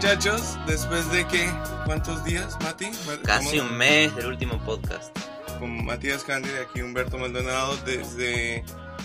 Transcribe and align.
muchachos. 0.00 0.56
Después 0.66 1.10
de 1.12 1.26
que, 1.26 1.50
¿cuántos 1.84 2.24
días, 2.24 2.56
Mati? 2.62 2.86
Casi 3.22 3.56
Estamos 3.56 3.70
un 3.70 3.76
mes 3.76 4.16
del 4.16 4.26
último 4.28 4.58
podcast. 4.64 5.16
Con 5.58 5.84
Matías 5.84 6.24
Cándida, 6.24 6.62
aquí 6.62 6.80
Humberto 6.80 7.18
Maldonado, 7.18 7.76
desde, 7.84 8.64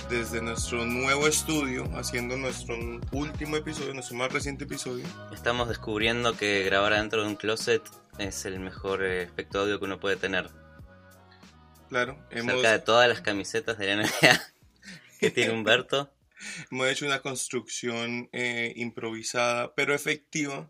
desde 0.10 0.42
nuestro 0.42 0.86
nuevo 0.86 1.28
estudio, 1.28 1.86
haciendo 1.96 2.38
nuestro 2.38 2.76
último 3.12 3.58
episodio, 3.58 3.94
nuestro 3.94 4.16
más 4.16 4.32
reciente 4.32 4.66
episodio. 4.66 5.06
Estamos 5.34 5.68
descubriendo 5.68 6.38
que 6.38 6.64
grabar 6.64 6.94
adentro 6.94 7.24
de 7.24 7.30
un 7.30 7.36
closet 7.36 7.82
es 8.20 8.46
el 8.46 8.60
mejor 8.60 9.04
eh, 9.04 9.24
efecto 9.24 9.62
audio 9.62 9.80
que 9.80 9.86
uno 9.86 10.00
puede 10.00 10.16
tener. 10.16 10.50
Claro, 11.90 12.18
hemos, 12.30 12.54
Cerca 12.54 12.72
de 12.72 12.80
todas 12.80 13.10
las 13.10 13.22
camisetas 13.22 13.78
de 13.78 13.88
la 13.88 14.04
NBA 14.04 14.42
que 15.20 15.32
tiene 15.32 15.54
Humberto. 15.54 16.12
hemos 16.72 16.88
hecho 16.88 17.06
una 17.06 17.22
construcción 17.22 18.30
eh, 18.32 18.74
improvisada, 18.76 19.74
pero 19.74 19.94
efectiva. 19.94 20.70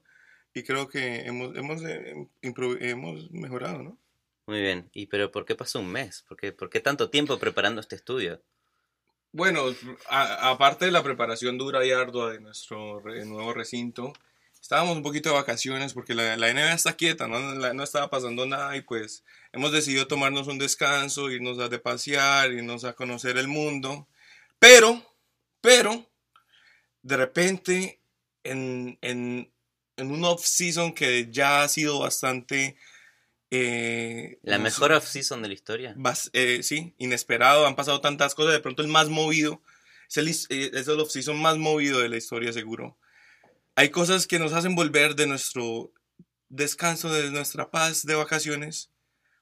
Y 0.53 0.63
creo 0.63 0.88
que 0.88 1.25
hemos, 1.25 1.55
hemos, 1.58 1.83
eh, 1.83 2.27
hemos 2.41 3.31
mejorado, 3.31 3.83
¿no? 3.83 3.97
Muy 4.47 4.61
bien. 4.61 4.89
¿Y 4.94 5.08
pero 5.08 5.31
por 5.31 5.45
qué 5.45 5.55
pasó 5.55 5.80
un 5.80 5.91
mes? 5.91 6.23
¿Por 6.27 6.38
qué, 6.38 6.53
por 6.53 6.70
qué 6.70 6.80
tanto 6.80 7.09
tiempo 7.09 7.38
preparando 7.39 7.81
este 7.81 7.95
estudio? 7.95 8.41
Bueno, 9.35 9.66
aparte 10.07 10.85
de 10.85 10.91
la 10.91 11.03
preparación 11.03 11.57
dura 11.57 11.85
y 11.85 11.91
ardua 11.91 12.31
de 12.31 12.39
nuestro 12.39 13.02
nuevo 13.02 13.53
recinto, 13.53 14.13
estábamos 14.61 14.95
un 14.95 15.03
poquito 15.03 15.27
de 15.27 15.35
vacaciones 15.35 15.94
porque 15.94 16.13
la, 16.13 16.38
NBA 16.38 16.71
está 16.71 16.95
quieta, 16.95 17.28
¿no? 17.28 17.41
No 17.73 17.83
estaba 17.83 18.09
pasando 18.09 18.45
nada 18.45 18.78
y 18.78 18.81
pues 18.81 19.25
hemos 19.52 19.73
decidido 19.73 20.08
tomarnos 20.08 20.47
un 20.47 20.58
descanso, 20.58 21.30
irnos 21.30 21.59
a 21.59 21.67
de 21.67 21.80
pasear, 21.80 22.53
irnos 22.53 22.86
a 22.86 22.94
conocer 22.94 23.38
el 23.38 23.50
mundo. 23.50 24.08
Pero, 24.58 25.03
pero, 25.59 26.09
de 27.02 27.17
repente, 27.17 28.00
en, 28.45 28.97
en, 29.02 29.52
en 29.97 30.11
un 30.11 30.23
off-season 30.23 30.94
que 30.94 31.28
ya 31.30 31.63
ha 31.63 31.67
sido 31.67 32.00
bastante... 32.00 32.78
eh, 33.51 34.39
La 34.43 34.57
mejor 34.59 34.91
off-season 34.91 35.41
de 35.41 35.47
la 35.49 35.53
historia. 35.53 35.93
eh, 36.33 36.61
sí, 36.63 36.93
inesperado, 36.97 37.65
han 37.67 37.75
pasado 37.75 38.01
tantas 38.01 38.35
cosas, 38.35 38.53
de 38.53 38.59
pronto 38.59 38.81
el 38.81 38.88
más 38.88 39.09
movido, 39.09 39.61
es 40.09 40.17
el, 40.17 40.27
eh, 40.29 40.71
es 40.73 40.88
el 40.88 40.99
off-season 40.99 41.39
más 41.41 41.57
movido 41.57 41.99
de 41.99 42.09
la 42.09 42.17
historia 42.17 42.51
seguro. 42.53 42.97
Hay 43.75 43.89
cosas 43.89 44.27
que 44.27 44.39
nos 44.39 44.53
hacen 44.53 44.75
volver 44.75 45.16
de 45.16 45.27
nuestro 45.27 45.91
descanso, 46.49 47.11
de 47.11 47.29
nuestra 47.31 47.71
paz 47.71 48.05
de 48.05 48.16
vacaciones. 48.16 48.89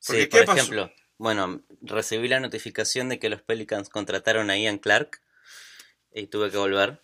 Porque, 0.05 0.23
Sí, 0.23 0.29
¿qué 0.29 0.37
por 0.39 0.45
pasó? 0.47 0.57
ejemplo, 0.59 0.91
bueno, 1.17 1.61
recibí 1.81 2.27
la 2.27 2.39
notificación 2.39 3.09
de 3.09 3.19
que 3.19 3.29
los 3.29 3.41
Pelicans 3.41 3.89
contrataron 3.89 4.49
a 4.49 4.57
Ian 4.57 4.79
Clark 4.79 5.21
y 6.13 6.27
tuve 6.27 6.51
que 6.51 6.57
volver. 6.57 6.99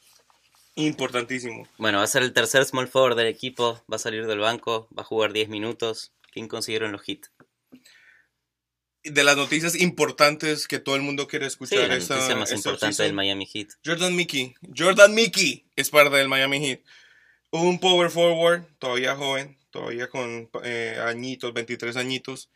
Importantísimo. 0.75 1.67
Bueno, 1.77 1.97
va 2.00 2.05
a 2.05 2.08
ser 2.08 2.23
el 2.23 2.33
tercer 2.33 2.64
small 2.66 2.88
forward 2.88 3.17
del 3.17 3.27
equipo, 3.27 3.83
va 3.92 3.97
a 3.97 4.00
salir 4.00 4.25
del 4.27 4.39
banco, 4.39 4.88
va 4.97 5.02
a 5.03 5.05
jugar 5.05 5.33
10 5.33 5.50
minutos. 5.50 6.14
¿Quién 6.40 6.48
consiguieron 6.48 6.94
los 6.94 7.02
hits? 7.09 7.30
De 9.04 9.23
las 9.26 9.36
noticias 9.36 9.76
importantes 9.76 10.70
que 10.70 10.80
todo 10.80 10.95
el 10.95 11.02
mundo 11.02 11.28
quiere 11.28 11.45
Sí, 11.45 11.50
escuchar 11.50 11.90
la 11.90 11.95
esta- 11.98 12.16
noticia 12.16 12.36
más 12.38 12.52
importante 12.54 12.86
del 12.86 12.92
offseason. 12.92 13.16
Miami 13.16 13.45
Heat. 13.45 13.68
Jordan 13.86 14.16
Mickey. 14.16 14.56
Jordan 14.78 15.14
Mickey 15.14 15.70
es 15.76 15.90
parte 15.90 16.16
del 16.16 16.30
Miami 16.30 16.60
Heat. 16.66 16.80
Un 17.52 17.80
power 17.82 18.10
forward, 18.10 18.64
todavía 18.78 19.17
joven, 19.17 19.58
todavía 19.70 20.08
con 20.10 20.50
eh, 20.64 20.98
añitos, 21.04 21.54
23 21.54 21.98
añitos. 21.98 22.50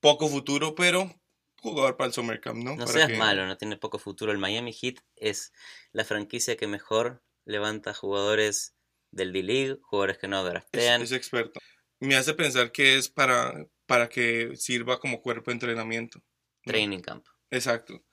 Poco 0.00 0.28
futuro, 0.28 0.74
pero 0.74 1.14
jugador 1.62 1.96
para 1.96 2.08
el 2.08 2.12
Summer 2.12 2.38
Camp, 2.40 2.58
¿no? 2.62 2.72
No 2.72 2.84
Para 2.84 2.92
seas 2.92 3.08
que- 3.08 3.16
malo, 3.16 3.46
no 3.46 3.56
tiene 3.56 3.78
poco 3.78 3.98
futuro. 3.98 4.30
El 4.32 4.38
Miami 4.38 4.74
Heat 4.74 4.96
es 5.16 5.54
la 5.92 6.04
franquicia 6.04 6.56
que 6.58 6.66
mejor 6.66 7.22
levanta 7.46 7.94
jugadores 7.94 8.74
del 9.10 9.32
D-League, 9.32 9.78
jugadores 9.82 10.18
que 10.18 10.28
no 10.28 10.40
Es, 10.46 10.52
draftean. 10.52 11.00
es 11.02 11.12
experto. 11.12 11.60
Me 12.02 12.16
hace 12.16 12.34
pensar 12.34 12.72
que 12.72 12.96
es 12.96 13.08
para, 13.08 13.66
para 13.86 14.08
que 14.08 14.56
sirva 14.56 14.98
como 14.98 15.22
cuerpo 15.22 15.50
de 15.50 15.54
entrenamiento. 15.54 16.18
¿no? 16.18 16.72
Training 16.72 16.98
camp. 17.00 17.26
Exacto. 17.50 18.04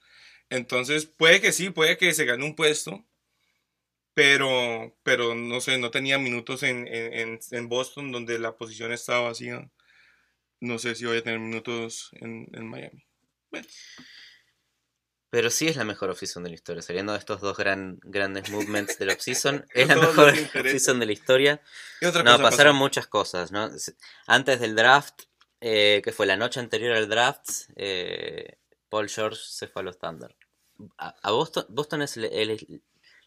Entonces, 0.49 1.05
puede 1.05 1.41
que 1.41 1.51
sí, 1.51 1.71
puede 1.71 1.97
que 1.97 2.13
se 2.13 2.25
gane 2.25 2.45
un 2.45 2.55
puesto, 2.55 3.05
pero, 4.13 4.95
pero 5.03 5.33
no 5.33 5.59
sé, 5.59 5.77
no 5.77 5.91
tenía 5.91 6.19
minutos 6.19 6.63
en, 6.63 6.87
en, 6.87 7.39
en- 7.51 7.69
Boston 7.69 8.11
donde 8.11 8.37
la 8.37 8.55
posición 8.57 8.91
estaba 8.91 9.21
vacía. 9.29 9.71
No 10.59 10.77
sé 10.77 10.93
si 10.95 11.05
voy 11.05 11.17
a 11.17 11.23
tener 11.23 11.39
minutos 11.39 12.09
en, 12.13 12.47
en 12.53 12.67
Miami. 12.67 13.05
Pero 15.31 15.49
sí 15.51 15.67
es 15.67 15.75
la 15.75 15.83
mejor 15.83 16.09
offseason 16.09 16.43
de 16.43 16.49
la 16.49 16.55
historia. 16.55 16.81
Saliendo 16.81 17.13
de 17.13 17.19
estos 17.19 17.39
dos 17.41 17.55
gran, 17.55 17.99
grandes 18.03 18.49
movements 18.49 18.97
del 18.97 19.09
offseason, 19.09 19.63
es 19.73 19.87
la 19.87 19.95
mejor 19.95 20.29
offseason 20.29 20.99
de 20.99 21.05
la 21.05 21.11
historia. 21.11 21.61
¿Qué 21.99 22.07
otra 22.07 22.23
No, 22.23 22.31
cosa 22.31 22.43
pasaron 22.43 22.73
pasó? 22.73 22.79
muchas 22.83 23.07
cosas, 23.07 23.51
¿no? 23.51 23.69
Antes 24.25 24.59
del 24.59 24.75
draft, 24.75 25.23
eh, 25.61 26.01
que 26.03 26.11
fue 26.11 26.25
la 26.25 26.35
noche 26.37 26.59
anterior 26.59 26.95
al 26.95 27.07
draft, 27.09 27.47
eh, 27.75 28.57
Paul 28.89 29.07
George 29.09 29.39
se 29.43 29.67
fue 29.67 29.81
a 29.81 29.85
los 29.85 29.99
Thunder. 29.99 30.35
A, 30.97 31.09
a 31.21 31.31
Boston, 31.31 31.65
Boston 31.69 32.01
es 32.01 32.17
el- 32.17 32.25
el- 32.25 32.81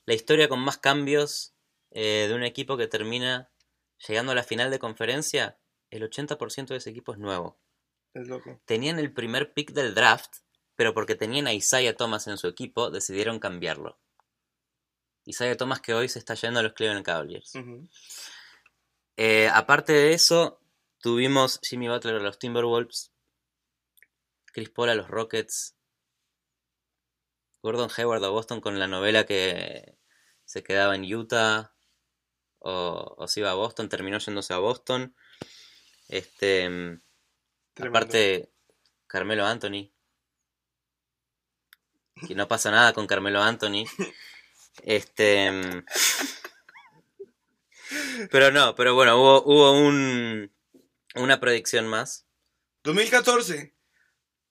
la 0.07 0.15
historia 0.15 0.49
con 0.49 0.59
más 0.59 0.79
cambios 0.79 1.55
eh, 1.93 2.25
de 2.27 2.35
un 2.35 2.43
equipo 2.43 2.77
que 2.79 2.87
termina 2.89 3.51
llegando 4.09 4.33
a 4.33 4.35
la 4.35 4.43
final 4.43 4.71
de 4.71 4.79
conferencia. 4.79 5.59
El 5.91 6.03
80% 6.03 6.69
de 6.69 6.79
ese 6.79 6.89
equipo 6.91 7.13
es 7.13 7.19
nuevo. 7.19 7.61
Es 8.15 8.27
loco. 8.27 8.61
Tenían 8.65 8.99
el 8.99 9.13
primer 9.13 9.53
pick 9.53 9.73
del 9.73 9.95
draft, 9.95 10.39
pero 10.77 10.95
porque 10.95 11.15
tenían 11.15 11.47
a 11.47 11.53
Isaiah 11.53 11.97
Thomas 11.97 12.27
en 12.27 12.39
su 12.39 12.49
equipo, 12.49 12.91
decidieron 12.91 13.39
cambiarlo. 13.39 13.99
Isaiah 15.25 15.57
Thomas 15.57 15.81
que 15.81 15.95
hoy 15.95 16.09
se 16.09 16.19
está 16.19 16.35
yendo 16.35 16.61
a 16.61 16.63
los 16.63 16.73
Cleveland 16.73 17.05
Cavaliers. 17.05 17.53
Eh, 19.17 19.49
aparte 19.53 19.93
de 19.93 20.15
eso, 20.15 20.61
tuvimos 20.99 21.61
Jimmy 21.63 21.89
Butler 21.89 22.17
a 22.17 22.21
los 22.21 22.39
Timberwolves, 22.39 23.13
Chris 24.47 24.71
Paul 24.71 24.91
a 24.91 24.95
los 24.95 25.09
Rockets, 25.09 25.77
Gordon 27.63 27.91
Hayward 27.97 28.25
a 28.25 28.29
Boston 28.29 28.61
con 28.61 28.79
la 28.79 28.89
novela 28.89 29.25
que 29.25 29.97
se 30.45 30.63
quedaba 30.65 30.97
en 30.97 31.05
Utah 31.05 31.73
o, 32.59 33.15
o 33.17 33.29
se 33.29 33.41
iba 33.41 33.51
a 33.51 33.55
Boston, 33.55 33.89
terminó 33.89 34.19
yéndose 34.19 34.53
a 34.53 34.59
Boston. 34.59 35.15
Este, 36.09 36.69
mm, 36.69 37.01
Tremendo. 37.75 37.99
aparte, 37.99 38.53
Carmelo 39.07 39.47
Anthony. 39.47 39.92
Que 42.27 42.35
no 42.35 42.47
pasa 42.49 42.71
nada 42.71 42.93
con 42.93 43.07
Carmelo 43.07 43.43
Anthony. 43.43 43.85
Este. 44.85 45.51
mm, 45.51 45.85
Pero 48.31 48.51
no, 48.51 48.75
pero 48.75 48.95
bueno, 48.95 49.17
hubo, 49.21 49.43
hubo 49.45 49.73
un, 49.73 50.51
una 51.15 51.41
predicción 51.41 51.87
más. 51.89 52.27
2014. 52.85 53.75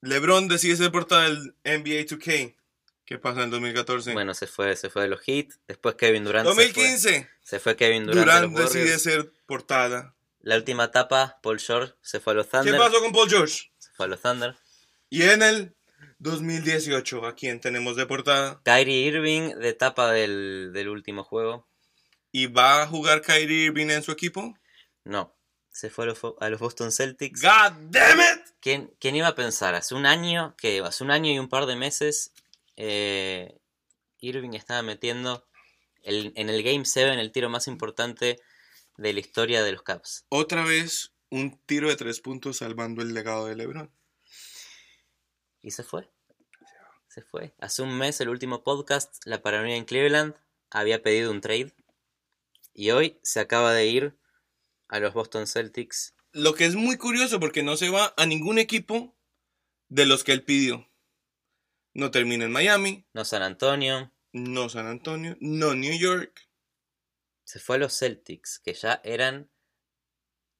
LeBron 0.00 0.48
decide 0.48 0.76
ser 0.76 0.90
portada 0.92 1.24
del 1.24 1.54
NBA 1.64 2.06
2K. 2.06 2.56
¿Qué 3.04 3.18
pasa 3.18 3.38
en 3.40 3.44
el 3.46 3.50
2014? 3.50 4.12
Bueno, 4.12 4.32
se 4.34 4.46
fue, 4.46 4.76
se 4.76 4.90
fue 4.90 5.02
de 5.02 5.08
los 5.08 5.20
Heat. 5.22 5.48
Después 5.66 5.96
Kevin 5.96 6.24
Durant 6.24 6.48
se 6.48 6.54
fue. 6.54 6.64
2015. 6.66 7.28
Se 7.42 7.58
fue 7.60 7.76
Kevin 7.76 8.06
Durant. 8.06 8.24
Durant 8.52 8.56
decide 8.58 8.98
ser 8.98 9.32
portada. 9.46 10.14
La 10.40 10.56
última 10.56 10.84
etapa, 10.84 11.38
Paul 11.42 11.60
George 11.60 11.94
se 12.00 12.20
fue 12.20 12.32
a 12.32 12.36
los 12.36 12.46
¿Qué 12.46 12.52
Thunder. 12.58 12.76
pasó 12.78 13.00
con 13.00 13.12
Paul 13.12 13.28
George? 13.28 13.70
Se 13.78 13.90
fue 13.90 14.06
a 14.06 14.08
los 14.08 14.20
Thunder. 14.20 14.56
Y 15.08 15.22
en 15.22 15.42
el 15.42 15.76
2018, 16.22 17.26
¿a 17.26 17.34
quién 17.34 17.60
tenemos 17.60 17.96
de 17.96 18.06
portada? 18.06 18.60
Kyrie 18.64 19.06
Irving 19.08 19.54
de 19.56 19.68
etapa 19.68 20.12
del, 20.12 20.70
del 20.72 20.88
último 20.88 21.24
juego. 21.24 21.66
¿Y 22.30 22.46
va 22.46 22.82
a 22.82 22.86
jugar 22.86 23.22
Kyrie 23.22 23.64
Irving 23.66 23.90
en 23.90 24.02
su 24.02 24.12
equipo? 24.12 24.56
No. 25.04 25.34
Se 25.70 25.90
fue 25.90 26.04
a 26.04 26.08
los, 26.08 26.20
fo- 26.22 26.36
a 26.40 26.48
los 26.48 26.60
Boston 26.60 26.92
Celtics. 26.92 27.42
¡God 27.42 27.72
damn 27.90 28.20
it! 28.20 28.46
¿Quién, 28.60 28.94
quién 29.00 29.16
iba 29.16 29.28
a 29.28 29.34
pensar? 29.34 29.74
Hace 29.74 29.94
un 29.94 30.06
año, 30.06 30.54
que 30.58 30.80
hace 30.80 31.02
un 31.02 31.10
año 31.10 31.32
y 31.32 31.38
un 31.38 31.48
par 31.48 31.66
de 31.66 31.76
meses, 31.76 32.32
eh, 32.76 33.58
Irving 34.20 34.52
estaba 34.54 34.82
metiendo 34.82 35.46
el- 36.02 36.32
en 36.36 36.48
el 36.50 36.62
Game 36.62 36.84
7 36.84 37.18
el 37.20 37.32
tiro 37.32 37.48
más 37.50 37.66
importante 37.66 38.38
de 38.96 39.12
la 39.12 39.20
historia 39.20 39.62
de 39.62 39.72
los 39.72 39.82
Caps. 39.82 40.24
Otra 40.28 40.64
vez 40.64 41.12
un 41.30 41.58
tiro 41.66 41.88
de 41.88 41.96
tres 41.96 42.20
puntos 42.20 42.58
salvando 42.58 43.02
el 43.02 43.12
legado 43.14 43.46
de 43.46 43.56
LeBron. 43.56 43.90
Y 45.62 45.70
se 45.70 45.82
fue. 45.84 46.10
Se 47.08 47.22
fue. 47.22 47.54
Hace 47.60 47.82
un 47.82 47.96
mes, 47.96 48.20
el 48.20 48.28
último 48.28 48.64
podcast, 48.64 49.24
La 49.26 49.42
Paranoia 49.42 49.76
en 49.76 49.84
Cleveland, 49.84 50.34
había 50.70 51.02
pedido 51.02 51.30
un 51.30 51.40
trade. 51.40 51.72
Y 52.74 52.90
hoy 52.90 53.18
se 53.22 53.40
acaba 53.40 53.72
de 53.72 53.86
ir 53.86 54.18
a 54.88 54.98
los 54.98 55.14
Boston 55.14 55.46
Celtics. 55.46 56.14
Lo 56.32 56.54
que 56.54 56.64
es 56.64 56.74
muy 56.74 56.96
curioso 56.96 57.38
porque 57.38 57.62
no 57.62 57.76
se 57.76 57.90
va 57.90 58.14
a 58.16 58.26
ningún 58.26 58.58
equipo 58.58 59.14
de 59.88 60.06
los 60.06 60.24
que 60.24 60.32
él 60.32 60.42
pidió. 60.42 60.88
No 61.94 62.10
termina 62.10 62.46
en 62.46 62.52
Miami, 62.52 63.06
No 63.12 63.24
San 63.24 63.42
Antonio. 63.42 64.10
no 64.32 64.70
San 64.70 64.86
Antonio, 64.86 65.36
no 65.40 65.74
New 65.74 65.96
York. 65.98 66.48
se 67.44 67.58
fue 67.60 67.76
a 67.76 67.80
los 67.80 67.98
Celtics, 67.98 68.58
que 68.60 68.72
ya 68.72 69.02
eran 69.04 69.50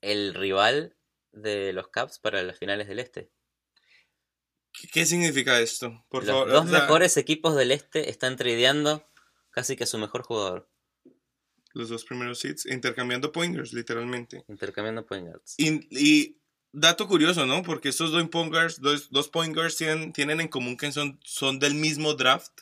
el 0.02 0.34
rival 0.34 0.94
de 1.30 1.72
los 1.72 1.88
Caps 1.88 2.18
para 2.18 2.42
las 2.42 2.58
finales 2.58 2.86
del 2.86 2.98
Este. 2.98 3.30
¿Qué, 4.72 4.88
qué 4.88 5.06
significa 5.06 5.60
esto? 5.60 6.04
Por 6.08 6.24
los 6.24 6.32
favor. 6.32 6.48
dos 6.50 6.66
o 6.66 6.68
sea, 6.68 6.80
mejores 6.80 7.16
equipos 7.16 7.54
del 7.56 7.70
Este 7.72 8.10
están 8.10 8.36
tradeando 8.36 9.04
casi 9.50 9.76
que 9.76 9.84
a 9.84 9.86
su 9.86 9.98
mejor 9.98 10.22
jugador, 10.22 10.70
Los 11.74 11.88
dos 11.88 12.04
primeros 12.04 12.38
seeds, 12.40 12.66
intercambiando 12.66 13.32
pointers, 13.32 13.72
literalmente. 13.72 14.44
intercambiando 14.48 15.04
point 15.06 15.26
guards. 15.26 15.54
Y, 15.58 15.86
y 15.90 16.38
dato 16.72 17.06
curioso, 17.06 17.46
¿no? 17.46 17.62
Porque 17.62 17.90
estos 17.90 18.10
dos 18.12 18.26
point 18.28 18.52
guards, 18.52 18.80
dos, 18.80 19.10
dos 19.10 19.28
point 19.28 19.54
guards 19.54 19.76
tienen, 19.76 20.12
tienen 20.12 20.40
en 20.40 20.48
común 20.48 20.76
que 20.76 20.90
son, 20.92 21.18
son 21.22 21.58
del 21.58 21.74
mismo 21.74 22.14
draft, 22.14 22.52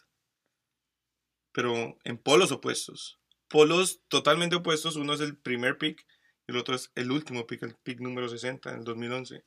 pero 1.53 1.99
en 2.05 2.19
polos 2.19 2.53
opuestos. 2.53 3.19
Polos 3.49 4.01
totalmente 4.09 4.57
opuestos. 4.57 4.97
Uno 4.97 5.15
es 5.15 5.21
el 5.21 5.37
primer 5.37 5.79
pick 5.79 6.07
y 6.47 6.53
el 6.53 6.57
otro 6.57 6.75
es 6.75 6.91
el 6.95 7.11
último 7.11 7.47
pick, 7.47 7.63
el 7.63 7.75
pick 7.77 8.01
número 8.01 8.29
60 8.29 8.71
en 8.71 8.79
el 8.79 8.85
2011. 8.85 9.45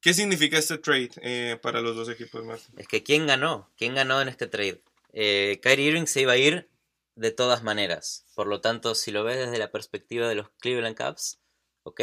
¿Qué 0.00 0.14
significa 0.14 0.58
este 0.58 0.78
trade 0.78 1.10
eh, 1.22 1.58
para 1.60 1.80
los 1.80 1.96
dos 1.96 2.08
equipos, 2.08 2.44
Martín? 2.44 2.74
Es 2.78 2.86
que 2.86 3.02
¿quién 3.02 3.26
ganó? 3.26 3.70
¿Quién 3.76 3.94
ganó 3.94 4.20
en 4.22 4.28
este 4.28 4.46
trade? 4.46 4.82
Eh, 5.12 5.58
Kyrie 5.62 5.88
Irving 5.88 6.06
se 6.06 6.20
iba 6.20 6.32
a 6.32 6.36
ir 6.36 6.68
de 7.16 7.32
todas 7.32 7.64
maneras. 7.64 8.24
Por 8.34 8.46
lo 8.46 8.60
tanto, 8.60 8.94
si 8.94 9.10
lo 9.10 9.24
ves 9.24 9.38
desde 9.38 9.58
la 9.58 9.72
perspectiva 9.72 10.28
de 10.28 10.36
los 10.36 10.50
Cleveland 10.60 10.96
Cavs, 10.96 11.40
ok, 11.82 12.00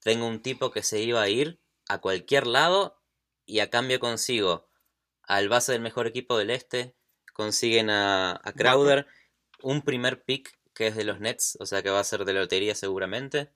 tengo 0.00 0.26
un 0.26 0.42
tipo 0.42 0.72
que 0.72 0.82
se 0.82 1.00
iba 1.00 1.22
a 1.22 1.28
ir 1.28 1.60
a 1.88 1.98
cualquier 1.98 2.46
lado 2.46 3.00
y 3.46 3.60
a 3.60 3.70
cambio 3.70 4.00
consigo 4.00 4.68
al 5.22 5.48
base 5.48 5.72
del 5.72 5.82
mejor 5.82 6.08
equipo 6.08 6.36
del 6.36 6.50
este, 6.50 6.96
consiguen 7.32 7.90
a, 7.90 8.40
a 8.42 8.52
Crowder, 8.52 9.06
un 9.62 9.82
primer 9.82 10.24
pick 10.24 10.58
que 10.74 10.88
es 10.88 10.96
de 10.96 11.04
los 11.04 11.20
Nets, 11.20 11.56
o 11.60 11.66
sea 11.66 11.82
que 11.82 11.90
va 11.90 12.00
a 12.00 12.04
ser 12.04 12.24
de 12.24 12.32
lotería 12.32 12.74
seguramente, 12.74 13.50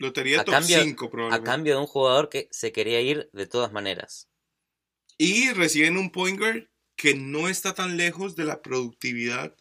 Lotería 0.00 0.40
A 0.40 0.44
top 0.44 0.54
cambio- 0.54 0.82
5 0.82 1.04
a 1.06 1.10
probablemente. 1.10 1.46
cambio 1.50 1.74
de 1.74 1.80
un 1.80 1.86
jugador 1.86 2.28
que 2.30 2.48
se 2.50 2.72
quería 2.72 3.00
ir 3.02 3.28
de 3.34 3.46
todas 3.46 3.70
maneras. 3.70 4.28
Y 5.18 5.50
reciben 5.52 5.98
un 5.98 6.10
point 6.10 6.38
guard 6.38 6.68
que 6.96 7.14
no 7.14 7.48
está 7.48 7.74
tan 7.74 7.96
lejos 7.98 8.34
de 8.34 8.44
la 8.44 8.62
productividad 8.62 9.54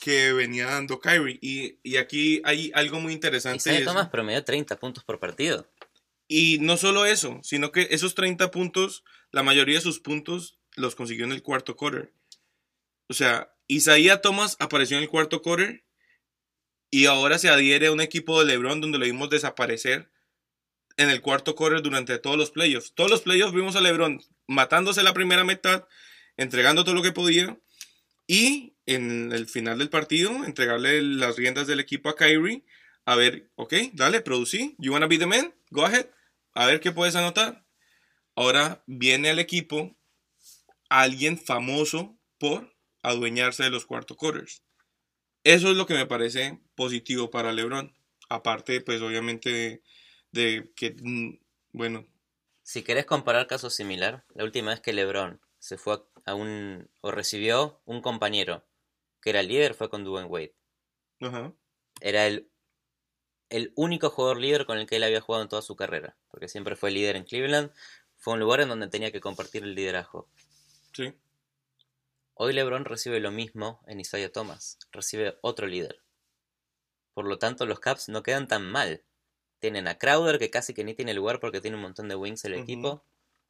que 0.00 0.32
venía 0.32 0.66
dando 0.66 1.00
Kyrie. 1.00 1.38
Y, 1.42 1.78
y 1.82 1.96
aquí 1.96 2.40
hay 2.44 2.70
algo 2.74 2.98
muy 3.00 3.12
interesante. 3.12 3.80
Y 3.80 3.84
Thomas 3.84 4.08
promedió 4.08 4.42
30 4.42 4.78
puntos 4.78 5.04
por 5.04 5.20
partido. 5.20 5.70
Y 6.28 6.58
no 6.60 6.76
solo 6.78 7.04
eso, 7.04 7.40
sino 7.42 7.70
que 7.70 7.88
esos 7.90 8.14
30 8.14 8.50
puntos, 8.50 9.04
la 9.32 9.42
mayoría 9.42 9.76
de 9.76 9.80
sus 9.82 10.00
puntos 10.00 10.58
los 10.76 10.94
consiguió 10.94 11.24
en 11.26 11.32
el 11.32 11.42
cuarto 11.42 11.76
quarter. 11.76 12.12
O 13.08 13.14
sea, 13.14 13.54
Isaiah 13.66 14.22
Thomas 14.22 14.56
apareció 14.60 14.96
en 14.96 15.02
el 15.02 15.08
cuarto 15.10 15.42
quarter 15.42 15.84
y 16.90 17.06
ahora 17.06 17.38
se 17.38 17.48
adhiere 17.48 17.88
a 17.88 17.92
un 17.92 18.00
equipo 18.00 18.38
de 18.38 18.46
LeBron 18.46 18.80
donde 18.80 18.98
lo 18.98 19.04
vimos 19.04 19.30
desaparecer 19.30 20.10
en 20.96 21.10
el 21.10 21.20
cuarto 21.20 21.54
quarter 21.54 21.82
durante 21.82 22.18
todos 22.18 22.36
los 22.36 22.50
playoffs. 22.50 22.92
Todos 22.94 23.10
los 23.10 23.22
playoffs 23.22 23.54
vimos 23.54 23.76
a 23.76 23.80
LeBron 23.80 24.20
matándose 24.46 25.02
la 25.02 25.14
primera 25.14 25.44
mitad, 25.44 25.86
entregando 26.36 26.84
todo 26.84 26.94
lo 26.94 27.02
que 27.02 27.12
podía 27.12 27.58
y 28.26 28.74
en 28.86 29.32
el 29.32 29.46
final 29.46 29.78
del 29.78 29.90
partido 29.90 30.44
entregarle 30.44 31.02
las 31.02 31.36
riendas 31.36 31.66
del 31.66 31.80
equipo 31.80 32.08
a 32.08 32.16
Kyrie 32.16 32.64
a 33.08 33.16
ver, 33.16 33.50
ok, 33.54 33.72
dale, 33.94 34.20
producí. 34.20 34.76
You 34.78 34.92
wanna 34.92 35.06
be 35.06 35.16
the 35.16 35.24
man? 35.24 35.54
Go 35.70 35.86
ahead. 35.86 36.10
A 36.52 36.66
ver 36.66 36.78
qué 36.78 36.92
puedes 36.92 37.16
anotar. 37.16 37.64
Ahora 38.36 38.84
viene 38.86 39.30
al 39.30 39.38
equipo 39.38 39.96
alguien 40.90 41.38
famoso 41.38 42.20
por 42.36 42.76
adueñarse 43.02 43.62
de 43.62 43.70
los 43.70 43.86
cuarto 43.86 44.14
quarters. 44.14 44.62
Eso 45.54 45.70
es 45.70 45.76
lo 45.76 45.86
que 45.86 45.94
me 45.94 46.06
parece 46.06 46.60
positivo 46.74 47.30
para 47.30 47.52
LeBron. 47.52 47.94
Aparte, 48.28 48.82
pues 48.82 49.00
obviamente 49.00 49.50
de, 49.50 49.82
de 50.32 50.72
que, 50.76 50.94
mm, 51.02 51.38
bueno, 51.72 52.06
Si 52.62 52.84
querés 52.84 53.04
comparar 53.04 53.48
caso 53.48 53.68
similar, 53.68 54.24
la 54.32 54.44
última 54.44 54.70
vez 54.70 54.78
que 54.78 54.92
LeBron 54.92 55.40
se 55.58 55.76
fue 55.76 56.04
a 56.24 56.34
un 56.36 56.88
o 57.00 57.10
recibió 57.10 57.82
un 57.84 58.00
compañero 58.00 58.64
que 59.20 59.30
era 59.30 59.42
líder 59.42 59.74
fue 59.74 59.90
con 59.90 60.04
Dwayne 60.04 60.28
Wade. 60.28 60.54
ajá, 61.20 61.52
Era 62.00 62.26
el, 62.26 62.50
el 63.50 63.74
único 63.76 64.08
jugador 64.08 64.38
líder 64.38 64.64
con 64.64 64.78
el 64.78 64.86
que 64.86 64.96
él 64.96 65.04
había 65.04 65.20
jugado 65.20 65.42
en 65.42 65.50
toda 65.50 65.60
su 65.60 65.76
carrera, 65.76 66.16
porque 66.28 66.48
siempre 66.48 66.76
fue 66.76 66.90
líder 66.90 67.14
en 67.16 67.24
Cleveland. 67.24 67.72
Fue 68.16 68.32
un 68.32 68.40
lugar 68.40 68.60
en 68.62 68.70
donde 68.70 68.88
tenía 68.88 69.12
que 69.12 69.20
compartir 69.20 69.64
el 69.64 69.74
liderazgo. 69.74 70.30
sí, 70.92 71.14
Hoy 72.40 72.52
LeBron 72.52 72.84
recibe 72.84 73.18
lo 73.18 73.32
mismo 73.32 73.82
en 73.88 73.98
Isaiah 73.98 74.30
Thomas, 74.30 74.78
recibe 74.92 75.36
otro 75.42 75.66
líder. 75.66 76.04
Por 77.12 77.24
lo 77.24 77.40
tanto, 77.40 77.66
los 77.66 77.80
Caps 77.80 78.08
no 78.08 78.22
quedan 78.22 78.46
tan 78.46 78.70
mal. 78.70 79.04
Tienen 79.58 79.88
a 79.88 79.98
Crowder, 79.98 80.38
que 80.38 80.48
casi 80.48 80.72
que 80.72 80.84
ni 80.84 80.94
tiene 80.94 81.14
lugar 81.14 81.40
porque 81.40 81.60
tiene 81.60 81.76
un 81.76 81.82
montón 81.82 82.06
de 82.06 82.14
wings 82.14 82.44
el 82.44 82.54
equipo. 82.54 83.04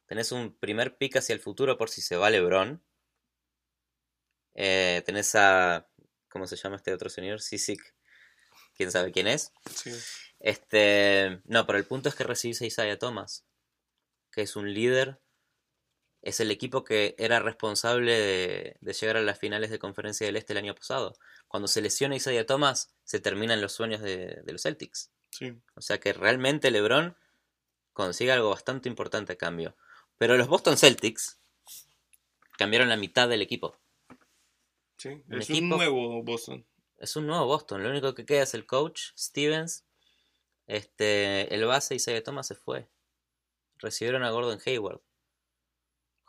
Tenés 0.07 0.31
un 0.31 0.57
primer 0.57 0.97
pick 0.97 1.17
hacia 1.17 1.33
el 1.33 1.39
futuro 1.39 1.77
por 1.77 1.91
si 1.91 2.01
se 2.01 2.15
va 2.15 2.31
LeBron. 2.31 2.83
Eh, 4.55 5.03
tenés 5.05 5.35
a. 5.35 5.87
¿Cómo 6.27 6.47
se 6.47 6.55
llama 6.55 6.77
este 6.77 6.91
otro 6.91 7.11
señor? 7.11 7.41
Sisik. 7.41 7.93
¿Quién 8.75 8.91
sabe 8.91 9.11
quién 9.11 9.27
es? 9.27 9.53
sí. 9.71 9.91
Este. 10.39 11.41
No, 11.45 11.67
pero 11.67 11.77
el 11.77 11.85
punto 11.85 12.09
es 12.09 12.15
que 12.15 12.23
recibís 12.23 12.59
a 12.63 12.65
Isaiah 12.65 12.97
Thomas, 12.97 13.45
que 14.31 14.41
es 14.41 14.55
un 14.55 14.73
líder. 14.73 15.21
Es 16.21 16.39
el 16.39 16.51
equipo 16.51 16.83
que 16.83 17.15
era 17.17 17.39
responsable 17.39 18.11
de, 18.11 18.77
de 18.81 18.93
llegar 18.93 19.17
a 19.17 19.21
las 19.21 19.39
finales 19.39 19.69
de 19.69 19.79
Conferencia 19.79 20.25
del 20.25 20.35
Este 20.35 20.53
el 20.53 20.57
año 20.59 20.75
pasado. 20.75 21.17
Cuando 21.47 21.67
se 21.67 21.81
lesiona 21.81 22.15
Isaiah 22.15 22.45
Thomas, 22.45 22.93
se 23.05 23.19
terminan 23.19 23.61
los 23.61 23.71
sueños 23.71 24.01
de, 24.01 24.41
de 24.43 24.51
los 24.51 24.63
Celtics. 24.63 25.11
sí. 25.31 25.53
O 25.75 25.81
sea 25.81 25.99
que 25.99 26.11
realmente 26.13 26.71
LeBron 26.71 27.15
consigue 27.93 28.31
algo 28.31 28.49
bastante 28.49 28.89
importante 28.89 29.33
a 29.33 29.37
cambio. 29.37 29.75
Pero 30.17 30.35
los 30.37 30.47
Boston 30.47 30.77
Celtics 30.77 31.39
cambiaron 32.57 32.89
la 32.89 32.97
mitad 32.97 33.29
del 33.29 33.41
equipo. 33.41 33.77
sí. 34.97 35.23
Un 35.29 35.41
Es 35.41 35.49
un 35.49 35.69
nuevo 35.69 36.23
Boston. 36.23 36.65
Es 36.97 37.15
un 37.15 37.27
nuevo 37.27 37.45
Boston. 37.45 37.81
Lo 37.81 37.89
único 37.89 38.13
que 38.13 38.25
queda 38.25 38.43
es 38.43 38.53
el 38.53 38.65
coach, 38.65 39.13
Stevens. 39.17 39.85
Este, 40.67 41.53
el 41.55 41.65
base 41.65 41.95
Isaiah 41.95 42.21
Thomas 42.21 42.47
se 42.47 42.55
fue. 42.55 42.89
Recibieron 43.77 44.23
a 44.23 44.29
Gordon 44.29 44.59
Hayward. 44.65 45.01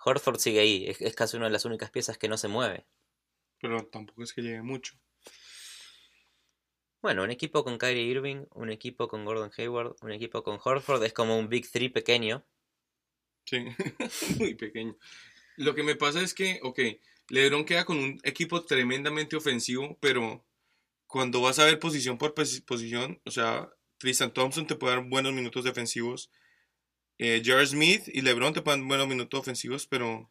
Horford 0.04 0.38
sigue 0.38 0.60
ahí. 0.60 0.86
Es, 0.88 1.00
es 1.00 1.14
casi 1.14 1.36
una 1.36 1.46
de 1.46 1.52
las 1.52 1.64
únicas 1.64 1.90
piezas 1.90 2.18
que 2.18 2.28
no 2.28 2.36
se 2.36 2.48
mueve. 2.48 2.86
Pero 3.58 3.86
tampoco 3.86 4.22
es 4.22 4.32
que 4.34 4.42
llegue 4.42 4.60
mucho. 4.60 4.98
Bueno, 7.02 7.24
un 7.24 7.30
equipo 7.30 7.62
con 7.62 7.76
Kyrie 7.76 8.04
Irving, 8.04 8.46
un 8.54 8.70
equipo 8.70 9.06
con 9.06 9.26
Gordon 9.26 9.50
Hayward, 9.54 9.96
un 10.00 10.12
equipo 10.12 10.42
con 10.42 10.58
Horford 10.64 11.04
es 11.04 11.12
como 11.12 11.38
un 11.38 11.50
Big 11.50 11.70
Three 11.70 11.90
pequeño. 11.90 12.46
Sí, 13.44 13.58
muy 14.38 14.54
pequeño. 14.54 14.96
Lo 15.56 15.74
que 15.74 15.82
me 15.82 15.96
pasa 15.96 16.22
es 16.22 16.34
que, 16.34 16.60
ok, 16.62 16.80
LeBron 17.30 17.64
queda 17.64 17.84
con 17.84 17.98
un 17.98 18.20
equipo 18.24 18.64
tremendamente 18.64 19.36
ofensivo, 19.36 19.98
pero 20.00 20.44
cuando 21.06 21.40
vas 21.42 21.58
a 21.58 21.66
ver 21.66 21.78
posición 21.80 22.18
por 22.18 22.34
posi- 22.34 22.64
posición, 22.64 23.20
o 23.26 23.30
sea, 23.32 23.70
Tristan 23.98 24.32
Thompson 24.32 24.66
te 24.66 24.76
puede 24.76 24.96
dar 24.96 25.04
buenos 25.08 25.32
minutos 25.34 25.64
defensivos, 25.64 26.30
eh, 27.22 27.42
Smith 27.66 28.04
y 28.06 28.22
LeBron 28.22 28.54
te 28.54 28.62
dar 28.62 28.88
buenos 28.88 29.06
minutos 29.06 29.40
ofensivos, 29.40 29.86
pero 29.86 30.30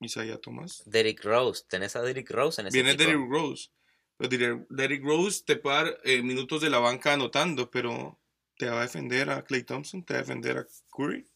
Isaiah 0.00 0.38
Thomas. 0.38 0.82
Derrick 0.86 1.22
Rose, 1.24 1.64
tenés 1.68 1.94
a 1.96 2.02
Derrick 2.02 2.30
Rose 2.30 2.60
en 2.60 2.66
ese 2.68 2.82
Viene. 2.82 2.96
Derrick 2.96 3.30
Rose. 3.30 3.68
Pero 4.16 4.30
Derrick- 4.30 4.66
Derrick 4.68 5.04
Rose 5.04 5.42
te 5.46 5.56
puede 5.56 5.76
dar 5.76 6.00
eh, 6.04 6.22
minutos 6.22 6.62
de 6.62 6.70
la 6.70 6.78
banca 6.78 7.12
anotando, 7.12 7.70
pero 7.70 8.18
te 8.56 8.68
va 8.68 8.78
a 8.80 8.82
defender 8.82 9.30
a 9.30 9.44
Clay 9.44 9.62
Thompson, 9.62 10.04
te 10.04 10.14
va 10.14 10.18
a 10.18 10.22
defender 10.22 10.58
a 10.58 10.66
Curry. 10.90 11.26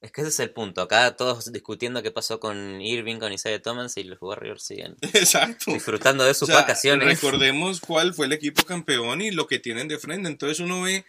Es 0.00 0.12
que 0.12 0.20
ese 0.20 0.28
es 0.30 0.40
el 0.40 0.50
punto. 0.50 0.82
Acá 0.82 1.16
todos 1.16 1.50
discutiendo 1.50 2.02
qué 2.02 2.10
pasó 2.10 2.38
con 2.38 2.80
Irving, 2.82 3.18
con 3.18 3.32
Isaiah 3.32 3.62
Thomas 3.62 3.96
y 3.96 4.04
los 4.04 4.20
Warriors 4.20 4.62
siguen 4.62 4.96
Exacto. 5.00 5.72
disfrutando 5.72 6.24
de 6.24 6.34
sus 6.34 6.42
O 6.50 6.52
sea, 6.52 6.56
vacaciones. 6.60 7.08
Recordemos 7.22 7.80
cuál 7.80 8.12
fue 8.12 8.26
el 8.26 8.32
equipo 8.34 8.64
campeón 8.64 9.22
y 9.22 9.30
lo 9.30 9.46
que 9.46 9.58
tienen 9.58 9.88
de 9.88 9.98
frente. 9.98 10.28
Entonces 10.28 10.60
uno 10.60 10.82
ve 10.82 11.06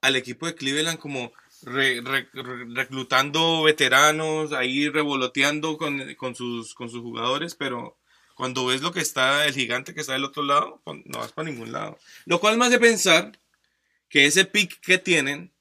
al 0.00 0.16
equipo 0.16 0.46
de 0.46 0.54
Cleveland 0.54 0.98
como 0.98 1.32
re- 1.62 2.00
re- 2.00 2.28
re- 2.32 2.64
reclutando 2.74 3.62
veteranos, 3.62 4.52
ahí 4.52 4.88
revoloteando 4.88 5.76
con, 5.78 6.14
con 6.14 6.34
sus, 6.34 6.74
con 6.74 6.90
sus 6.90 7.00
jugadores, 7.02 7.54
pero 7.54 7.98
cuando 8.34 8.66
ves 8.66 8.82
lo 8.82 8.92
que 8.92 9.00
está, 9.00 9.46
el 9.46 9.54
gigante 9.54 9.94
que 9.94 10.00
está 10.00 10.12
del 10.12 10.24
otro 10.24 10.42
lado, 10.42 10.80
pues, 10.84 10.98
no 11.06 11.18
vas 11.18 11.32
para 11.32 11.48
ningún 11.48 11.72
lado. 11.72 11.98
Lo 12.26 12.38
cual 12.38 12.58
me 12.58 12.66
hace 12.66 12.78
pensar 12.78 13.38
que 14.08 14.26
ese 14.26 14.44
pick 14.44 14.78
que 14.80 14.98
tienen, 14.98 15.52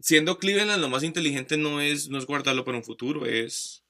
siendo 0.00 0.38
Cleveland 0.38 0.80
lo 0.80 0.88
más 0.88 1.02
inteligente 1.02 1.56
no 1.56 1.80
es, 1.80 2.08
no 2.08 2.18
es 2.18 2.26
guardarlo 2.26 2.64
para 2.64 2.78
un 2.78 2.84
futuro, 2.84 3.26
es 3.26 3.82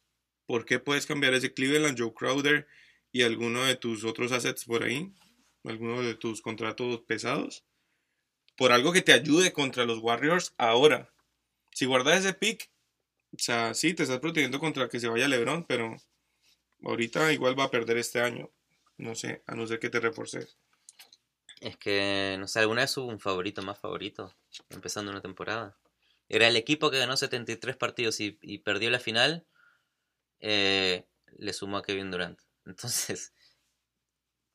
por 0.46 0.64
qué 0.64 0.78
puedes 0.78 1.06
cambiar 1.06 1.34
ese 1.34 1.52
Cleveland, 1.52 1.98
Joe 1.98 2.14
Crowder 2.14 2.66
y 3.12 3.22
alguno 3.22 3.64
de 3.64 3.76
tus 3.76 4.04
otros 4.04 4.32
assets 4.32 4.64
por 4.64 4.82
ahí, 4.82 5.12
alguno 5.64 6.02
de 6.02 6.14
tus 6.14 6.40
contratos 6.40 7.00
pesados, 7.02 7.64
por 8.56 8.72
algo 8.72 8.92
que 8.92 9.02
te 9.02 9.12
ayude 9.12 9.52
contra 9.52 9.84
los 9.84 9.98
Warriors 9.98 10.54
ahora. 10.58 11.10
Si 11.72 11.86
guardas 11.86 12.20
ese 12.20 12.34
pick, 12.34 12.70
o 13.32 13.38
sea, 13.38 13.74
sí, 13.74 13.94
te 13.94 14.04
estás 14.04 14.20
protegiendo 14.20 14.60
contra 14.60 14.88
que 14.88 15.00
se 15.00 15.08
vaya 15.08 15.28
LeBron, 15.28 15.64
pero 15.64 15.96
Ahorita 16.84 17.32
igual 17.32 17.58
va 17.58 17.64
a 17.64 17.70
perder 17.70 17.96
este 17.96 18.20
año. 18.20 18.50
No 18.98 19.14
sé, 19.14 19.42
a 19.46 19.54
no 19.54 19.66
ser 19.66 19.78
que 19.78 19.90
te 19.90 20.00
reforces. 20.00 20.56
Es 21.60 21.76
que, 21.76 22.36
no 22.38 22.46
sé, 22.46 22.60
¿alguna 22.60 22.82
vez 22.82 22.96
hubo 22.96 23.06
un 23.06 23.20
favorito 23.20 23.62
más 23.62 23.78
favorito 23.78 24.34
empezando 24.68 25.10
una 25.10 25.22
temporada? 25.22 25.76
Era 26.28 26.46
el 26.46 26.56
equipo 26.56 26.90
que 26.90 26.98
ganó 26.98 27.16
73 27.16 27.76
partidos 27.76 28.20
y, 28.20 28.58
perdió 28.58 28.90
la 28.90 29.00
final, 29.00 29.46
eh, 30.40 31.06
le 31.38 31.52
sumó 31.52 31.78
a 31.78 31.82
Kevin 31.82 32.10
Durant. 32.10 32.38
Entonces, 32.66 33.32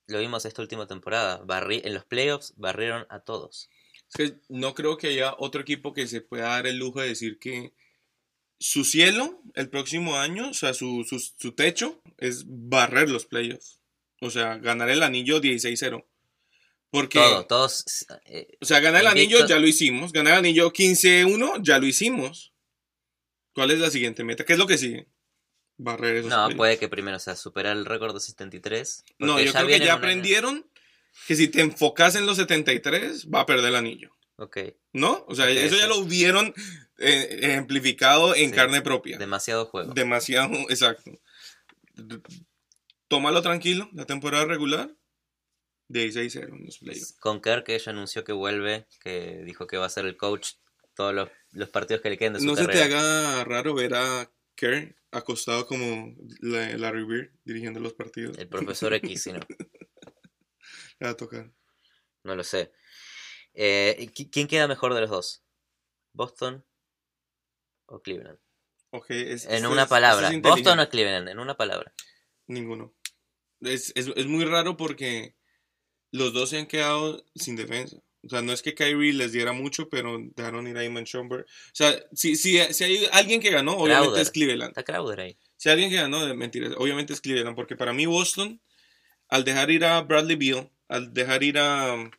lo 0.08 0.20
vimos 0.20 0.46
esta 0.46 0.62
última 0.62 0.88
temporada. 0.88 1.42
En 1.68 1.94
los 1.94 2.06
playoffs 2.06 2.54
barrieron 2.58 3.08
a 3.10 3.22
todos. 3.22 3.70
Es 4.10 4.16
que 4.16 4.40
no 4.50 4.74
creo 4.74 4.98
que 4.98 5.08
haya 5.08 5.36
otro 5.38 5.62
equipo 5.62 5.94
que 5.94 6.08
se 6.08 6.22
pueda 6.22 6.50
dar 6.50 6.68
el 6.68 6.78
lujo 6.78 7.02
de 7.02 7.10
decir 7.10 7.38
que 7.40 7.74
su 8.60 8.84
cielo 8.84 9.42
el 9.56 9.70
próximo 9.70 10.18
año, 10.18 10.50
o 10.50 10.54
sea, 10.54 10.74
su, 10.74 11.06
su, 11.08 11.20
su 11.20 11.52
techo 11.54 12.02
es 12.18 12.44
barrer 12.48 13.10
los 13.10 13.26
playoffs. 13.26 13.80
O 14.22 14.30
sea, 14.30 14.58
ganar 14.58 14.90
el 14.90 15.04
anillo 15.04 15.40
16-0. 15.42 16.06
Porque, 16.92 17.20
Todo, 17.20 17.46
todos. 17.46 17.86
eh, 18.26 18.58
o 18.60 18.66
sea, 18.66 18.80
ganar 18.80 19.02
el 19.02 19.08
anillo 19.08 19.46
ya 19.46 19.60
lo 19.60 19.68
hicimos. 19.68 20.12
Ganar 20.12 20.34
el 20.34 20.40
anillo 20.40 20.74
15-1 20.74 21.62
ya 21.64 21.80
lo 21.80 21.86
hicimos. 21.86 22.52
¿Cuál 23.54 23.72
es 23.72 23.80
la 23.80 23.92
siguiente 23.92 24.24
meta? 24.24 24.44
¿Qué 24.44 24.54
es 24.54 24.60
lo 24.60 24.68
que 24.68 24.78
sigue? 24.78 25.08
Barrer 25.78 26.18
esos 26.18 26.30
no, 26.30 26.50
puede 26.58 26.78
que 26.78 26.90
primero, 26.90 27.18
o 27.18 27.20
sea, 27.20 27.36
superar 27.36 27.78
el 27.78 27.86
récord 27.86 28.14
de 28.14 28.20
73. 28.20 29.06
No, 29.20 29.40
yo 29.40 29.54
creo 29.54 29.68
que 29.68 29.80
ya 29.80 29.94
aprendieron 29.94 30.69
que 31.28 31.36
si 31.36 31.48
te 31.48 31.62
enfocas 31.62 32.16
en 32.16 32.26
los 32.26 32.38
73, 32.38 33.28
va 33.34 33.42
a 33.42 33.46
perder 33.46 33.70
el 33.70 33.76
anillo. 33.76 34.12
Ok, 34.38 34.58
¿No? 34.94 35.26
O 35.28 35.36
sea, 35.36 35.46
Ok, 35.46 35.52
eso 35.52 35.76
ya 35.76 35.84
sí. 35.84 35.90
lo 35.90 36.04
vieron 36.06 36.54
eh, 36.98 37.40
ejemplificado 37.42 38.36
en 38.36 38.50
Sí. 38.50 38.56
carne 38.56 38.82
propia. 38.82 39.18
demasiado 39.18 39.66
juego. 39.66 39.94
Demasiado, 39.94 40.50
exacto. 40.70 41.12
Tómalo 43.08 43.42
tranquilo, 43.42 43.90
la 43.94 44.06
temporada 44.06 44.46
regular. 44.46 44.92
16-0 45.90 46.56
en 46.56 46.66
los 46.66 46.78
playoffs. 46.78 47.14
Con 47.20 47.42
Kerr, 47.42 47.64
que 47.64 47.74
ella 47.76 47.92
anunció 47.92 48.24
que 48.24 48.32
vuelve, 48.32 48.86
que 49.02 49.42
dijo 49.44 49.66
que 49.66 49.78
va 49.78 49.88
a 49.88 49.90
ser 49.90 50.06
el 50.06 50.18
coach 50.18 50.52
todos 50.94 51.16
los, 51.16 51.30
los 51.52 51.70
partidos 51.70 52.02
que 52.04 52.12
le 52.12 52.18
queden 52.18 52.34
de 52.34 52.40
su 52.42 52.46
No 52.46 52.56
se 52.56 52.66
carrera. 52.68 52.88
te 52.88 52.94
haga 52.96 53.44
raro 53.46 53.74
ver 53.74 53.96
a 53.96 54.32
Kerr 54.56 54.96
acostado 55.12 55.66
como 55.66 56.16
la- 56.42 56.78
Larry 56.78 57.06
Bird 57.06 57.30
dirigiendo 57.44 57.80
los 57.80 57.94
partidos. 57.94 58.38
El 58.38 58.48
profesor 58.48 58.94
X, 58.94 59.24
si 59.24 59.32
no, 59.32 59.40
Le 59.40 59.48
va 59.58 59.89
a 61.00 61.14
tocar. 61.16 61.52
no 62.24 62.36
lo 62.36 62.44
sé. 62.44 62.72
Eh, 63.54 64.10
¿qui- 64.14 64.30
¿Quién 64.32 64.48
queda 64.48 64.68
mejor 64.68 64.94
de 64.94 65.02
los 65.02 65.10
dos? 65.10 65.44
¿Boston 66.14 66.66
o 67.88 68.02
Cleveland? 68.02 68.40
Es- 69.10 69.46
En 69.46 69.66
una 69.66 69.84
es- 69.84 69.88
palabra. 69.90 70.30
es 70.30 70.42
¿Boston 70.42 70.80
o 70.80 70.90
Cleveland? 70.90 71.30
En 71.30 71.40
una 71.40 71.56
palabra. 71.56 71.94
Ninguno. 72.48 72.94
Es, 73.62 73.92
es, 73.96 74.08
es 74.16 74.26
muy 74.26 74.46
raro 74.46 74.78
porque 74.78 75.36
los 76.12 76.34
dos 76.34 76.50
se 76.50 76.58
han 76.58 76.66
quedado 76.68 77.24
sin 77.36 77.56
defensa. 77.56 77.98
O 78.24 78.30
sea, 78.30 78.42
no 78.42 78.52
es 78.52 78.62
que 78.62 78.74
Kyrie 78.76 79.14
les 79.14 79.32
diera 79.32 79.54
mucho, 79.54 79.88
pero 79.90 80.18
dejaron 80.36 80.68
ir 80.68 80.78
a 80.78 80.84
Iman 80.84 81.06
Schomburg. 81.06 81.44
O 81.46 81.72
sea, 81.74 81.98
si, 82.14 82.36
si, 82.36 82.58
si 82.74 82.84
hay 82.84 83.08
alguien 83.14 83.40
que 83.40 83.50
ganó, 83.50 83.74
obviamente 83.78 84.08
Crowder. 84.08 84.22
es 84.22 84.32
Cleveland. 84.32 84.70
Está 84.72 84.84
Crowder 84.84 85.20
ahí. 85.22 85.38
Si 85.56 85.70
hay 85.70 85.74
alguien 85.74 85.90
que 85.92 85.96
ganó, 85.98 86.26
de 86.26 86.34
mentiras, 86.34 86.74
obviamente 86.78 87.14
es 87.14 87.22
Cleveland. 87.22 87.56
Porque 87.56 87.78
para 87.78 87.94
mí 87.94 88.06
Boston, 88.06 88.62
al 89.30 89.46
dejar 89.46 89.72
ir 89.72 89.86
a 89.86 90.02
Bradley 90.02 90.36
Beal, 90.36 90.70
al 90.90 91.14
dejar 91.14 91.44
ir 91.44 91.58
a, 91.58 92.12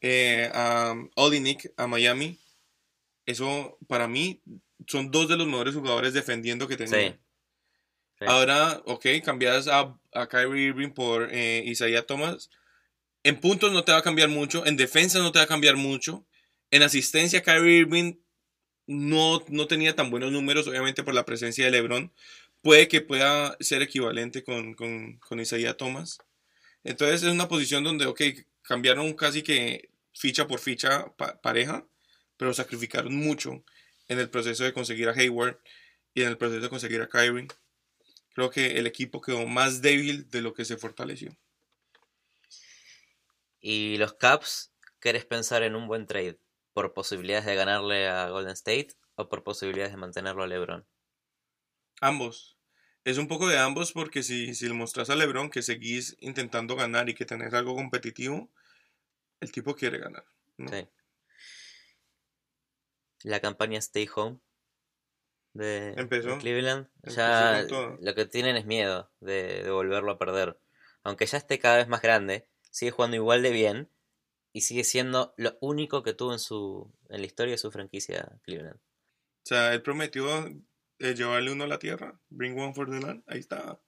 eh, 0.00 0.50
a 0.54 0.94
Olynyk 1.16 1.72
a 1.76 1.86
Miami, 1.88 2.38
eso 3.24 3.76
para 3.88 4.06
mí 4.06 4.40
son 4.86 5.10
dos 5.10 5.28
de 5.28 5.36
los 5.36 5.46
mejores 5.46 5.74
jugadores 5.74 6.14
defendiendo 6.14 6.68
que. 6.68 6.76
Sí. 6.86 7.14
Sí. 8.18 8.24
Ahora, 8.26 8.80
ok, 8.86 9.06
cambias 9.24 9.68
a, 9.68 9.98
a 10.12 10.26
Kyrie 10.26 10.68
Irving 10.68 10.90
por 10.90 11.28
eh, 11.32 11.62
Isaiah 11.66 12.06
Thomas. 12.06 12.48
En 13.22 13.40
puntos 13.40 13.72
no 13.72 13.84
te 13.84 13.92
va 13.92 13.98
a 13.98 14.02
cambiar 14.02 14.28
mucho, 14.28 14.64
en 14.64 14.76
defensa 14.76 15.18
no 15.18 15.32
te 15.32 15.38
va 15.38 15.44
a 15.44 15.48
cambiar 15.48 15.76
mucho. 15.76 16.24
En 16.70 16.82
asistencia, 16.82 17.42
Kyrie 17.42 17.80
Irving 17.80 18.14
no, 18.86 19.44
no 19.48 19.66
tenía 19.66 19.94
tan 19.94 20.10
buenos 20.10 20.32
números, 20.32 20.66
obviamente 20.66 21.02
por 21.02 21.12
la 21.12 21.24
presencia 21.24 21.64
de 21.64 21.72
LeBron. 21.72 22.12
Puede 22.62 22.88
que 22.88 23.00
pueda 23.00 23.56
ser 23.60 23.82
equivalente 23.82 24.44
con, 24.44 24.74
con, 24.74 25.18
con 25.18 25.40
Isaiah 25.40 25.76
Thomas. 25.76 26.18
Entonces 26.86 27.22
es 27.22 27.32
una 27.32 27.48
posición 27.48 27.84
donde, 27.84 28.06
ok, 28.06 28.20
cambiaron 28.62 29.12
casi 29.14 29.42
que 29.42 29.90
ficha 30.14 30.46
por 30.48 30.60
ficha 30.60 31.14
pa- 31.16 31.40
pareja, 31.42 31.86
pero 32.38 32.54
sacrificaron 32.54 33.14
mucho 33.16 33.64
en 34.08 34.18
el 34.20 34.30
proceso 34.30 34.64
de 34.64 34.72
conseguir 34.72 35.08
a 35.08 35.12
Hayward 35.12 35.58
y 36.14 36.22
en 36.22 36.28
el 36.28 36.38
proceso 36.38 36.62
de 36.62 36.70
conseguir 36.70 37.02
a 37.02 37.08
Kyrie 37.08 37.48
creo 38.34 38.50
que 38.50 38.78
el 38.78 38.86
equipo 38.86 39.20
quedó 39.20 39.46
más 39.46 39.82
débil 39.82 40.30
de 40.30 40.42
lo 40.42 40.54
que 40.54 40.64
se 40.64 40.76
fortaleció. 40.78 41.36
¿Y 43.60 43.98
los 43.98 44.14
Caps? 44.14 44.72
¿Querés 44.98 45.26
pensar 45.26 45.62
en 45.62 45.76
un 45.76 45.88
buen 45.88 46.06
trade? 46.06 46.40
¿Por 46.72 46.94
posibilidades 46.94 47.44
de 47.44 47.54
ganarle 47.54 48.08
a 48.08 48.30
Golden 48.30 48.52
State 48.54 48.94
o 49.14 49.28
por 49.28 49.44
posibilidades 49.44 49.92
de 49.92 49.98
mantenerlo 49.98 50.42
a 50.42 50.46
LeBron? 50.46 50.88
Ambos. 52.00 52.55
Es 53.06 53.18
un 53.18 53.28
poco 53.28 53.46
de 53.46 53.56
ambos 53.56 53.92
porque 53.92 54.24
si, 54.24 54.52
si 54.56 54.66
le 54.66 54.74
mostras 54.74 55.10
a 55.10 55.14
LeBron 55.14 55.48
que 55.48 55.62
seguís 55.62 56.16
intentando 56.18 56.74
ganar 56.74 57.08
y 57.08 57.14
que 57.14 57.24
tenés 57.24 57.54
algo 57.54 57.76
competitivo, 57.76 58.50
el 59.38 59.52
tipo 59.52 59.76
quiere 59.76 59.98
ganar. 59.98 60.24
¿no? 60.56 60.68
Sí. 60.68 60.88
La 63.22 63.38
campaña 63.38 63.78
Stay 63.78 64.08
Home 64.12 64.40
de, 65.52 65.94
Cleveland. 66.40 66.88
Empezó 67.04 67.16
Ya 67.16 67.64
lo 68.00 68.14
que 68.16 68.26
tienen 68.26 68.56
es 68.56 68.66
miedo 68.66 69.08
de, 69.20 69.62
de 69.62 69.70
volverlo 69.70 70.10
a 70.10 70.18
perder. 70.18 70.58
Aunque 71.04 71.26
ya 71.26 71.38
esté 71.38 71.60
cada 71.60 71.76
vez 71.76 71.86
más 71.86 72.02
grande, 72.02 72.48
sigue 72.72 72.90
jugando 72.90 73.14
igual 73.14 73.40
de 73.40 73.52
bien 73.52 73.88
y 74.52 74.62
sigue 74.62 74.82
siendo 74.82 75.32
lo 75.36 75.56
único 75.60 76.02
que 76.02 76.12
tuvo 76.12 76.32
en 76.32 76.40
su 76.40 76.92
en 77.08 77.20
la 77.20 77.26
historia 77.26 77.52
de 77.52 77.58
su 77.58 77.70
franquicia 77.70 78.36
Cleveland. 78.42 78.80
O 78.80 79.44
sea, 79.44 79.72
él 79.74 79.82
prometió 79.82 80.26
eh, 80.98 81.14
llevarle 81.14 81.52
uno 81.52 81.64
a 81.64 81.68
la 81.68 81.78
tierra. 81.78 82.18
Bring 82.28 82.58
one 82.58 82.74
for 82.74 82.90
the 82.90 83.00
land. 83.00 83.22
Ahí 83.26 83.40
está. 83.40 83.80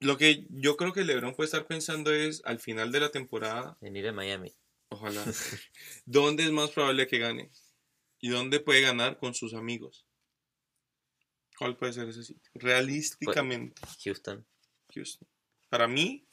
Lo 0.00 0.16
que 0.16 0.46
yo 0.48 0.76
creo 0.76 0.92
que 0.92 1.04
LeBron 1.04 1.34
puede 1.34 1.46
estar 1.46 1.66
pensando 1.66 2.12
es 2.12 2.42
al 2.44 2.58
final 2.58 2.90
de 2.90 3.00
la 3.00 3.10
temporada, 3.10 3.76
Venir 3.80 4.08
a 4.08 4.12
Miami. 4.12 4.54
ojalá, 4.88 5.22
¿dónde 6.06 6.44
es 6.44 6.50
más 6.50 6.70
probable 6.70 7.06
que 7.06 7.18
gane? 7.18 7.50
¿Y 8.18 8.30
dónde 8.30 8.60
puede 8.60 8.80
ganar 8.80 9.18
con 9.18 9.34
sus 9.34 9.52
amigos? 9.52 10.06
¿Cuál 11.58 11.76
puede 11.76 11.92
ser 11.92 12.08
ese 12.08 12.24
sitio? 12.24 12.50
Realísticamente, 12.54 13.82
Houston. 14.02 14.46
Houston. 14.94 15.28
Para 15.68 15.86
mí, 15.86 16.26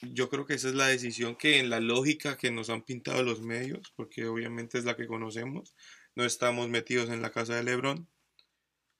yo 0.00 0.28
creo 0.28 0.46
que 0.46 0.54
esa 0.54 0.68
es 0.68 0.74
la 0.74 0.86
decisión 0.86 1.34
que 1.34 1.58
en 1.58 1.68
la 1.68 1.80
lógica 1.80 2.36
que 2.36 2.52
nos 2.52 2.70
han 2.70 2.82
pintado 2.82 3.24
los 3.24 3.40
medios, 3.40 3.92
porque 3.96 4.26
obviamente 4.26 4.78
es 4.78 4.84
la 4.84 4.96
que 4.96 5.08
conocemos, 5.08 5.74
no 6.18 6.24
estamos 6.24 6.68
metidos 6.68 7.08
en 7.10 7.22
la 7.22 7.30
casa 7.30 7.54
de 7.54 7.62
LeBron. 7.62 8.08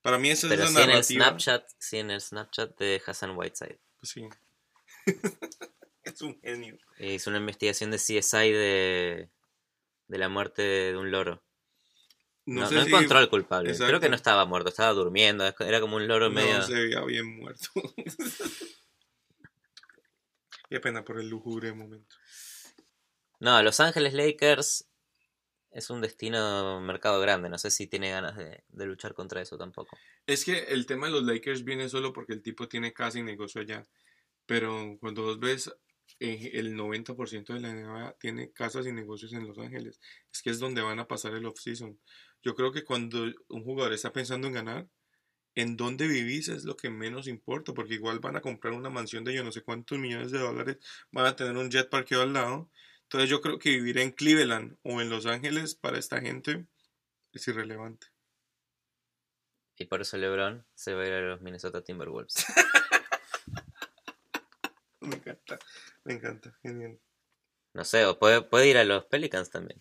Para 0.02 0.18
mí 0.18 0.30
esa 0.30 0.48
Pero 0.48 0.62
es 0.62 0.70
sí 0.70 0.76
la 0.76 0.84
en 0.84 0.90
el. 0.90 1.04
Snapchat, 1.04 1.68
sí 1.78 1.98
en 1.98 2.10
el 2.12 2.20
Snapchat 2.20 2.78
de 2.78 3.02
Hassan 3.04 3.36
Whiteside. 3.36 3.80
Pues 3.98 4.10
sí. 4.12 4.28
es 6.04 6.22
un 6.22 6.40
genio. 6.40 6.78
Hizo 7.00 7.30
una 7.30 7.40
investigación 7.40 7.90
de 7.90 7.96
CSI 7.98 8.52
de, 8.52 9.30
de 10.06 10.18
la 10.18 10.28
muerte 10.28 10.62
de 10.62 10.96
un 10.96 11.10
loro. 11.10 11.42
No, 12.46 12.60
No, 12.62 12.68
sé 12.68 12.76
no 12.76 12.82
si- 12.82 12.88
encontró 12.88 13.18
al 13.18 13.28
culpable. 13.28 13.76
Creo 13.76 13.98
que 13.98 14.08
no 14.08 14.14
estaba 14.14 14.44
muerto, 14.44 14.68
estaba 14.68 14.92
durmiendo. 14.92 15.44
Era 15.58 15.80
como 15.80 15.96
un 15.96 16.06
loro 16.06 16.30
medio. 16.30 16.58
No 16.58 16.62
se 16.62 16.74
veía 16.74 17.00
bien 17.04 17.36
muerto. 17.36 17.68
Qué 20.70 20.80
pena 20.80 21.04
por 21.04 21.18
el 21.18 21.28
lujubre 21.28 21.72
momento. 21.72 22.14
No, 23.40 23.60
Los 23.62 23.80
Ángeles 23.80 24.14
Lakers 24.14 24.87
es 25.70 25.90
un 25.90 26.00
destino 26.00 26.80
mercado 26.80 27.20
grande. 27.20 27.48
No 27.48 27.58
sé 27.58 27.70
si 27.70 27.86
tiene 27.86 28.10
ganas 28.10 28.36
de, 28.36 28.86
luchar 28.86 29.14
contra 29.14 29.42
eso 29.42 29.56
tampoco. 29.56 29.96
Es 30.26 30.44
que 30.44 30.58
el 30.68 30.86
tema 30.86 31.06
de 31.06 31.12
los 31.12 31.24
Lakers 31.24 31.64
viene 31.64 31.88
solo 31.88 32.12
porque 32.12 32.32
el 32.32 32.42
tipo 32.42 32.68
tiene 32.68 32.92
casa 32.92 33.18
y 33.18 33.22
negocio 33.22 33.60
allá. 33.60 33.86
Pero 34.46 34.96
cuando 35.00 35.22
vos 35.22 35.38
ves, 35.38 35.70
eh, 36.20 36.52
el 36.54 36.74
90% 36.74 37.52
de 37.52 37.60
la 37.60 37.72
NBA 37.72 38.16
tiene 38.18 38.50
casas 38.52 38.86
y 38.86 38.92
negocios 38.92 39.32
en 39.32 39.46
Los 39.46 39.58
Ángeles. 39.58 40.00
Es 40.32 40.42
que 40.42 40.50
es 40.50 40.58
donde 40.58 40.82
van 40.82 40.98
a 40.98 41.08
pasar 41.08 41.34
el 41.34 41.46
off-season. 41.46 41.98
Yo 42.42 42.54
creo 42.54 42.72
que 42.72 42.84
cuando 42.84 43.26
un 43.48 43.64
jugador 43.64 43.92
está 43.92 44.12
pensando 44.12 44.46
en 44.46 44.54
ganar, 44.54 44.88
en 45.54 45.76
dónde 45.76 46.06
vivís 46.06 46.48
es 46.48 46.64
lo 46.64 46.76
que 46.76 46.88
menos 46.88 47.26
importa, 47.26 47.74
porque 47.74 47.94
igual 47.94 48.20
van 48.20 48.36
a 48.36 48.40
comprar 48.40 48.74
una 48.74 48.90
mansión 48.90 49.24
de 49.24 49.34
yo 49.34 49.42
no 49.44 49.52
sé 49.52 49.62
cuántos 49.62 49.98
millones 49.98 50.30
de 50.30 50.38
dólares, 50.38 50.78
van 51.10 51.26
a 51.26 51.36
tener 51.36 51.56
un 51.56 51.70
jet 51.70 51.88
parqueado 51.90 52.22
al 52.22 52.32
lado. 52.32 52.70
Entonces 53.08 53.28
yo 53.30 53.40
creo 53.40 53.58
que 53.58 53.70
vivir 53.70 53.96
en 53.96 54.12
Cleveland 54.12 54.76
o 54.82 55.00
en 55.00 55.08
Los 55.08 55.24
Ángeles 55.24 55.74
para 55.74 55.98
esta 55.98 56.20
gente 56.20 56.66
es 57.32 57.48
irrelevante. 57.48 58.08
Y 59.78 59.86
por 59.86 60.02
eso 60.02 60.18
LeBron 60.18 60.66
se 60.74 60.92
va 60.92 61.04
a 61.04 61.06
ir 61.06 61.14
a 61.14 61.22
los 61.22 61.40
Minnesota 61.40 61.82
Timberwolves. 61.82 62.34
Me 65.00 65.16
encanta, 65.16 65.58
me 66.04 66.12
encanta, 66.12 66.58
genial. 66.60 67.00
No 67.72 67.82
sé, 67.86 68.04
o 68.04 68.18
puede, 68.18 68.42
puede 68.42 68.68
ir 68.68 68.76
a 68.76 68.84
los 68.84 69.06
Pelicans 69.06 69.48
también. 69.48 69.80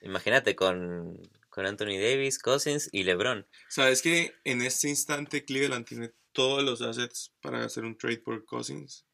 Imagínate 0.00 0.56
con, 0.56 1.22
con 1.50 1.66
Anthony 1.66 2.00
Davis, 2.00 2.40
Cousins 2.40 2.88
y 2.90 3.04
LeBron. 3.04 3.46
Sabes 3.68 4.02
que 4.02 4.34
en 4.42 4.62
este 4.62 4.88
instante 4.88 5.44
Cleveland 5.44 5.86
tiene 5.86 6.12
todos 6.32 6.64
los 6.64 6.82
assets 6.82 7.32
para 7.40 7.64
hacer 7.64 7.84
un 7.84 7.96
trade 7.96 8.18
por 8.18 8.44
Cousins. 8.44 9.06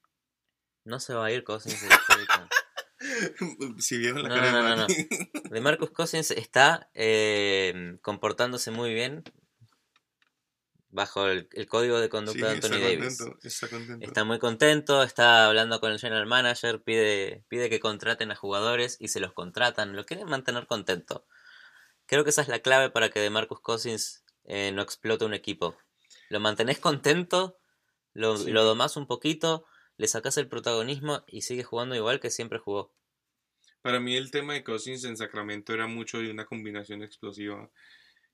No 0.84 1.00
se 1.00 1.12
va 1.12 1.26
a 1.26 1.32
ir 1.32 1.44
Cousins 1.44 1.82
de 1.82 1.88
los 1.90 2.00
Pelicans. 2.08 2.48
si 3.78 3.98
vieron 3.98 4.22
la 4.22 4.28
No, 4.28 4.34
cara 4.36 4.52
no, 4.52 4.70
de 4.70 4.76
no. 4.76 5.50
De 5.50 5.60
Marcus 5.60 5.90
Cousins 5.90 6.30
está 6.30 6.90
eh, 6.94 7.96
comportándose 8.02 8.70
muy 8.70 8.92
bien 8.94 9.24
bajo 10.88 11.26
el, 11.28 11.48
el 11.52 11.66
código 11.66 11.98
de 11.98 12.06
Sí, 12.06 12.10
conducta 12.10 12.46
de 12.46 12.52
Anthony 12.52 12.78
Davis. 12.80 13.16
contento, 13.18 13.38
está 13.48 13.68
contento. 13.68 14.06
Está 14.06 14.24
muy 14.24 14.38
contento, 14.38 15.02
está 15.02 15.46
hablando 15.46 15.80
con 15.80 15.90
el 15.92 15.98
general 15.98 16.26
manager, 16.26 16.82
pide, 16.82 17.44
pide 17.48 17.70
que 17.70 17.80
contraten 17.80 18.30
a 18.30 18.36
jugadores 18.36 18.98
y 19.00 19.08
se 19.08 19.20
los 19.20 19.32
contratan, 19.32 19.96
lo 19.96 20.04
quieren 20.04 20.26
mantener 20.28 20.66
contento. 20.66 21.26
Creo 22.06 22.24
que 22.24 22.30
esa 22.30 22.42
es 22.42 22.48
la 22.48 22.58
clave 22.58 22.90
para 22.90 23.08
que 23.08 23.20
de 23.20 23.30
Marcus 23.30 23.60
Cousins 23.60 24.22
eh, 24.44 24.70
no 24.72 24.82
explote 24.82 25.24
un 25.24 25.32
equipo. 25.34 25.76
Lo 26.28 26.40
mantenés 26.40 26.78
contento, 26.78 27.58
lo, 28.12 28.36
Sí. 28.36 28.50
lo 28.50 28.62
domás 28.64 28.96
un 28.98 29.06
poquito, 29.06 29.64
le 30.02 30.08
sacás 30.08 30.36
el 30.36 30.48
protagonismo 30.48 31.22
y 31.28 31.42
sigue 31.42 31.62
jugando 31.62 31.94
igual 31.94 32.18
que 32.18 32.28
siempre 32.28 32.58
jugó. 32.58 32.92
Para 33.82 34.00
mí 34.00 34.16
el 34.16 34.32
tema 34.32 34.52
de 34.52 34.64
Cousins 34.64 35.04
en 35.04 35.16
Sacramento 35.16 35.72
era 35.72 35.86
mucho 35.86 36.18
de 36.18 36.28
una 36.28 36.44
combinación 36.44 37.04
explosiva. 37.04 37.70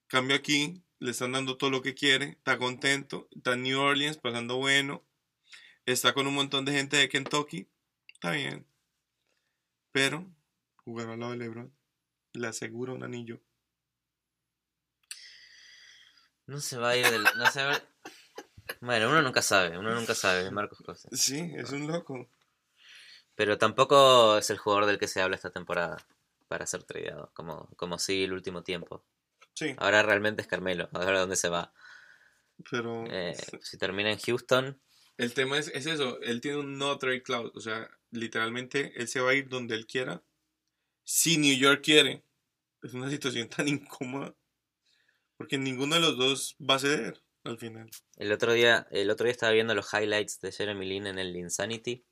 Cambio 0.07 0.35
aquí, 0.35 0.81
le 0.97 1.11
están 1.11 1.33
dando 1.33 1.57
todo 1.57 1.69
lo 1.69 1.83
que 1.83 1.93
quiere, 1.93 2.29
está 2.29 2.57
contento, 2.57 3.27
está 3.35 3.53
en 3.53 3.61
New 3.61 3.79
Orleans 3.79 4.17
pasando 4.17 4.55
bueno, 4.57 5.03
está 5.85 6.15
con 6.15 6.25
un 6.25 6.33
montón 6.33 6.65
de 6.65 6.71
gente 6.71 6.97
de 6.97 7.07
Kentucky, 7.07 7.67
está 8.13 8.31
bien. 8.31 8.65
Pero 9.91 10.25
jugar 10.77 11.07
al 11.11 11.19
lado 11.19 11.33
de 11.33 11.37
LeBron 11.37 11.71
le 12.33 12.47
asegura 12.47 12.93
un 12.93 13.03
anillo. 13.03 13.39
No 16.47 16.59
se 16.61 16.79
va 16.79 16.89
a 16.89 16.97
ir 16.97 17.05
del... 17.05 17.23
No 17.37 17.45
se 17.51 17.63
va- 17.63 17.83
Bueno, 18.81 19.09
uno 19.09 19.21
nunca 19.21 19.41
sabe, 19.41 19.77
uno 19.77 19.93
nunca 19.93 20.15
sabe 20.15 20.43
de 20.43 20.51
Marcus 20.51 20.79
Cousins. 20.79 21.19
Sí, 21.19 21.51
es 21.55 21.71
un 21.71 21.87
loco. 21.87 22.29
Pero 23.35 23.57
tampoco 23.57 24.37
es 24.37 24.49
el 24.49 24.57
jugador 24.57 24.85
del 24.85 24.99
que 24.99 25.07
se 25.07 25.21
habla 25.21 25.35
esta 25.35 25.49
temporada 25.49 25.97
para 26.47 26.65
ser 26.65 26.83
tradeado, 26.83 27.31
como, 27.33 27.67
como 27.75 27.99
sí 27.99 28.23
el 28.23 28.33
último 28.33 28.63
tiempo. 28.63 29.03
Sí, 29.53 29.75
Ahora 29.77 30.03
realmente 30.03 30.41
es 30.41 30.47
Carmelo, 30.47 30.89
a 30.93 30.99
ver 30.99 31.15
a 31.15 31.19
dónde 31.19 31.35
se 31.35 31.49
va. 31.49 31.73
pero 32.69 33.05
Eh, 33.07 33.35
si 33.61 33.77
termina 33.77 34.11
en 34.11 34.19
Houston, 34.19 34.79
el 35.17 35.33
tema 35.33 35.57
es, 35.57 35.67
es 35.75 35.85
eso, 35.85 36.21
él 36.21 36.39
tiene 36.39 36.59
un 36.59 36.77
no 36.77 36.97
trade 36.97 37.21
clause, 37.23 37.51
o 37.53 37.59
sea, 37.59 37.89
literalmente 38.09 38.93
él 38.95 39.09
se 39.09 39.19
va 39.19 39.31
a 39.31 39.33
ir 39.33 39.49
donde 39.49 39.75
él 39.75 39.85
quiera, 39.85 40.23
si 41.03 41.37
New 41.37 41.57
York 41.57 41.81
quiere. 41.83 42.23
Es 42.81 42.93
una 42.93 43.09
situación 43.09 43.49
tan 43.49 43.67
incómoda, 43.67 44.33
porque 45.35 45.57
ninguno 45.57 45.95
de 45.95 46.01
los 46.01 46.17
dos 46.17 46.55
va 46.57 46.75
a 46.75 46.79
ceder 46.79 47.21
al 47.49 47.57
final. 47.57 47.89
el 48.17 48.31
otro 48.31 48.53
día, 48.53 48.87
el 48.91 49.09
otro 49.09 49.25
día 49.25 49.31
estaba 49.31 49.51
viendo 49.51 49.75
los 49.75 49.93
highlights 49.93 50.39
de 50.39 50.51
Jeremy 50.51 50.87
Lin 50.87 51.07
en 51.07 51.19
el 51.19 51.35
Insanity, 51.35 52.05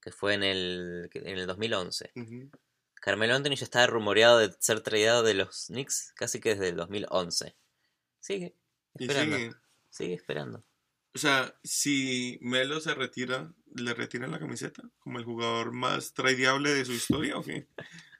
que 0.00 0.12
fue 0.12 0.34
en 0.34 0.42
el, 0.42 1.10
en 1.12 1.38
el 1.38 1.46
2011. 1.46 2.12
Ujú. 2.14 2.50
Carmelo 2.94 3.34
Anthony 3.34 3.56
ya 3.56 3.64
estaba 3.64 3.86
rumoreado 3.86 4.38
de 4.38 4.54
ser 4.60 4.80
tradeado 4.80 5.22
de 5.22 5.34
los 5.34 5.66
Knicks 5.66 6.12
casi 6.14 6.40
que 6.40 6.50
desde 6.50 6.68
el 6.68 6.76
2011. 6.76 7.56
Sigue 8.20 8.56
esperando, 8.94 9.36
sigue. 9.36 9.52
sigue 9.90 10.14
esperando. 10.14 10.64
O 11.14 11.18
sea, 11.18 11.54
si 11.62 12.38
Melo 12.40 12.80
se 12.80 12.94
retira, 12.94 13.52
¿le 13.74 13.92
retiran 13.92 14.30
la 14.30 14.38
camiseta? 14.38 14.82
¿Como 14.98 15.18
el 15.18 15.24
jugador 15.24 15.72
más 15.72 16.14
tradeable 16.14 16.72
de 16.72 16.84
su 16.84 16.92
historia 16.92 17.36
o 17.36 17.42
qué? 17.42 17.68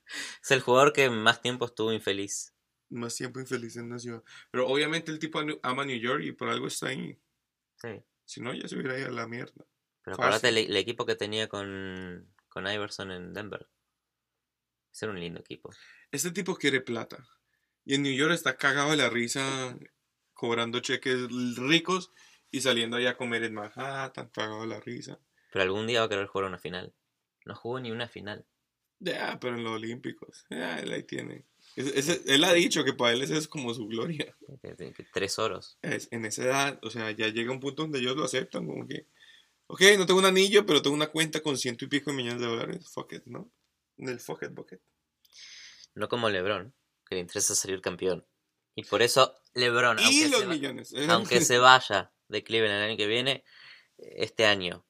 Es 0.43 0.51
el 0.51 0.61
jugador 0.61 0.93
que 0.93 1.09
más 1.09 1.41
tiempo 1.41 1.65
estuvo 1.65 1.91
infeliz. 1.91 2.52
Más 2.93 3.17
tiempo 3.17 3.41
infeliz 3.41 3.77
en 3.77 3.91
la 3.91 3.99
ciudad. 3.99 4.23
Pero 4.51 4.69
obviamente 4.69 5.11
el 5.11 5.19
tipo 5.19 5.41
ama 5.63 5.85
New 5.85 5.99
York 5.99 6.23
y 6.25 6.33
por 6.33 6.49
algo 6.49 6.67
está 6.67 6.89
ahí. 6.89 7.19
Sí. 7.77 8.03
Si 8.25 8.41
no, 8.41 8.55
ya 8.55 8.69
se 8.69 8.77
hubiera 8.77 8.99
ido 8.99 9.09
a 9.09 9.13
la 9.13 9.27
mierda. 9.27 9.67
Pero 10.03 10.17
Fácil. 10.17 10.29
acuérdate 10.35 10.49
el, 10.49 10.59
el 10.71 10.77
equipo 10.77 11.07
que 11.07 11.17
tenía 11.17 11.49
con, 11.49 12.33
con 12.49 12.67
Iverson 12.67 13.11
en 13.11 13.33
Denver. 13.33 13.69
Ese 14.93 15.07
era 15.07 15.13
un 15.15 15.21
lindo 15.21 15.41
equipo. 15.41 15.71
Este 16.11 16.31
tipo 16.31 16.55
quiere 16.57 16.81
plata. 16.81 17.27
Y 17.85 17.95
en 17.95 18.03
New 18.03 18.15
York 18.15 18.33
está 18.33 18.57
cagado 18.57 18.91
de 18.91 18.99
la 18.99 19.11
risa, 19.11 19.77
cobrando 20.35 20.81
cheques 20.81 21.29
ricos 21.57 22.13
y 22.51 22.61
saliendo 22.61 22.97
allá 22.99 23.11
a 23.11 23.17
comer 23.17 23.43
en 23.45 23.55
Manhattan, 23.55 24.29
cagado 24.29 24.63
de 24.63 24.69
la 24.69 24.81
risa. 24.81 25.19
Pero 25.51 25.63
algún 25.63 25.87
día 25.87 26.01
va 26.01 26.07
a 26.07 26.09
querer 26.09 26.27
jugar 26.27 26.49
una 26.49 26.59
final. 26.59 26.95
No 27.45 27.55
jugó 27.55 27.81
ni 27.81 27.91
una 27.91 28.09
final. 28.09 28.47
Ya, 29.01 29.39
pero 29.41 29.57
en 29.57 29.65
los 29.65 29.73
Olímpicos. 29.73 30.47
Él 30.51 30.93
ahí 30.93 31.03
tiene. 31.03 31.47
Él 31.77 32.45
ha 32.45 32.53
dicho 32.53 32.85
que 32.85 32.93
para 32.93 33.13
él 33.13 33.23
esa 33.23 33.37
es 33.37 33.49
como 33.49 33.73
su 33.75 33.87
gloria. 33.87 34.37
Tres 35.13 35.39
oros. 35.39 35.79
Es- 35.83 36.09
en 36.11 36.25
esa 36.27 36.45
edad, 36.45 36.79
o 36.83 36.91
sea, 36.91 37.11
ya 37.13 37.29
llega 37.29 37.53
un 37.53 37.61
punto 37.61 37.83
donde 37.83 37.99
ellos 38.01 38.17
lo 38.17 38.25
aceptan, 38.25 38.67
como 38.67 38.87
que, 38.87 39.07
ok, 39.69 39.81
no 39.99 40.07
tengo 40.07 40.21
un 40.21 40.27
anillo, 40.27 40.67
pero 40.67 40.83
tengo 40.83 40.95
una 40.97 41.07
cuenta 41.09 41.41
con 41.41 41.57
ciento 41.57 41.85
y 41.85 41.89
pico 41.89 42.11
de 42.11 42.17
millones 42.17 42.41
de 42.41 42.47
dólares. 42.47 42.91
Fuck 42.93 43.15
it, 43.15 43.23
¿no? 43.27 43.51
En 43.97 44.09
el 44.09 44.21
fuck 44.21 44.43
it 44.43 44.51
bucket. 44.53 44.81
No 45.95 46.09
como 46.09 46.29
LeBron, 46.29 46.75
que 47.07 47.15
le 47.17 47.21
interesa 47.23 47.55
salir 47.55 47.81
campeón. 47.81 48.27
Y 48.75 48.85
por 48.85 49.03
eso 49.03 49.35
LeBron, 49.55 49.99
Y 49.99 50.03
aunque, 50.03 50.29
los 50.31 50.41
se, 50.41 50.47
millones. 50.47 50.93
¿eh? 50.95 51.07
aunque 51.11 51.41
se 51.43 51.59
vaya 51.59 52.13
de 52.29 52.43
Cleveland 52.45 52.83
el 52.83 52.89
año 52.91 52.97
que 52.97 53.07
viene, 53.07 53.45
este 53.99 54.47
año, 54.47 54.87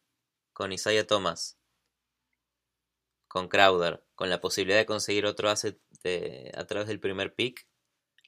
con 0.53 0.73
Isaiah 0.73 1.07
Thomas, 1.07 1.59
con 3.29 3.49
Crowder, 3.49 4.05
con 4.23 4.31
la 4.31 4.41
posibilidad 4.41 4.79
de 4.79 4.87
conseguir 4.87 5.27
otro 5.27 5.51
asset 5.51 5.81
de- 6.05 6.53
a 6.57 6.65
través 6.65 6.87
del 6.87 7.01
primer 7.01 7.35
pick, 7.35 7.67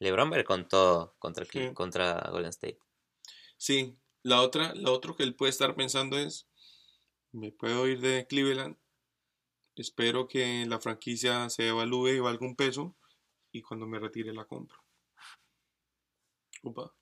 LeBron 0.01 0.35
ir 0.35 0.43
con 0.45 0.67
todo 0.67 1.15
contra, 1.21 1.45
Sí. 1.45 1.73
contra 1.73 2.31
Golden 2.33 2.51
State. 2.51 2.81
Sí, 3.57 3.97
la 4.25 4.43
otra, 4.43 4.75
lo 4.75 4.93
otro 4.93 5.15
que 5.15 5.23
él 5.23 5.37
puede 5.37 5.51
estar 5.51 5.77
pensando 5.77 6.19
es, 6.19 6.49
me 7.31 7.53
puedo 7.53 7.87
ir 7.87 8.01
de 8.01 8.27
Cleveland, 8.27 8.77
espero 9.77 10.27
que 10.27 10.67
la 10.67 10.81
franquicia 10.81 11.49
se 11.49 11.69
evalúe 11.69 12.09
y 12.09 12.19
valga 12.19 12.45
un 12.45 12.57
peso, 12.57 12.97
y 13.53 13.63
cuando 13.63 13.87
me 13.87 14.01
retire 14.01 14.33
la 14.33 14.47
compro. 14.47 14.77
Upa. 16.65 16.93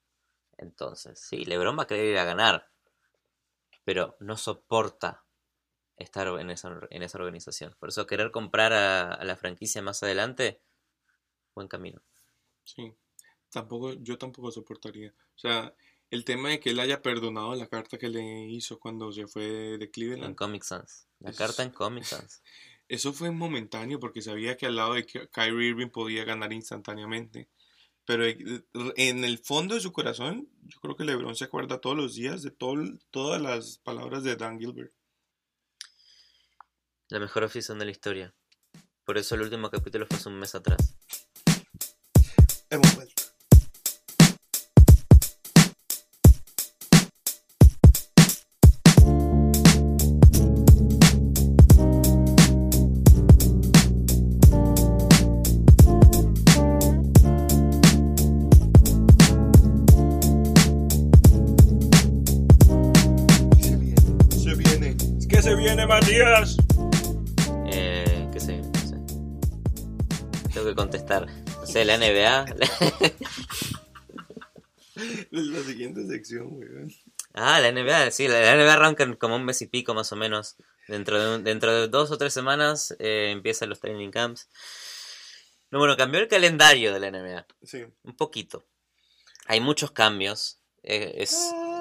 Entonces, 0.58 1.18
sí, 1.18 1.46
LeBron 1.46 1.78
va 1.78 1.84
a 1.84 1.86
querer 1.86 2.10
ir 2.12 2.18
a 2.18 2.26
ganar, 2.26 2.70
pero 3.84 4.18
no 4.20 4.36
soporta 4.36 5.24
estar 6.02 6.26
en 6.40 6.50
esa, 6.50 6.78
en 6.90 7.02
esa 7.02 7.18
organización. 7.18 7.74
Por 7.78 7.88
eso 7.90 8.06
querer 8.06 8.30
comprar 8.30 8.72
a, 8.72 9.12
a 9.14 9.24
la 9.24 9.36
franquicia 9.36 9.82
más 9.82 10.02
adelante, 10.02 10.60
buen 11.54 11.68
camino. 11.68 12.02
Sí, 12.64 12.94
tampoco, 13.50 13.92
yo 13.94 14.18
tampoco 14.18 14.50
soportaría. 14.50 15.10
O 15.34 15.38
sea, 15.38 15.74
el 16.10 16.24
tema 16.24 16.50
de 16.50 16.60
que 16.60 16.70
él 16.70 16.80
haya 16.80 17.02
perdonado 17.02 17.54
la 17.54 17.66
carta 17.68 17.98
que 17.98 18.08
le 18.08 18.44
hizo 18.46 18.78
cuando 18.78 19.10
se 19.12 19.26
fue 19.26 19.44
de 19.78 19.84
En 19.84 19.90
Cleveland, 19.90 20.34
Comic 20.36 20.62
Sans. 20.62 21.08
La 21.20 21.30
Es- 21.30 21.36
carta 21.38 21.62
en 21.62 21.70
Comic 21.70 22.04
Sans. 22.04 22.42
eso 22.88 23.12
fue 23.12 23.30
momentáneo 23.30 23.98
porque 23.98 24.20
sabía 24.22 24.56
que 24.56 24.66
al 24.66 24.76
lado 24.76 24.94
de 24.94 25.06
Ky- 25.06 25.28
Kyrie 25.32 25.68
Irving 25.70 25.88
podía 25.88 26.24
ganar 26.24 26.52
instantáneamente. 26.52 27.48
Pero 28.04 28.26
eh, 28.26 28.36
en 28.96 29.24
el 29.24 29.38
fondo 29.38 29.74
de 29.76 29.80
su 29.80 29.92
corazón, 29.92 30.48
yo 30.62 30.80
creo 30.80 30.96
que 30.96 31.04
LeBron 31.04 31.36
se 31.36 31.44
acuerda 31.44 31.80
todos 31.80 31.96
los 31.96 32.14
días 32.16 32.42
de 32.42 32.50
todo- 32.50 32.98
todas 33.10 33.40
las 33.40 33.78
palabras 33.78 34.24
de 34.24 34.34
Dan 34.36 34.58
Gilbert. 34.58 34.92
La 37.12 37.20
mejor 37.20 37.44
oficina 37.44 37.78
de 37.78 37.84
la 37.84 37.90
historia. 37.90 38.34
Por 39.04 39.18
eso 39.18 39.34
el 39.34 39.42
último 39.42 39.68
capítulo 39.68 40.06
fue 40.06 40.16
hace 40.16 40.30
un 40.30 40.38
mes 40.38 40.54
atrás. 40.54 40.96
Hemos 42.70 42.94
vuelto. 42.94 43.22
Se 63.60 63.76
viene. 63.76 63.96
Se 64.30 64.54
viene. 64.54 64.96
¿Qué 65.28 65.42
se 65.42 65.54
viene, 65.56 65.86
Matías? 65.86 66.61
Contestar. 71.20 71.56
No 71.60 71.66
sé, 71.66 71.84
la 71.84 71.96
NBA. 71.98 72.44
La 75.30 75.62
siguiente 75.62 76.06
sección. 76.06 76.60
Ah, 77.32 77.60
la 77.60 77.72
NBA, 77.72 78.10
sí, 78.10 78.28
la, 78.28 78.54
NBA 78.54 78.74
arranca 78.74 79.16
como 79.16 79.36
un 79.36 79.44
mes 79.44 79.62
y 79.62 79.66
pico 79.66 79.94
más 79.94 80.12
o 80.12 80.16
menos. 80.16 80.56
Dentro 80.86 81.18
de, 81.20 81.36
un- 81.36 81.44
dentro 81.44 81.72
de 81.72 81.88
dos 81.88 82.10
o 82.10 82.18
tres 82.18 82.34
semanas 82.34 82.94
eh, 82.98 83.30
empiezan 83.32 83.70
los 83.70 83.80
training 83.80 84.10
camps. 84.10 84.48
No, 85.70 85.78
bueno, 85.78 85.96
cambió 85.96 86.20
el 86.20 86.28
calendario 86.28 86.92
de 86.92 87.00
la 87.00 87.10
NBA. 87.10 87.46
Sí. 87.62 87.84
Un 88.02 88.16
poquito. 88.16 88.64
Hay 89.46 89.60
muchos 89.60 89.92
cambios. 89.92 90.58
Eh, 90.82 91.14
es, 91.16 91.32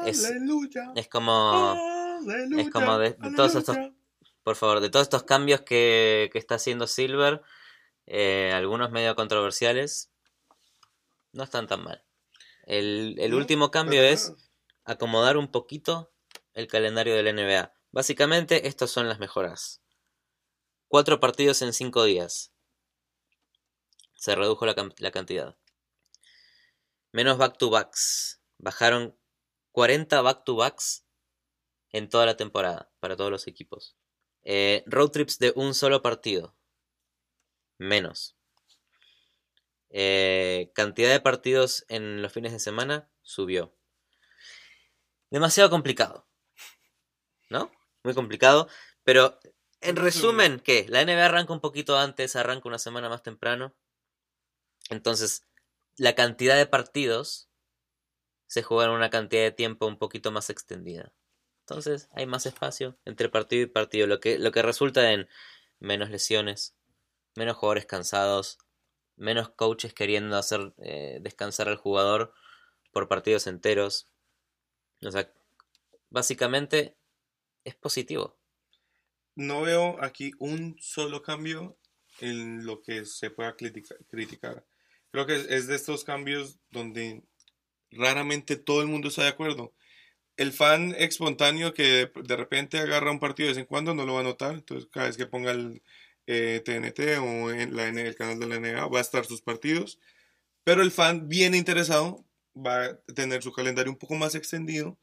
es, 0.06 0.24
Aleluya. 0.26 0.94
es 0.96 1.08
como, 1.10 1.76
Aleluya, 2.22 2.64
es 2.64 2.70
como 2.72 2.98
de- 2.98 3.12
de 3.20 3.32
todos 3.36 3.56
estos- 3.56 3.78
por 4.44 4.56
favor, 4.56 4.80
de 4.80 4.90
todos 4.90 5.04
estos 5.06 5.24
cambios 5.24 5.62
que, 5.62 6.30
que 6.32 6.40
está 6.40 6.56
haciendo 6.56 6.88
Silver, 6.88 7.42
eh, 8.14 8.52
algunos 8.54 8.92
medio 8.92 9.16
controversiales, 9.16 10.12
no 11.32 11.44
están 11.44 11.68
tan 11.68 11.82
mal. 11.82 12.04
El, 12.66 13.16
el 13.20 13.34
último 13.34 13.72
cambio 13.72 14.04
es 14.04 14.34
acomodar 14.84 15.38
un 15.38 15.50
poquito 15.50 16.12
el 16.54 16.68
calendario 16.68 17.16
de 17.16 17.24
la 17.24 17.32
NBA. 17.32 17.74
Básicamente, 17.92 18.68
estas 18.68 18.92
son 18.92 19.08
las 19.08 19.20
mejoras. 19.20 19.82
Cuatro 20.90 21.22
partidos 21.22 21.62
en 21.62 21.72
cinco 21.72 22.04
días. 22.04 22.52
Se 24.18 24.36
redujo 24.36 24.66
la, 24.66 24.76
la 24.98 25.12
cantidad. 25.12 25.58
Menos 27.14 27.38
back-to-backs. 27.38 28.42
Bajaron 28.58 29.18
40 29.72 30.22
back-to-backs 30.22 31.06
en 31.92 32.10
toda 32.10 32.26
la 32.26 32.36
temporada 32.36 32.92
para 33.00 33.16
todos 33.16 33.32
los 33.32 33.48
equipos. 33.48 33.96
Eh, 34.44 34.84
road 34.86 35.12
trips 35.12 35.40
de 35.40 35.54
un 35.56 35.74
solo 35.74 36.02
partido. 36.02 36.58
Menos. 37.82 38.38
Eh, 39.90 40.72
cantidad 40.76 41.10
de 41.10 41.20
partidos 41.20 41.84
en 41.90 42.22
los 42.22 42.32
fines 42.32 42.52
de 42.52 42.60
semana 42.60 43.10
subió. 43.24 43.76
Demasiado 45.32 45.72
complicado. 45.72 46.28
¿No? 47.50 47.72
Muy 48.04 48.14
complicado. 48.14 48.68
Pero 49.04 49.40
en 49.80 49.96
resumen, 49.96 50.60
¿qué? 50.60 50.86
La 50.90 51.04
NBA 51.04 51.26
arranca 51.26 51.54
un 51.54 51.60
poquito 51.60 51.98
antes, 51.98 52.36
arranca 52.36 52.70
una 52.70 52.78
semana 52.78 53.10
más 53.10 53.24
temprano. 53.24 53.74
Entonces, 54.92 55.48
la 55.98 56.14
cantidad 56.14 56.58
de 56.58 56.68
partidos 56.68 57.50
se 58.46 58.62
juega 58.62 58.86
en 58.86 58.92
una 58.92 59.10
cantidad 59.10 59.42
de 59.42 59.52
tiempo 59.52 59.88
un 59.88 59.98
poquito 59.98 60.32
más 60.32 60.52
extendida. 60.52 61.14
Entonces 61.62 62.10
hay 62.14 62.28
más 62.28 62.46
espacio 62.46 63.00
entre 63.06 63.28
partido 63.28 63.64
y 63.64 63.66
partido, 63.66 64.06
lo 64.06 64.20
que, 64.20 64.38
lo 64.38 64.52
que 64.52 64.62
resulta 64.62 65.14
en 65.14 65.28
menos 65.80 66.12
lesiones, 66.12 66.76
menos 67.36 67.58
jugadores 67.58 67.86
cansados, 67.86 68.58
menos 69.16 69.50
coaches 69.50 69.94
queriendo 69.94 70.38
hacer 70.38 70.74
eh, 70.84 71.20
descansar 71.22 71.68
al 71.68 71.78
jugador 71.78 72.34
por 72.92 73.08
partidos 73.08 73.48
enteros. 73.48 74.08
O 75.04 75.12
sea, 75.12 75.32
básicamente 76.10 76.96
es 77.64 77.76
positivo. 77.76 78.38
No 79.36 79.62
veo 79.62 80.02
aquí 80.04 80.32
un 80.40 80.76
solo 80.80 81.22
cambio 81.22 81.78
en 82.20 82.66
lo 82.66 82.82
que 82.82 83.06
se 83.06 83.32
pueda 83.32 83.56
criticar. 83.56 84.66
Creo 85.12 85.26
que 85.26 85.36
es 85.36 85.68
de 85.68 85.76
estos 85.76 86.04
cambios 86.04 86.60
donde 86.70 87.24
raramente 87.92 88.56
todo 88.56 88.82
el 88.82 88.88
mundo 88.88 89.10
está 89.10 89.24
de 89.24 89.30
acuerdo 89.30 89.74
el 90.38 90.54
fan 90.54 90.96
espontáneo 90.98 91.74
que 91.74 92.12
de 92.16 92.36
repente 92.36 92.80
agarra 92.80 93.12
un 93.12 93.20
partido 93.20 93.48
de 93.48 93.54
vez 93.54 93.60
en 93.60 93.66
cuando 93.66 93.94
no 93.94 94.06
lo 94.06 94.16
va 94.16 94.22
a 94.22 94.24
notar. 94.24 94.56
Entonces, 94.56 94.90
cada 94.92 95.08
vez 95.08 95.18
que 95.18 95.28
ponga 95.28 95.52
el 95.52 95.84
TNT 96.26 97.00
eh, 97.00 97.18
o 97.18 97.52
en 97.52 97.76
la, 97.76 97.88
el 97.88 98.16
canal 98.16 98.40
de 98.40 98.48
la 98.48 98.60
NBA 98.60 98.88
va 98.88 99.00
a 99.00 99.02
estar 99.02 99.26
sus 99.26 99.42
partidos. 99.42 100.00
Pero 100.64 100.82
el 100.82 100.92
fan 100.92 101.28
bien 101.28 101.56
interesado 101.56 102.26
va 102.56 102.86
a 102.86 102.98
tener 103.16 103.42
su 103.44 103.52
calendario 103.52 103.92
un 103.92 103.98
poco 103.98 104.16
más 104.16 104.36
extendido. 104.36 104.98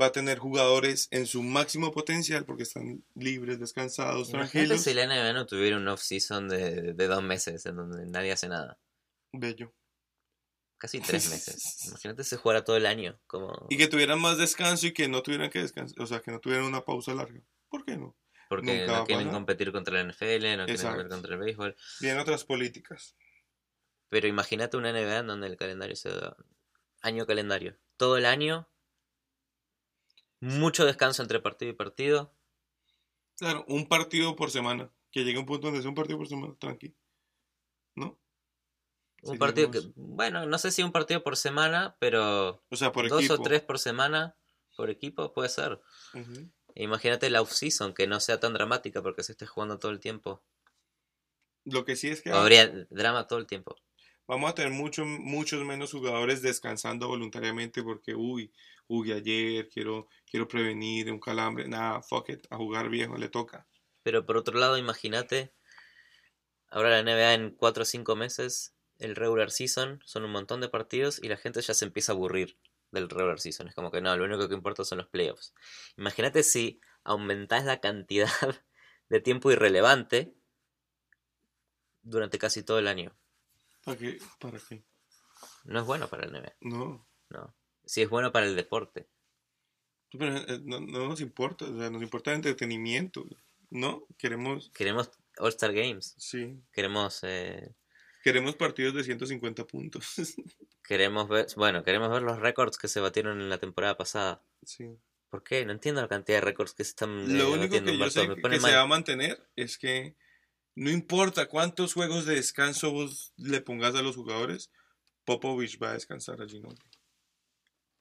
Va 0.00 0.06
a 0.06 0.12
tener 0.12 0.38
jugadores 0.38 1.08
en 1.10 1.26
su 1.26 1.42
máximo 1.42 1.90
potencial 1.90 2.44
porque 2.44 2.62
están 2.62 3.02
libres, 3.14 3.58
descansados, 3.58 4.30
tranquilos. 4.30 4.82
si 4.82 4.94
la 4.94 5.06
NBA 5.06 5.32
no 5.32 5.46
tuviera 5.46 5.76
un 5.76 5.88
off-season 5.88 6.48
de, 6.48 6.92
de 6.92 7.06
dos 7.08 7.22
meses 7.22 7.66
en 7.66 7.76
donde 7.76 8.06
nadie 8.06 8.30
hace 8.30 8.48
nada. 8.48 8.78
Bello. 9.32 9.74
Casi 10.80 10.98
tres 10.98 11.28
meses. 11.28 11.84
Imagínate 11.88 12.24
se 12.24 12.38
jugara 12.38 12.64
todo 12.64 12.76
el 12.76 12.86
año. 12.86 13.20
Como... 13.26 13.66
Y 13.68 13.76
que 13.76 13.86
tuvieran 13.86 14.18
más 14.18 14.38
descanso 14.38 14.86
y 14.86 14.94
que 14.94 15.08
no 15.08 15.22
tuvieran 15.22 15.50
que 15.50 15.60
descansar. 15.60 16.00
O 16.02 16.06
sea, 16.06 16.20
que 16.20 16.30
no 16.30 16.40
tuvieran 16.40 16.64
una 16.64 16.84
pausa 16.84 17.12
larga. 17.14 17.38
¿Por 17.68 17.84
qué 17.84 17.98
no? 17.98 18.16
Porque 18.50 18.84
no 18.84 19.04
quieren 19.04 19.30
competir 19.30 19.70
contra 19.70 19.94
la 19.94 20.12
NFL, 20.12 20.56
no 20.56 20.64
quieren 20.64 20.82
competir 20.82 21.08
contra 21.08 21.34
el 21.34 21.38
béisbol. 21.38 21.76
Bien 22.00 22.18
otras 22.18 22.42
políticas. 22.42 23.16
Pero 24.08 24.26
imagínate 24.26 24.76
una 24.76 24.90
NBA 24.90 25.18
en 25.18 25.28
donde 25.28 25.46
el 25.46 25.56
calendario 25.56 25.94
sea 25.94 26.36
año 27.00 27.26
calendario. 27.26 27.78
Todo 27.96 28.16
el 28.16 28.26
año. 28.26 28.68
Mucho 30.40 30.84
descanso 30.84 31.22
entre 31.22 31.38
partido 31.38 31.70
y 31.70 31.76
partido. 31.76 32.34
Claro, 33.38 33.64
un 33.68 33.88
partido 33.88 34.34
por 34.34 34.50
semana. 34.50 34.90
Que 35.12 35.22
llegue 35.22 35.38
un 35.38 35.46
punto 35.46 35.68
donde 35.68 35.80
sea 35.80 35.88
un 35.88 35.94
partido 35.94 36.18
por 36.18 36.26
semana, 36.26 36.56
tranqui. 36.58 36.92
¿No? 37.94 38.18
Un 39.22 39.38
partido 39.38 39.70
que, 39.70 39.80
bueno, 39.94 40.44
no 40.46 40.58
sé 40.58 40.72
si 40.72 40.82
un 40.82 40.90
partido 40.90 41.22
por 41.22 41.36
semana, 41.36 41.96
pero 42.00 42.64
o 42.68 42.76
sea, 42.76 42.90
por 42.90 43.08
dos 43.08 43.30
o 43.30 43.38
tres 43.40 43.60
por 43.62 43.78
semana 43.78 44.34
por 44.76 44.90
equipo 44.90 45.32
puede 45.32 45.50
ser. 45.50 45.80
Imagínate 46.74 47.30
la 47.30 47.42
off-season, 47.42 47.94
que 47.94 48.06
no 48.06 48.20
sea 48.20 48.40
tan 48.40 48.52
dramática 48.52 49.02
porque 49.02 49.22
se 49.22 49.32
esté 49.32 49.46
jugando 49.46 49.78
todo 49.78 49.92
el 49.92 50.00
tiempo. 50.00 50.42
Lo 51.64 51.84
que 51.84 51.96
sí 51.96 52.08
es 52.08 52.22
que... 52.22 52.30
Habría 52.30 52.68
drama 52.90 53.26
todo 53.26 53.38
el 53.38 53.46
tiempo. 53.46 53.76
Vamos 54.26 54.50
a 54.50 54.54
tener 54.54 54.72
mucho, 54.72 55.04
muchos 55.04 55.64
menos 55.64 55.90
jugadores 55.90 56.40
descansando 56.42 57.08
voluntariamente 57.08 57.82
porque, 57.82 58.14
uy, 58.14 58.52
uy, 58.86 59.12
ayer 59.12 59.68
quiero, 59.68 60.08
quiero 60.30 60.46
prevenir 60.46 61.10
un 61.12 61.18
calambre. 61.18 61.68
Nada, 61.68 62.00
fuck 62.02 62.28
it, 62.30 62.46
a 62.50 62.56
jugar 62.56 62.88
viejo 62.88 63.16
le 63.16 63.28
toca. 63.28 63.66
Pero 64.02 64.24
por 64.24 64.36
otro 64.36 64.58
lado, 64.58 64.78
imagínate, 64.78 65.52
ahora 66.68 66.90
la 66.90 67.02
NBA 67.02 67.34
en 67.34 67.50
cuatro 67.50 67.82
o 67.82 67.86
cinco 67.86 68.16
meses 68.16 68.74
el 69.00 69.16
regular 69.16 69.50
season, 69.50 70.00
son 70.04 70.24
un 70.24 70.30
montón 70.30 70.60
de 70.60 70.68
partidos 70.68 71.20
y 71.22 71.28
la 71.28 71.36
gente 71.36 71.60
ya 71.62 71.74
se 71.74 71.86
empieza 71.86 72.12
a 72.12 72.14
aburrir 72.14 72.56
del 72.90 73.08
regular 73.08 73.40
season. 73.40 73.68
Es 73.68 73.74
como 73.74 73.90
que 73.90 74.00
no, 74.00 74.16
lo 74.16 74.24
único 74.24 74.48
que 74.48 74.54
importa 74.54 74.84
son 74.84 74.98
los 74.98 75.08
playoffs. 75.08 75.54
Imagínate 75.96 76.42
si 76.42 76.80
aumentás 77.04 77.64
la 77.64 77.80
cantidad 77.80 78.30
de 79.08 79.20
tiempo 79.20 79.50
irrelevante 79.50 80.34
durante 82.02 82.38
casi 82.38 82.62
todo 82.62 82.78
el 82.78 82.88
año. 82.88 83.16
¿Para 83.84 83.96
qué? 83.96 84.18
¿Para 84.38 84.58
qué? 84.58 84.84
No 85.64 85.80
es 85.80 85.86
bueno 85.86 86.08
para 86.08 86.24
el 86.24 86.32
NBA. 86.32 86.54
No. 86.60 87.06
No. 87.28 87.54
Sí 87.84 88.02
es 88.02 88.08
bueno 88.08 88.32
para 88.32 88.46
el 88.46 88.56
deporte. 88.56 89.08
Pero 90.10 90.36
eh, 90.36 90.60
no, 90.64 90.80
nos 90.80 91.20
importa, 91.20 91.66
o 91.66 91.78
sea, 91.78 91.90
nos 91.90 92.02
importa 92.02 92.30
el 92.30 92.36
entretenimiento, 92.36 93.24
¿no? 93.70 94.06
Queremos... 94.18 94.70
Queremos 94.70 95.10
All-Star 95.38 95.72
Games. 95.72 96.14
Sí. 96.18 96.60
Queremos... 96.72 97.20
Eh, 97.22 97.74
Queremos 98.22 98.54
partidos 98.56 98.94
de 98.94 99.04
150 99.04 99.66
puntos. 99.66 100.14
queremos 100.84 101.28
ver, 101.28 101.46
bueno, 101.56 101.82
queremos 101.82 102.10
ver 102.10 102.22
los 102.22 102.38
récords 102.38 102.76
que 102.76 102.88
se 102.88 103.00
batieron 103.00 103.40
en 103.40 103.48
la 103.48 103.58
temporada 103.58 103.96
pasada. 103.96 104.42
Sí. 104.62 104.90
¿Por 105.30 105.42
qué? 105.42 105.64
No 105.64 105.72
entiendo 105.72 106.02
la 106.02 106.08
cantidad 106.08 106.38
de 106.38 106.42
récords 106.42 106.74
que 106.74 106.84
se 106.84 106.90
están 106.90 107.38
Lo 107.38 107.44
eh, 107.44 107.46
único 107.46 107.82
que 107.82 107.96
yo 107.96 108.10
sé 108.10 108.28
que 108.28 108.60
se 108.60 108.74
va 108.74 108.80
a 108.80 108.86
mantener 108.86 109.40
es 109.54 109.78
que 109.78 110.16
no 110.74 110.90
importa 110.90 111.46
cuántos 111.46 111.94
juegos 111.94 112.26
de 112.26 112.34
descanso 112.34 112.90
vos 112.90 113.32
le 113.36 113.60
pongas 113.60 113.94
a 113.94 114.02
los 114.02 114.16
jugadores, 114.16 114.70
Popovich 115.24 115.80
va 115.80 115.90
a 115.90 115.94
descansar 115.94 116.42
allí, 116.42 116.60
¿no? 116.60 116.70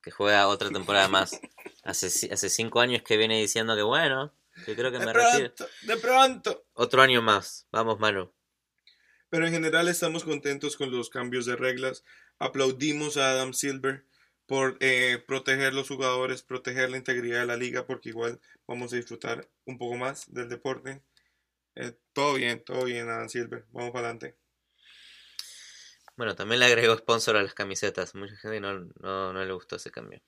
Que 0.01 0.12
juega 0.12 0.47
otra 0.47 0.69
temporada 0.71 1.08
más. 1.08 1.39
Hace, 1.84 2.08
hace 2.32 2.49
cinco 2.49 2.82
años 2.82 3.03
que 3.03 3.17
viene 3.17 3.39
diciendo 3.39 3.75
que 3.75 3.84
bueno, 3.84 4.34
que 4.65 4.75
creo 4.75 4.91
que 4.91 4.99
de 4.99 5.05
me 5.05 5.13
pronto, 5.13 5.67
De 5.84 5.97
pronto. 5.97 6.65
Otro 6.73 7.01
año 7.01 7.21
más. 7.21 7.67
Vamos, 7.71 7.99
Manu. 7.99 8.32
Pero 9.29 9.45
en 9.45 9.53
general 9.53 9.87
estamos 9.87 10.23
contentos 10.23 10.75
con 10.75 10.91
los 10.91 11.09
cambios 11.09 11.45
de 11.45 11.55
reglas. 11.55 12.03
Aplaudimos 12.39 13.17
a 13.17 13.31
Adam 13.31 13.53
Silver 13.53 14.05
por 14.47 14.77
eh, 14.79 15.23
proteger 15.27 15.73
los 15.73 15.87
jugadores, 15.87 16.41
proteger 16.41 16.89
la 16.89 16.97
integridad 16.97 17.41
de 17.41 17.45
la 17.45 17.57
liga, 17.57 17.85
porque 17.85 18.09
igual 18.09 18.39
vamos 18.67 18.91
a 18.91 18.95
disfrutar 18.95 19.47
un 19.65 19.77
poco 19.77 19.95
más 19.95 20.33
del 20.33 20.49
deporte. 20.49 21.03
Eh, 21.75 21.93
todo 22.13 22.33
bien, 22.33 22.63
todo 22.63 22.85
bien, 22.85 23.07
Adam 23.09 23.29
Silver. 23.29 23.65
Vamos 23.71 23.91
para 23.91 24.09
adelante. 24.09 24.35
Bueno, 26.17 26.35
también 26.35 26.59
le 26.59 26.65
agregó 26.65 26.97
sponsor 26.97 27.37
a 27.37 27.43
las 27.43 27.53
camisetas. 27.53 28.15
Mucha 28.15 28.35
gente 28.35 28.59
no, 28.59 28.79
no, 28.99 29.31
no 29.31 29.45
le 29.45 29.53
gustó 29.53 29.75
ese 29.75 29.91
cambio. 29.91 30.19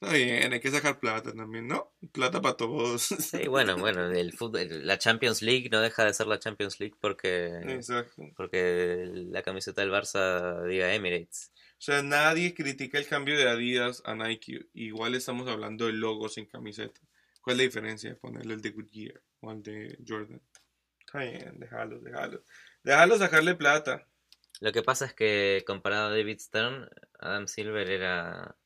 Está 0.00 0.14
bien, 0.14 0.52
hay 0.52 0.60
que 0.60 0.70
sacar 0.70 1.00
plata 1.00 1.32
también, 1.32 1.66
¿no? 1.66 1.92
Plata 2.12 2.40
para 2.40 2.56
todos. 2.56 3.02
Sí, 3.02 3.46
bueno, 3.48 3.76
bueno, 3.76 4.08
el 4.12 4.32
fútbol, 4.32 4.86
la 4.86 4.96
Champions 4.96 5.42
League 5.42 5.68
no 5.72 5.80
deja 5.80 6.04
de 6.04 6.14
ser 6.14 6.28
la 6.28 6.38
Champions 6.38 6.78
League 6.78 6.94
porque, 7.00 7.48
Exacto. 7.66 8.22
porque 8.36 9.10
la 9.12 9.42
camiseta 9.42 9.80
del 9.80 9.90
Barça 9.90 10.64
diga 10.68 10.94
Emirates. 10.94 11.50
O 11.72 11.80
sea, 11.80 12.02
nadie 12.04 12.54
critica 12.54 12.98
el 12.98 13.08
cambio 13.08 13.36
de 13.36 13.48
Adidas 13.48 14.02
a 14.04 14.14
Nike. 14.14 14.68
Igual 14.72 15.16
estamos 15.16 15.48
hablando 15.48 15.86
de 15.86 15.94
logos 15.94 16.34
sin 16.34 16.46
camiseta. 16.46 17.00
¿Cuál 17.40 17.54
es 17.54 17.58
la 17.58 17.64
diferencia 17.64 18.10
de 18.10 18.16
ponerle 18.16 18.54
el 18.54 18.62
de 18.62 18.70
Goodyear 18.70 19.22
o 19.40 19.50
el 19.50 19.62
de 19.62 19.98
Jordan? 20.06 20.40
Está 21.00 21.20
bien, 21.20 21.58
déjalo, 21.58 21.98
déjalo. 22.00 22.44
Déjalo 22.84 23.18
sacarle 23.18 23.56
plata. 23.56 24.06
Lo 24.60 24.70
que 24.70 24.82
pasa 24.82 25.06
es 25.06 25.14
que 25.14 25.64
comparado 25.66 26.08
a 26.08 26.10
David 26.10 26.38
Stern, 26.38 26.88
Adam 27.18 27.48
Silver 27.48 27.90
era 27.90 28.56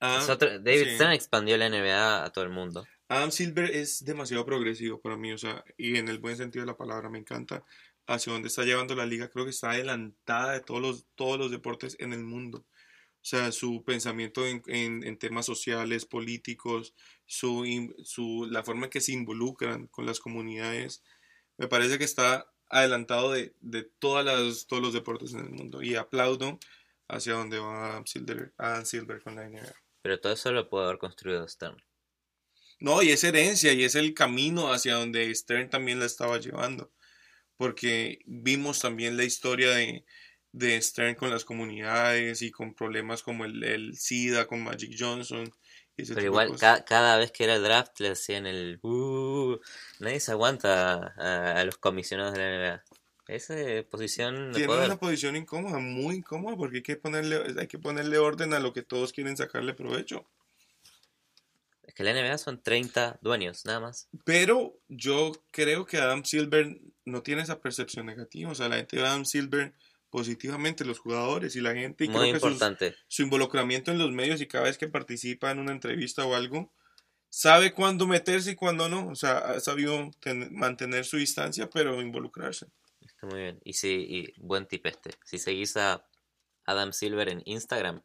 Ah, 0.00 0.24
David 0.60 0.94
Stern 0.94 1.12
expandió 1.12 1.56
la 1.56 1.68
NBA 1.68 2.24
a 2.24 2.30
todo 2.30 2.44
el 2.44 2.50
mundo. 2.50 2.86
Adam 3.08 3.30
Silver 3.30 3.70
es 3.70 4.04
demasiado 4.04 4.44
progresivo 4.44 5.00
para 5.00 5.16
mí, 5.16 5.32
o 5.32 5.38
sea, 5.38 5.64
y 5.76 5.96
en 5.96 6.08
el 6.08 6.18
buen 6.18 6.36
sentido 6.36 6.64
de 6.64 6.72
la 6.72 6.76
palabra, 6.76 7.08
me 7.08 7.18
encanta 7.18 7.64
hacia 8.06 8.32
dónde 8.32 8.48
está 8.48 8.64
llevando 8.64 8.94
la 8.94 9.06
liga. 9.06 9.28
Creo 9.28 9.44
que 9.44 9.50
está 9.50 9.70
adelantada 9.70 10.52
de 10.52 10.60
todos 10.60 10.80
los, 10.82 11.06
todos 11.14 11.38
los 11.38 11.50
deportes 11.50 11.96
en 12.00 12.12
el 12.12 12.24
mundo. 12.24 12.66
O 13.26 13.28
sea, 13.28 13.50
su 13.52 13.82
pensamiento 13.84 14.46
en, 14.46 14.62
en, 14.66 15.18
temas 15.18 15.46
sociales, 15.46 16.04
políticos, 16.04 16.94
su, 17.26 17.64
su, 18.04 18.46
la 18.50 18.62
forma 18.62 18.86
en 18.86 18.90
que 18.90 19.00
se 19.00 19.12
involucran 19.12 19.88
con 19.88 20.06
las 20.06 20.20
comunidades, 20.20 21.02
me 21.56 21.66
parece 21.68 21.98
que 21.98 22.04
está 22.04 22.46
adelantado 22.68 23.32
de, 23.32 23.54
de 23.60 23.82
todas 23.82 24.24
las, 24.24 24.66
todos 24.66 24.82
los 24.82 24.92
deportes 24.92 25.34
en 25.34 25.40
el 25.40 25.50
mundo. 25.50 25.82
Y 25.82 25.96
aplaudo 25.96 26.60
hacia 27.08 27.34
dónde 27.34 27.58
va 27.58 27.88
Adam 27.90 28.06
Silver, 28.06 28.52
Adam 28.58 28.84
Silver 28.84 29.22
con 29.22 29.36
la 29.36 29.48
NBA. 29.48 29.85
Pero 30.06 30.20
todo 30.20 30.32
eso 30.32 30.52
lo 30.52 30.68
puede 30.68 30.84
haber 30.84 30.98
construido 30.98 31.48
Stern. 31.48 31.82
No, 32.78 33.02
y 33.02 33.10
es 33.10 33.24
herencia 33.24 33.72
y 33.72 33.84
es 33.84 33.94
el 33.94 34.14
camino 34.14 34.72
hacia 34.72 34.94
donde 34.94 35.34
Stern 35.34 35.68
también 35.70 35.98
la 35.98 36.06
estaba 36.06 36.38
llevando. 36.38 36.92
Porque 37.56 38.20
vimos 38.26 38.80
también 38.80 39.16
la 39.16 39.24
historia 39.24 39.70
de, 39.72 40.04
de 40.52 40.80
Stern 40.82 41.16
con 41.16 41.30
las 41.30 41.44
comunidades 41.44 42.42
y 42.42 42.50
con 42.52 42.74
problemas 42.74 43.22
como 43.22 43.44
el, 43.46 43.64
el 43.64 43.96
SIDA, 43.96 44.46
con 44.46 44.62
Magic 44.64 44.94
Johnson. 44.98 45.52
Pero 46.12 46.26
igual, 46.26 46.56
ca- 46.56 46.84
cada 46.84 47.18
vez 47.18 47.32
que 47.32 47.44
era 47.44 47.56
el 47.56 47.62
draft 47.64 48.00
le 48.00 48.10
hacían 48.10 48.46
el... 48.46 48.78
"Uh", 48.82 49.58
nadie 50.00 50.20
se 50.20 50.32
aguanta 50.32 51.14
a, 51.18 51.60
a 51.60 51.64
los 51.64 51.78
comisionados 51.78 52.34
de 52.34 52.38
la 52.40 52.48
NBA. 52.48 52.84
Esa 53.28 53.54
posición 53.90 54.52
de 54.52 54.58
Tiene 54.58 54.66
poder. 54.68 54.86
una 54.86 54.98
posición 54.98 55.34
incómoda, 55.36 55.78
muy 55.78 56.16
incómoda, 56.16 56.56
porque 56.56 56.76
hay 56.78 56.82
que 56.82 56.96
ponerle, 56.96 57.54
hay 57.58 57.66
que 57.66 57.78
ponerle 57.78 58.18
orden 58.18 58.54
a 58.54 58.60
lo 58.60 58.72
que 58.72 58.82
todos 58.82 59.12
quieren 59.12 59.36
sacarle 59.36 59.74
provecho. 59.74 60.24
Es 61.82 61.94
que 61.94 62.04
la 62.04 62.12
NBA 62.12 62.38
son 62.38 62.62
30 62.62 63.18
dueños, 63.22 63.64
nada 63.64 63.80
más. 63.80 64.08
Pero 64.24 64.78
yo 64.88 65.32
creo 65.50 65.86
que 65.86 65.98
Adam 65.98 66.24
Silver 66.24 66.78
no 67.04 67.22
tiene 67.22 67.42
esa 67.42 67.60
percepción 67.60 68.06
negativa. 68.06 68.50
O 68.50 68.54
sea, 68.54 68.68
la 68.68 68.76
gente 68.76 68.96
ve 68.96 69.02
a 69.04 69.10
Adam 69.10 69.24
Silver 69.24 69.72
positivamente, 70.10 70.84
los 70.84 70.98
jugadores 70.98 71.56
y 71.56 71.60
la 71.60 71.74
gente. 71.74 72.04
Y 72.04 72.08
Muy 72.08 72.20
creo 72.20 72.34
que 72.34 72.40
sus- 72.40 72.52
importante. 72.52 72.94
su 73.08 73.22
involucramiento 73.22 73.90
en 73.90 73.98
los 73.98 74.10
medios 74.12 74.40
y 74.40 74.46
cada 74.46 74.64
vez 74.64 74.78
que 74.78 74.88
participa 74.88 75.50
en 75.50 75.58
una 75.58 75.72
entrevista 75.72 76.24
o 76.24 76.34
algo, 76.34 76.72
sabe 77.28 77.72
cuándo 77.72 78.06
meterse 78.06 78.52
y 78.52 78.54
cuándo 78.54 78.88
no. 78.88 79.08
O 79.08 79.14
sea, 79.16 79.38
ha 79.38 79.60
sabido 79.60 80.10
ten- 80.20 80.54
mantener 80.54 81.04
su 81.04 81.16
distancia, 81.16 81.68
pero 81.70 82.00
involucrarse. 82.00 82.66
Está 83.16 83.28
muy 83.28 83.40
bien. 83.40 83.60
Y 83.64 83.72
sí, 83.72 84.06
y 84.08 84.40
buen 84.40 84.66
tip 84.66 84.84
este. 84.84 85.10
Si 85.24 85.38
seguís 85.38 85.76
a 85.78 86.06
Adam 86.66 86.92
Silver 86.92 87.30
en 87.30 87.40
Instagram, 87.46 88.02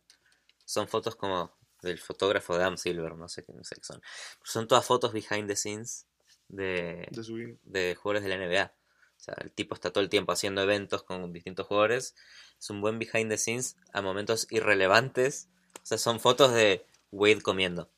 son 0.64 0.88
fotos 0.88 1.18
como 1.18 1.54
del 1.82 2.00
fotógrafo 2.00 2.56
de 2.56 2.64
Adam 2.64 2.78
Silver, 2.78 3.16
no 3.18 3.28
sé 3.28 3.44
qué, 3.44 3.52
no 3.52 3.64
sé 3.66 3.76
qué 3.76 3.84
son. 3.84 4.02
Son 4.44 4.68
todas 4.68 4.86
fotos 4.86 5.12
behind 5.12 5.50
the 5.50 5.56
scenes 5.58 6.08
de, 6.48 7.10
De 7.12 7.58
de 7.64 7.96
jugadores 7.96 8.24
de 8.24 8.30
la 8.30 8.38
NBA. 8.38 8.74
O 9.18 9.24
sea, 9.24 9.36
el 9.42 9.52
tipo 9.52 9.76
está 9.76 9.92
todo 9.92 10.02
el 10.02 10.10
tiempo 10.10 10.32
haciendo 10.32 10.62
eventos 10.62 11.04
con 11.04 11.34
distintos 11.34 11.68
jugadores. 11.68 12.16
Es 12.58 12.70
un 12.70 12.80
buen 12.80 12.98
behind 12.98 13.30
the 13.30 13.38
scenes 13.38 13.76
a 13.92 14.02
momentos 14.02 14.48
irrelevantes. 14.50 15.50
O 15.84 15.86
sea, 15.86 15.98
son 15.98 16.22
fotos 16.22 16.54
de 16.54 16.86
Wade 17.12 17.42
comiendo. 17.42 17.92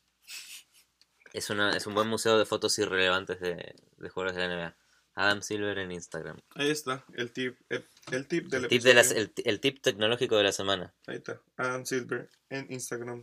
Es, 1.32 1.48
una, 1.50 1.76
es 1.76 1.86
un 1.86 1.94
buen 1.94 2.08
museo 2.08 2.38
de 2.38 2.44
fotos 2.44 2.76
irrelevantes 2.78 3.38
de, 3.40 3.76
de 3.98 4.08
jugadores 4.08 4.36
de 4.36 4.48
la 4.48 4.56
NBA. 4.56 4.76
Adam 5.16 5.42
Silver 5.42 5.78
en 5.78 5.92
Instagram. 5.92 6.38
Ahí 6.56 6.70
está, 6.70 7.04
el 7.14 7.32
tip, 7.32 7.56
el, 7.68 7.86
el 8.12 8.26
tip 8.26 8.46
del 8.48 8.64
El 8.64 8.68
tip, 8.68 8.82
de 8.82 8.94
la- 8.94 9.00
episodio. 9.02 9.22
el, 9.22 9.32
el 9.46 9.60
tip 9.60 9.80
tecnológico 9.80 10.36
de 10.36 10.42
la 10.44 10.52
semana. 10.52 10.94
Ahí 11.06 11.16
está, 11.16 11.40
Adam 11.56 11.84
Silver 11.86 12.28
en 12.50 12.72
Instagram. 12.72 13.22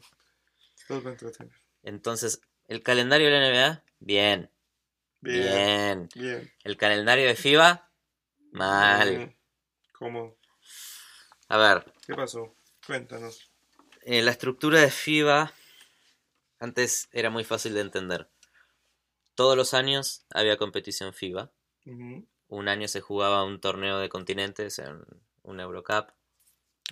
Los 0.90 1.06
va 1.06 1.10
a 1.10 1.14
entretener. 1.14 1.54
Entonces, 1.84 2.42
el 2.68 2.82
calendario 2.84 3.28
de 3.30 3.40
la 3.40 3.50
NBA, 3.50 3.84
bien. 4.00 4.50
Bien, 5.20 6.10
Bien. 6.10 6.10
bien. 6.16 6.54
El 6.64 6.78
calendario 6.78 7.28
de 7.28 7.36
FIBA, 7.36 7.90
mal. 8.52 9.36
¿Cómo? 9.94 10.36
A 11.50 11.58
ver, 11.58 11.94
¿Qué 12.08 12.14
pasó? 12.16 12.56
Cuéntanos. 12.88 13.52
eh, 14.04 14.22
la 14.24 14.32
estructura 14.32 14.80
de 14.80 14.90
FIBA 14.90 15.54
antes 16.60 17.08
era 17.12 17.30
muy 17.30 17.44
fácil 17.44 17.74
de 17.74 17.82
entender. 17.82 18.30
Todos 19.36 19.56
los 19.58 19.74
años 19.74 20.26
había 20.32 20.58
competición 20.58 21.14
FIBA. 21.14 21.52
Un 22.48 22.67
año 22.67 22.88
se 22.88 23.02
jugaba 23.02 23.44
un 23.44 23.60
torneo 23.60 24.00
de 24.00 24.10
continentes, 24.10 24.80
un, 24.80 25.06
un 25.44 25.60
Eurocup, 25.60 26.10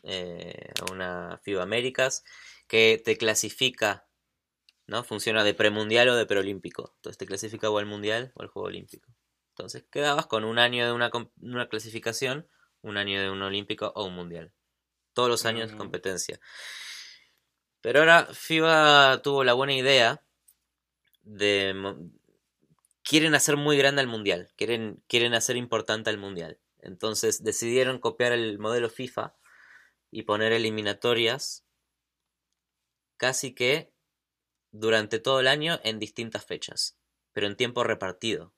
eh, 0.04 0.72
una 0.92 1.40
FIBA 1.44 1.64
Américas, 1.64 2.24
que 2.68 3.02
te 3.04 3.18
clasifica, 3.18 4.08
¿no? 4.88 5.04
Funciona 5.04 5.44
de 5.44 5.54
premundial 5.54 6.10
o 6.10 6.16
de 6.16 6.26
preolímpico. 6.26 6.94
Entonces 6.98 7.18
te 7.18 7.26
clasifica 7.26 7.70
o 7.70 7.78
al 7.78 7.86
mundial 7.86 8.32
o 8.36 8.42
al 8.42 8.48
juego 8.48 8.68
olímpico. 8.68 9.10
Entonces 9.50 9.84
quedabas 9.92 10.28
con 10.28 10.46
un 10.46 10.60
año 10.60 10.86
de 10.86 10.94
una, 10.94 11.12
una 11.42 11.68
clasificación, 11.68 12.48
un 12.82 12.98
año 12.98 13.22
de 13.22 13.30
un 13.30 13.42
olímpico 13.42 13.92
o 13.96 14.06
un 14.06 14.16
mundial. 14.16 14.54
Todos 15.14 15.30
los 15.30 15.46
años 15.46 15.70
Ujú. 15.70 15.80
competencia. 15.80 16.40
Pero 17.82 18.00
ahora 18.00 18.28
FIBA 18.32 19.22
tuvo 19.22 19.44
la 19.44 19.54
buena 19.54 19.74
idea 19.74 20.24
de... 21.24 21.74
Quieren 23.10 23.34
hacer 23.34 23.58
muy 23.58 23.76
grande 23.76 24.02
al 24.02 24.08
mundial, 24.08 24.52
quieren, 24.56 25.04
quieren 25.08 25.34
hacer 25.34 25.58
importante 25.58 26.12
al 26.12 26.20
mundial. 26.20 26.60
Entonces 26.78 27.44
decidieron 27.44 27.98
copiar 27.98 28.34
el 28.34 28.60
modelo 28.60 28.88
FIFA 28.88 29.36
y 30.12 30.22
poner 30.24 30.52
eliminatorias 30.54 31.66
casi 33.18 33.56
que 33.56 33.92
durante 34.70 35.18
todo 35.18 35.40
el 35.40 35.48
año 35.48 35.80
en 35.84 35.98
distintas 35.98 36.46
fechas, 36.46 37.00
pero 37.34 37.48
en 37.48 37.56
tiempo 37.56 37.84
repartido. 37.84 38.54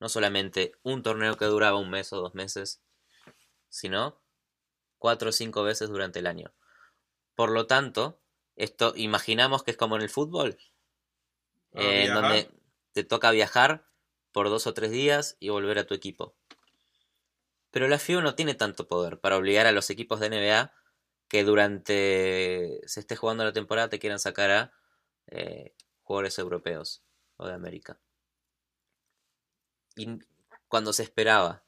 No 0.00 0.08
solamente 0.08 0.72
un 0.82 1.04
torneo 1.04 1.36
que 1.36 1.44
duraba 1.44 1.78
un 1.78 1.88
mes 1.88 2.12
o 2.12 2.16
dos 2.16 2.34
meses, 2.34 2.82
sino 3.68 4.20
cuatro 4.98 5.28
o 5.28 5.32
cinco 5.32 5.62
veces 5.62 5.90
durante 5.90 6.18
el 6.18 6.26
año. 6.26 6.52
Por 7.36 7.52
lo 7.52 7.68
tanto, 7.68 8.20
esto 8.56 8.94
imaginamos 8.96 9.62
que 9.62 9.70
es 9.70 9.76
como 9.76 9.94
en 9.94 10.02
el 10.02 10.10
fútbol, 10.10 10.58
A 11.72 11.80
eh, 11.80 12.06
en 12.06 12.14
donde 12.14 12.55
te 12.96 13.04
toca 13.04 13.30
viajar 13.30 13.84
por 14.32 14.48
dos 14.48 14.66
o 14.66 14.72
tres 14.72 14.90
días 14.90 15.36
y 15.38 15.50
volver 15.50 15.78
a 15.78 15.86
tu 15.86 15.92
equipo. 15.92 16.34
Pero 17.70 17.88
la 17.88 17.98
FIBA 17.98 18.22
no 18.22 18.34
tiene 18.34 18.54
tanto 18.54 18.88
poder 18.88 19.20
para 19.20 19.36
obligar 19.36 19.66
a 19.66 19.72
los 19.72 19.90
equipos 19.90 20.18
de 20.18 20.30
NBA 20.30 20.72
que 21.28 21.44
durante 21.44 22.80
se 22.86 23.00
esté 23.00 23.14
jugando 23.14 23.44
la 23.44 23.52
temporada 23.52 23.90
te 23.90 23.98
quieran 23.98 24.18
sacar 24.18 24.50
a 24.50 24.72
eh, 25.26 25.74
jugadores 26.04 26.38
europeos 26.38 27.04
o 27.36 27.46
de 27.46 27.52
América. 27.52 28.00
Y 29.94 30.18
cuando 30.66 30.94
se 30.94 31.02
esperaba 31.02 31.66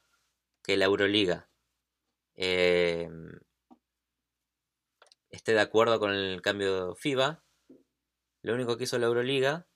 que 0.62 0.78
la 0.78 0.86
Euroliga 0.86 1.50
eh, 2.36 3.10
esté 5.28 5.52
de 5.52 5.60
acuerdo 5.60 6.00
con 6.00 6.14
el 6.14 6.40
cambio 6.40 6.94
FIBA, 6.94 7.44
lo 8.40 8.54
único 8.54 8.78
que 8.78 8.84
hizo 8.84 8.98
la 8.98 9.08
Euroliga 9.08 9.67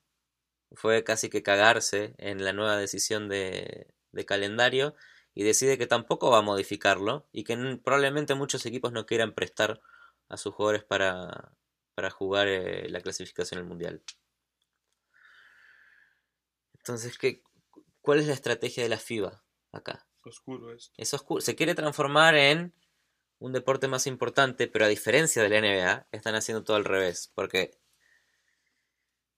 fue 0.74 1.04
casi 1.04 1.28
que 1.28 1.42
cagarse 1.42 2.14
en 2.18 2.44
la 2.44 2.52
nueva 2.52 2.76
decisión 2.76 3.28
de, 3.28 3.94
de 4.12 4.24
calendario 4.24 4.94
y 5.34 5.44
decide 5.44 5.78
que 5.78 5.86
tampoco 5.86 6.30
va 6.30 6.38
a 6.38 6.42
modificarlo 6.42 7.26
y 7.32 7.44
que 7.44 7.56
probablemente 7.82 8.34
muchos 8.34 8.64
equipos 8.66 8.92
no 8.92 9.06
quieran 9.06 9.32
prestar 9.32 9.80
a 10.28 10.36
sus 10.36 10.54
jugadores 10.54 10.84
para, 10.84 11.52
para 11.94 12.10
jugar 12.10 12.48
eh, 12.48 12.88
la 12.88 13.00
clasificación 13.00 13.60
al 13.60 13.66
mundial. 13.66 14.02
Entonces, 16.74 17.16
¿qué, 17.18 17.42
¿cuál 18.00 18.18
es 18.18 18.26
la 18.26 18.34
estrategia 18.34 18.82
de 18.82 18.88
la 18.88 18.98
FIBA 18.98 19.42
acá? 19.72 20.06
Oscuro 20.24 20.72
esto. 20.72 20.92
Es 20.96 21.14
oscuro. 21.14 21.40
Se 21.40 21.56
quiere 21.56 21.74
transformar 21.74 22.34
en 22.36 22.74
un 23.38 23.52
deporte 23.52 23.88
más 23.88 24.06
importante, 24.06 24.68
pero 24.68 24.84
a 24.84 24.88
diferencia 24.88 25.42
de 25.42 25.48
la 25.48 25.60
NBA, 25.60 26.08
están 26.12 26.34
haciendo 26.34 26.62
todo 26.62 26.76
al 26.76 26.84
revés. 26.84 27.32
Porque 27.34 27.78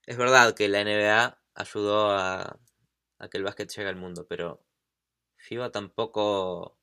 es 0.06 0.16
verdad 0.16 0.54
que 0.54 0.68
la 0.68 0.80
NBA 0.80 1.42
ayudó 1.54 2.10
a, 2.10 2.58
a 3.18 3.28
que 3.28 3.38
el 3.38 3.44
básquet 3.44 3.70
llegue 3.70 3.88
al 3.88 3.96
mundo, 3.96 4.26
pero 4.28 4.64
FIBA 5.36 5.70
tampoco 5.70 6.78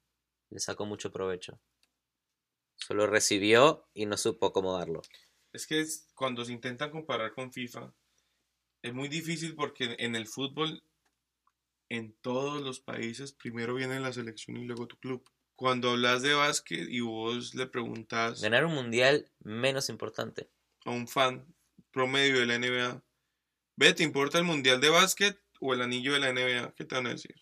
le 0.49 0.60
sacó 0.60 0.86
mucho 0.86 1.12
provecho. 1.12 1.60
Solo 2.75 3.07
recibió 3.07 3.88
y 3.93 4.05
no 4.05 4.17
supo 4.17 4.47
acomodarlo. 4.47 5.01
Es 5.53 5.67
que 5.67 5.79
es- 5.81 6.07
cuando 6.15 6.43
se 6.43 6.51
intentan 6.53 6.91
comparar 6.91 7.34
con 7.34 7.51
FIFA, 7.51 7.93
es 8.81 8.93
muy 8.93 9.10
difícil 9.10 9.55
porque 9.55 9.95
en 9.99 10.15
el 10.15 10.27
fútbol, 10.27 10.84
en 11.89 12.13
todos 12.21 12.62
los 12.62 12.79
países, 12.79 13.34
primero 13.34 13.75
viene 13.75 13.99
la 13.99 14.13
selección 14.13 14.57
y 14.57 14.65
luego 14.65 14.88
tu 14.88 14.97
club. 14.97 15.23
Cuando 15.55 15.91
hablas 15.91 16.21
de 16.21 16.34
básquet 16.34 16.88
y 16.89 17.01
vos 17.01 17.53
le 17.53 17.67
preguntas 17.67 18.41
Ganar 18.41 18.65
un 18.65 18.73
mundial 18.73 19.31
menos 19.39 19.89
importante. 19.89 20.49
a 20.86 20.91
un 20.91 21.07
fan 21.07 21.45
promedio 21.91 22.39
de 22.39 22.45
la 22.45 22.55
NBA, 22.55 23.03
ve, 23.75 23.93
¿te 23.93 24.03
importa 24.03 24.38
el 24.38 24.43
mundial 24.43 24.79
de 24.81 24.89
básquet 24.89 25.39
o 25.60 25.73
el 25.73 25.81
anillo 25.81 26.13
de 26.13 26.19
la 26.19 26.29
NBA? 26.29 26.73
¿Qué 26.75 26.86
te 26.86 26.95
van 26.95 27.07
a 27.07 27.12
decir? 27.12 27.36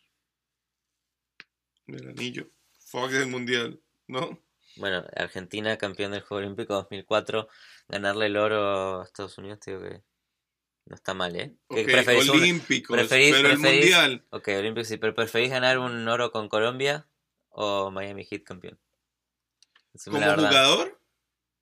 El 1.87 2.07
anillo. 2.09 2.49
Fuck 2.87 3.09
del 3.11 3.27
mundial, 3.27 3.81
¿no? 4.07 4.41
Bueno, 4.75 5.03
Argentina, 5.15 5.77
campeón 5.77 6.11
del 6.11 6.21
Juego 6.21 6.43
Olímpico 6.45 6.73
2004, 6.73 7.49
ganarle 7.87 8.27
el 8.27 8.37
oro 8.37 9.01
a 9.01 9.03
Estados 9.03 9.37
Unidos, 9.37 9.59
digo 9.65 9.81
que 9.81 10.03
no 10.85 10.95
está 10.95 11.13
mal, 11.13 11.35
¿eh? 11.35 11.55
¿Qué 11.69 11.81
Ok, 11.81 11.85
preferís, 11.91 12.29
un- 12.29 12.35
olímpicos, 12.41 12.97
preferís- 12.97 13.31
pero 13.31 13.49
el 13.49 13.57
mundial. 13.59 14.25
Ok, 14.29 14.47
Olímpico, 14.57 14.85
sí, 14.85 14.97
pero 14.97 15.13
¿preferís 15.13 15.49
ganar 15.49 15.79
un 15.79 16.07
oro 16.07 16.31
con 16.31 16.47
Colombia 16.49 17.07
o 17.49 17.91
Miami 17.91 18.25
Heat 18.25 18.43
campeón? 18.43 18.79
Decime 19.93 20.19
¿Como 20.19 20.33
jugador? 20.35 21.01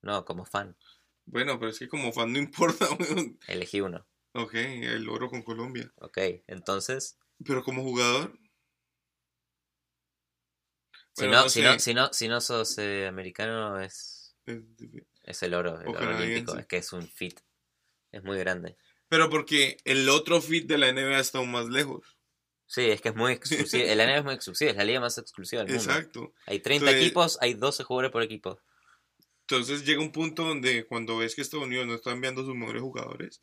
No, 0.02 0.26
como 0.26 0.46
fan. 0.46 0.78
Bueno, 1.26 1.58
pero 1.60 1.72
es 1.72 1.80
que 1.80 1.88
como 1.90 2.12
fan 2.14 2.32
no 2.34 2.40
importa. 2.40 2.88
Elegí 3.48 3.82
uno. 3.82 4.06
Ok, 4.38 4.54
el 4.56 5.08
oro 5.10 5.30
con 5.30 5.42
Colombia. 5.42 5.92
Ok, 5.98 6.18
entonces, 6.48 7.18
Pero 7.46 7.64
como 7.64 7.84
jugador. 7.84 8.38
si, 11.14 11.24
Bueno, 11.26 11.38
no, 11.38 11.44
no 11.44 11.50
si, 11.50 11.62
no, 11.62 11.80
si, 11.80 11.94
no, 11.94 12.14
si 12.14 12.28
no 12.28 12.42
sos 12.42 12.78
eh, 12.78 13.08
americano, 13.08 13.80
es, 13.80 14.36
es 15.24 15.44
el 15.44 15.54
oro, 15.54 15.80
el 15.82 15.88
oro 15.88 16.18
olímpico. 16.18 16.58
Es 16.58 16.66
que 16.68 16.78
es 16.78 16.94
un 16.94 17.08
fit. 17.08 17.40
Es 18.12 18.24
muy 18.24 18.38
grande. 18.38 18.78
Pero 19.10 19.30
porque 19.30 19.78
el 19.86 20.08
otro 20.10 20.42
fit 20.42 20.68
de 20.68 20.78
la 20.78 20.92
NBA 20.92 21.20
está 21.20 21.40
aún 21.40 21.52
más 21.52 21.68
lejos. 21.68 22.18
Sí, 22.66 22.82
es 22.90 23.02
que 23.02 23.10
es 23.10 23.16
muy 23.16 23.32
exclusiva. 23.34 23.96
La 23.96 24.04
NBA 24.06 24.18
es 24.18 24.24
muy 24.26 24.34
exclusiva, 24.34 24.72
es 24.72 24.78
la 24.78 24.84
liga 24.84 25.00
más 25.00 25.18
exclusiva 25.18 25.64
del 25.64 25.74
mundo. 25.76 25.92
Exacto. 25.92 26.34
Hay 26.46 26.60
30 26.60 26.86
Entonces- 26.86 27.02
equipos, 27.06 27.38
hay 27.42 27.54
12 27.54 27.84
jugadores 27.84 28.12
por 28.12 28.22
equipo. 28.24 28.60
Entonces 29.50 29.86
llega 29.86 30.02
un 30.02 30.12
punto 30.12 30.44
donde 30.44 30.86
cuando 30.86 31.18
ves 31.18 31.34
que 31.34 31.42
Estados 31.42 31.66
Unidos 31.66 31.88
no 31.88 31.94
está 31.96 32.12
enviando 32.12 32.44
sus 32.44 32.54
mejores 32.54 32.82
jugadores, 32.82 33.40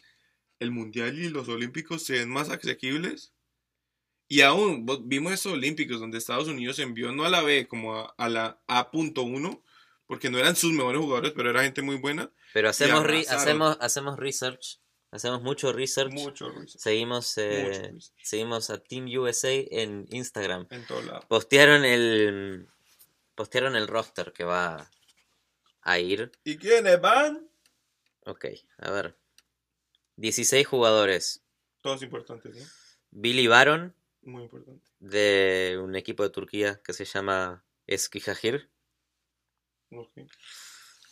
el 0.60 0.70
Mundial 0.70 1.18
y 1.18 1.28
los 1.28 1.48
Olímpicos 1.48 2.02
se 2.04 2.14
ven 2.14 2.28
más 2.30 2.48
asequibles. 2.50 3.32
Y 4.28 4.40
aún 4.40 4.86
vimos 5.04 5.32
estos 5.32 5.52
Olímpicos 5.52 6.00
donde 6.00 6.18
Estados 6.18 6.48
Unidos 6.48 6.78
envió 6.78 7.12
no 7.12 7.24
a 7.24 7.28
la 7.28 7.42
B 7.42 7.68
como 7.68 7.94
a, 7.96 8.14
a 8.16 8.28
la 8.28 8.58
A.1, 8.66 9.62
porque 10.06 10.30
no 10.30 10.38
eran 10.38 10.56
sus 10.56 10.72
mejores 10.72 11.00
jugadores, 11.00 11.32
pero 11.36 11.50
era 11.50 11.62
gente 11.62 11.82
muy 11.82 11.96
buena. 11.96 12.30
Pero 12.52 12.68
hacemos, 12.70 13.04
re- 13.04 13.26
hacemos, 13.28 13.76
hacemos 13.80 14.18
research, 14.18 14.78
hacemos 15.10 15.42
mucho 15.42 15.72
research. 15.72 16.12
Mucho 16.12 16.48
research, 16.48 16.78
Seguimos, 16.78 17.36
eh, 17.38 17.64
mucho 17.66 17.80
research, 17.92 18.12
seguimos 18.22 18.70
a 18.70 18.78
Team 18.78 19.06
USA 19.18 19.52
en 19.52 20.06
Instagram. 20.10 20.66
en 20.70 20.86
todo 20.86 21.02
lado. 21.02 21.20
Postearon 21.28 21.84
el, 21.84 22.66
postearon 23.34 23.76
el 23.76 23.86
roster 23.88 24.32
que 24.32 24.44
va 24.44 24.90
a 25.82 25.98
ir. 25.98 26.32
¿Y 26.44 26.56
quiénes 26.56 26.98
van? 27.00 27.46
Ok, 28.24 28.46
a 28.78 28.90
ver. 28.90 29.16
16 30.16 30.66
jugadores. 30.66 31.42
Todos 31.80 32.02
importantes, 32.02 32.54
¿no? 32.56 32.64
Billy 33.10 33.46
Baron, 33.46 33.94
Muy 34.22 34.44
importante. 34.44 34.82
de 35.00 35.78
un 35.82 35.94
equipo 35.96 36.22
de 36.22 36.30
Turquía 36.30 36.80
que 36.84 36.92
se 36.92 37.04
llama 37.04 37.64
Eskişehir. 37.86 38.70
Ok, 39.90 40.10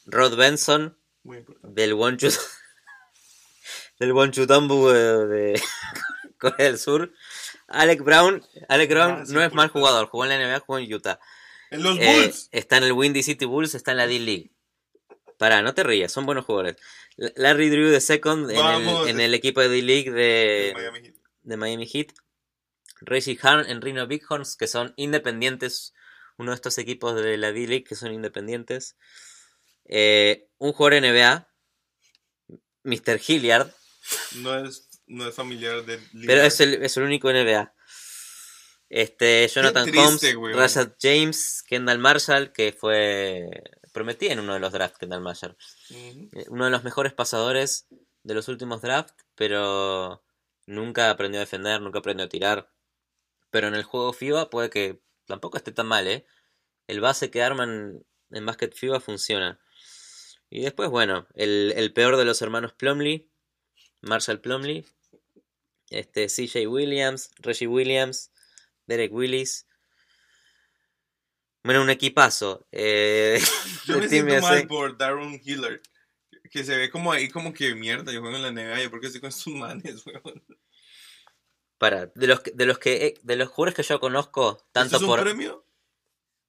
Rod 0.07 0.37
Benson, 0.37 0.99
Muy 1.23 1.39
importante. 1.39 1.81
del 1.81 1.95
Wonchut 1.95 2.33
del 4.01 4.13
Wonchutombu 4.13 4.89
de, 4.89 5.27
de 5.27 5.63
Corea 6.39 6.67
del 6.67 6.79
Sur. 6.79 7.13
Alec 7.69 8.03
Brown, 8.03 8.45
Alec 8.69 8.91
Brown 8.91 9.13
Ah, 9.21 9.27
sí, 9.27 9.33
no 9.33 9.43
es 9.43 9.53
mal 9.53 9.69
jugador, 9.69 10.09
jugó 10.09 10.25
en 10.25 10.31
la 10.31 10.39
NBA, 10.39 10.61
jugó 10.61 10.79
en 10.79 10.93
Utah. 10.93 11.21
En 11.71 11.83
los 11.83 11.97
Eh, 11.99 12.07
Bulls. 12.07 12.49
está 12.53 12.77
en 12.79 12.85
el 12.85 12.93
Windy 12.93 13.23
City 13.23 13.45
Bulls, 13.45 13.75
está 13.75 13.93
en 13.93 13.97
la 13.99 14.07
D-League. 14.07 14.52
Pará, 15.39 15.63
no 15.63 15.75
te 15.75 15.83
rías, 15.83 16.13
son 16.13 16.27
buenos 16.27 16.45
jugadores. 16.45 16.77
Larry 17.17 17.69
Drew 17.69 17.89
de 17.91 18.01
second 18.01 18.51
en 18.51 18.57
Vamos. 18.57 19.09
el, 19.09 19.15
en 19.15 19.21
el 19.21 19.35
equipo 19.35 19.61
de 19.61 19.69
D-League 19.69 20.11
de, 20.11 20.69
en 20.71 20.75
Miami 20.75 21.01
Heat. 21.01 21.15
de 21.43 21.57
Miami 21.57 21.87
Heat. 21.87 22.09
Reggie 23.01 23.39
Hahn 23.43 23.67
en 23.69 23.81
Reno 23.81 24.07
Bighorns, 24.07 24.57
que 24.57 24.67
son 24.67 24.95
independientes. 24.97 25.93
Uno 26.39 26.53
de 26.53 26.55
estos 26.55 26.79
equipos 26.79 27.15
de 27.15 27.37
la 27.37 27.53
D-League 27.53 27.85
que 27.85 27.95
son 27.95 28.13
independientes. 28.13 28.97
Eh, 29.85 30.49
un 30.59 30.73
jugador 30.73 31.03
NBA, 31.03 31.49
Mr. 32.85 33.21
Hilliard, 33.27 33.71
No 34.37 34.65
es, 34.65 34.89
no 35.07 35.29
es 35.29 35.35
familiar 35.35 35.85
de 35.85 36.01
pero 36.27 36.43
es 36.43 36.61
el, 36.61 36.75
es 36.83 36.97
el 36.97 37.03
único 37.05 37.31
NBA. 37.31 37.75
Este, 38.89 39.49
Jonathan 39.49 39.85
triste, 39.85 40.01
Holmes, 40.01 40.37
weón. 40.37 40.59
Rashad 40.59 40.93
James, 41.01 41.65
Kendall 41.67 41.99
Marshall, 41.99 42.53
que 42.53 42.73
fue. 42.73 43.49
Prometí 43.93 44.29
en 44.29 44.41
uno 44.41 44.55
de 44.55 44.61
los 44.61 44.73
drafts, 44.73 44.99
Kendall. 44.99 45.23
Ujú. 45.23 46.31
Eh, 46.33 46.47
Uno 46.49 46.65
de 46.65 46.71
los 46.71 46.83
mejores 46.85 47.13
pasadores 47.13 47.87
de 48.23 48.35
los 48.35 48.49
últimos 48.49 48.81
drafts, 48.83 49.15
pero 49.35 50.23
nunca 50.67 51.11
aprendió 51.11 51.41
a 51.41 51.45
defender, 51.45 51.81
nunca 51.81 51.99
aprendió 51.99 52.27
a 52.27 52.29
tirar. 52.29 52.71
Pero 53.51 53.69
en 53.69 53.75
el 53.75 53.83
juego 53.83 54.13
FIBA 54.13 54.49
puede 54.51 54.71
que 54.71 55.03
tampoco 55.27 55.57
esté 55.59 55.73
tan 55.73 55.87
mal, 55.87 56.09
¿eh? 56.09 56.25
El 56.87 57.01
base 57.01 57.31
que 57.31 57.43
arman 57.43 58.05
en 58.31 58.47
Basket 58.47 58.73
FIBA 58.73 59.01
funciona. 59.01 59.61
Y 60.49 60.63
después, 60.63 60.91
bueno, 60.91 61.27
el, 61.35 61.73
el 61.77 61.93
peor 61.93 62.17
de 62.17 62.25
los 62.25 62.41
hermanos 62.43 62.73
Plumlee, 62.73 63.29
Marshall 64.01 64.41
Plumlee, 64.41 64.85
este, 65.91 66.27
CJ 66.29 66.67
Williams, 66.67 67.31
Reggie 67.39 67.67
Williams, 67.67 68.33
Derek 68.87 69.13
Willis. 69.13 69.67
Bueno, 71.65 71.83
un 71.83 71.91
equipazo. 71.91 72.67
eh, 72.73 73.41
Yo 73.87 73.99
me 73.99 74.09
siento 74.09 74.35
USA. 74.35 74.41
mal 74.43 74.67
por 74.67 74.97
Darren 74.97 75.41
Hillard. 75.45 75.81
Que 76.51 76.65
se 76.65 76.77
ve 76.77 76.91
como 76.91 77.13
ahí 77.13 77.29
como 77.31 77.53
que 77.55 77.75
mierda, 77.75 78.13
yo 78.13 78.21
juego 78.21 78.37
en 78.37 78.43
la 78.43 78.51
NBA, 78.51 78.83
yo 78.83 78.91
porque 78.91 79.07
estoy 79.07 79.21
con 79.23 79.31
estos 79.31 79.53
manes, 79.55 80.05
weón. 80.07 80.45
Para, 81.79 82.07
de 82.07 82.27
los 82.27 82.43
de 82.45 82.67
los 82.67 82.79
que 82.79 83.07
eh, 83.07 83.15
de 83.23 83.37
los 83.37 83.49
jugadores 83.49 83.75
que 83.75 83.83
yo 83.83 83.99
conozco, 84.01 84.65
tanto 84.73 84.97
¿Esto 84.97 84.97
es 84.97 85.03
un 85.03 85.09
por 85.09 85.21
premio? 85.23 85.67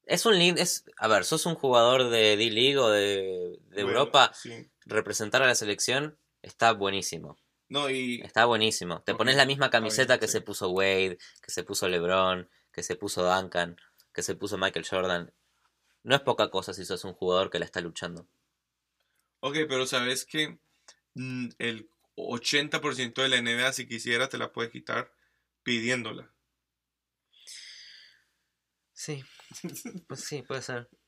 es 0.06 0.26
un 0.26 0.36
es 0.36 0.86
a 0.98 1.08
ver, 1.08 1.24
sos 1.26 1.46
un 1.46 1.56
jugador 1.56 2.10
de 2.10 2.36
D-League 2.38 2.78
o 2.78 2.90
de, 2.90 3.58
de 3.70 3.84
Bueno, 3.84 4.00
Europa, 4.00 4.32
Sí. 4.36 4.70
representar 4.86 5.42
a 5.42 5.48
la 5.48 5.56
selección 5.56 6.20
está 6.42 6.74
buenísimo. 6.74 7.38
No, 7.70 7.90
y 7.90 8.22
Está 8.22 8.46
buenísimo. 8.46 9.02
Te 9.04 9.16
pones 9.16 9.36
la 9.38 9.46
misma 9.46 9.70
camiseta 9.72 10.20
que 10.20 10.28
sí. 10.28 10.34
se 10.34 10.42
puso 10.42 10.70
Wade, 10.70 11.18
que 11.42 11.52
se 11.52 11.64
puso 11.64 11.88
LeBron, 11.88 12.48
que 12.72 12.84
se 12.84 12.96
puso 12.96 13.24
Duncan, 13.24 13.78
que 14.14 14.24
se 14.24 14.36
puso 14.36 14.58
Michael 14.58 14.88
Jordan. 14.88 15.34
No 16.04 16.16
es 16.16 16.22
poca 16.22 16.50
cosa 16.50 16.74
si 16.74 16.86
sos 16.86 17.04
un 17.06 17.14
jugador 17.14 17.50
que 17.50 17.60
la 17.60 17.66
está 17.66 17.82
luchando. 17.82 18.28
Ok, 19.40 19.58
pero 19.68 19.86
sabes 19.86 20.26
que 20.26 20.58
mm, 21.16 21.50
el 21.60 21.90
80% 22.16 23.22
de 23.22 23.30
la 23.30 23.42
NBA, 23.42 23.74
si 23.74 23.88
quisiera, 23.88 24.30
te 24.30 24.38
la 24.38 24.52
puede 24.52 24.70
quitar 24.70 25.12
pidiéndola. 25.64 26.32
Sí. 28.94 29.24
Pues 30.08 30.22
sí, 30.22 30.42
puede 30.44 30.62
ser. 30.62 30.90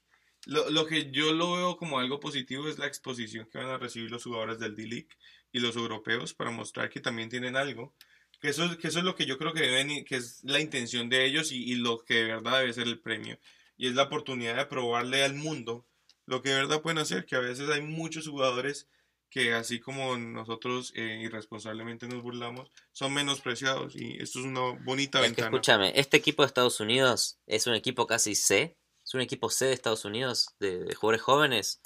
Lo, 0.47 0.69
lo 0.69 0.85
que 0.85 1.09
yo 1.09 1.33
lo 1.33 1.53
veo 1.53 1.75
como 1.75 1.97
algo 1.97 2.19
positivo 2.19 2.67
es 2.67 2.77
la 2.77 2.85
exposición 2.85 3.49
que 3.49 3.57
van 3.57 3.69
a 3.69 3.79
recibir 3.79 4.11
los 4.11 4.25
jugadores 4.25 4.59
del 4.59 4.75
D-League 4.75 5.09
y 5.51 5.59
los 5.59 5.75
europeos 5.75 6.35
para 6.35 6.51
mostrar 6.51 6.91
que 6.91 6.99
también 6.99 7.29
tienen 7.29 7.55
algo. 7.55 7.95
Que 8.41 8.49
eso, 8.49 8.65
es- 8.65 8.77
que 8.77 8.87
eso 8.89 8.99
es 8.99 9.05
lo 9.05 9.15
que 9.15 9.25
yo 9.25 9.37
creo 9.37 9.53
que 9.53 9.61
deben, 9.61 10.03
que 10.05 10.15
es 10.17 10.39
la 10.43 10.59
intención 10.59 11.09
de 11.09 11.25
ellos 11.25 11.51
y, 11.51 11.63
y 11.71 11.75
lo 11.75 12.03
que 12.03 12.15
de 12.15 12.23
verdad 12.25 12.59
debe 12.59 12.73
ser 12.73 12.87
el 12.87 12.99
premio. 12.99 13.37
Y 13.77 13.87
es 13.87 13.95
la 13.95 14.03
oportunidad 14.03 14.55
de 14.55 14.65
probarle 14.65 15.23
al 15.23 15.33
mundo 15.35 15.85
lo 16.25 16.41
que 16.41 16.49
de 16.49 16.55
verdad 16.55 16.81
pueden 16.81 16.97
hacer, 16.99 17.25
que 17.25 17.35
a 17.35 17.39
veces 17.39 17.69
hay 17.69 17.81
muchos 17.81 18.27
jugadores 18.27 18.87
que 19.29 19.53
así 19.53 19.79
como 19.79 20.15
nosotros 20.17 20.93
eh, 20.95 21.19
irresponsablemente 21.23 22.07
nos 22.07 22.23
burlamos, 22.23 22.71
son 22.93 23.13
menospreciados 23.13 23.93
y 23.95 24.17
esto 24.21 24.39
es 24.39 24.45
una 24.45 24.61
bonita 24.83 25.19
Es 25.19 25.23
que 25.23 25.27
ventana. 25.29 25.47
escúchame, 25.47 25.91
este 25.95 26.17
equipo 26.17 26.43
de 26.43 26.47
Estados 26.47 26.79
Unidos 26.79 27.37
es 27.45 27.67
un 27.67 27.73
equipo 27.73 28.07
casi 28.07 28.33
C, 28.35 28.77
es 29.03 29.13
un 29.13 29.21
equipo 29.21 29.49
C 29.49 29.65
de 29.65 29.73
Estados 29.73 30.05
Unidos, 30.05 30.55
de, 30.59 30.85
de 30.85 30.95
jugadores 30.95 31.21
jóvenes. 31.21 31.81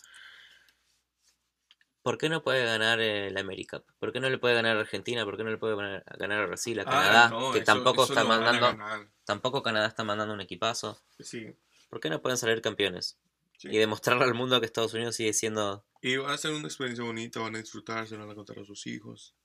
¿Por 2.01 2.17
qué 2.17 2.29
no 2.29 2.41
puede 2.43 2.63
ganar 2.65 2.99
la 2.99 3.39
América? 3.39 3.83
¿Por 3.99 4.12
qué 4.13 4.19
no 4.19 4.29
le 4.29 4.38
puede 4.38 4.55
ganar 4.55 4.77
a 4.77 4.79
Argentina? 4.81 5.25
¿Por 5.25 5.38
qué 5.38 5.43
no 5.43 5.49
le 5.51 5.57
puede 5.57 5.75
ganar, 5.75 6.03
ganar 6.17 6.41
a 6.43 6.45
Brasil, 6.47 6.79
a 6.79 6.83
Ah, 6.83 6.85
Canadá? 6.85 7.29
no, 7.29 7.51
que 7.51 7.59
eso- 7.59 7.65
tampoco 7.65 8.03
eso 8.03 8.13
está 8.13 8.23
mandando, 8.23 8.77
tampoco 9.25 9.62
Canadá 9.62 9.88
está 9.88 10.03
mandando 10.03 10.33
un 10.33 10.41
equipazo. 10.41 11.01
Sí, 11.19 11.55
¿Por 11.89 11.99
qué 11.99 12.09
no 12.09 12.21
pueden 12.21 12.38
salir 12.38 12.62
campeones? 12.62 13.19
sí. 13.57 13.67
Y 13.69 13.77
demostrarle 13.77 14.23
al 14.23 14.33
mundo 14.33 14.59
que 14.59 14.65
Estados 14.65 14.93
Unidos 14.93 15.15
sigue 15.15 15.33
siendo 15.33 15.85
Y 16.01 16.15
van 16.15 16.31
a 16.31 16.38
ser 16.38 16.51
una 16.51 16.67
experiencia 16.67 17.03
bonita, 17.03 17.41
van 17.41 17.55
a 17.55 17.59
disfrutar, 17.59 18.07
se 18.07 18.15
van 18.15 18.29
a 18.29 18.35
contar 18.35 18.57
a 18.59 18.63
sus 18.65 18.88
hijos. 18.88 19.35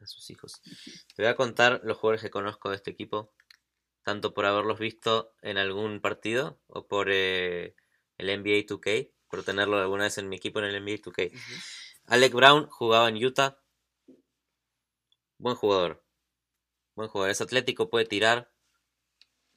a 0.00 0.06
sus 0.06 0.30
hijos. 0.30 0.60
Te 1.16 1.22
voy 1.22 1.26
a 1.26 1.34
contar 1.36 1.80
los 1.84 1.96
jugadores 1.98 2.22
que 2.22 2.30
conozco 2.30 2.70
de 2.70 2.76
este 2.76 2.90
equipo, 2.92 3.32
tanto 4.04 4.32
por 4.34 4.46
haberlos 4.46 4.78
visto 4.78 5.34
en 5.42 5.58
algún 5.58 6.00
partido 6.00 6.60
o 6.68 6.86
por 6.86 7.08
eh, 7.10 7.74
el 8.18 8.28
NBA 8.28 8.64
2K, 8.66 9.10
por 9.28 9.44
tenerlo 9.44 9.78
alguna 9.78 10.04
vez 10.04 10.18
en 10.18 10.28
mi 10.28 10.36
equipo 10.36 10.58
en 10.58 10.66
el 10.66 10.82
NBA 10.82 11.02
2K. 11.02 11.32
Alec 12.06 12.32
Brown 12.32 12.66
jugaba 12.68 13.08
en 13.08 13.24
Utah. 13.24 13.58
Buen 15.38 15.56
jugador. 15.56 16.04
Buen 16.94 17.08
jugador. 17.08 17.30
Es 17.30 17.40
atlético, 17.40 17.90
puede 17.90 18.06
tirar. 18.06 18.50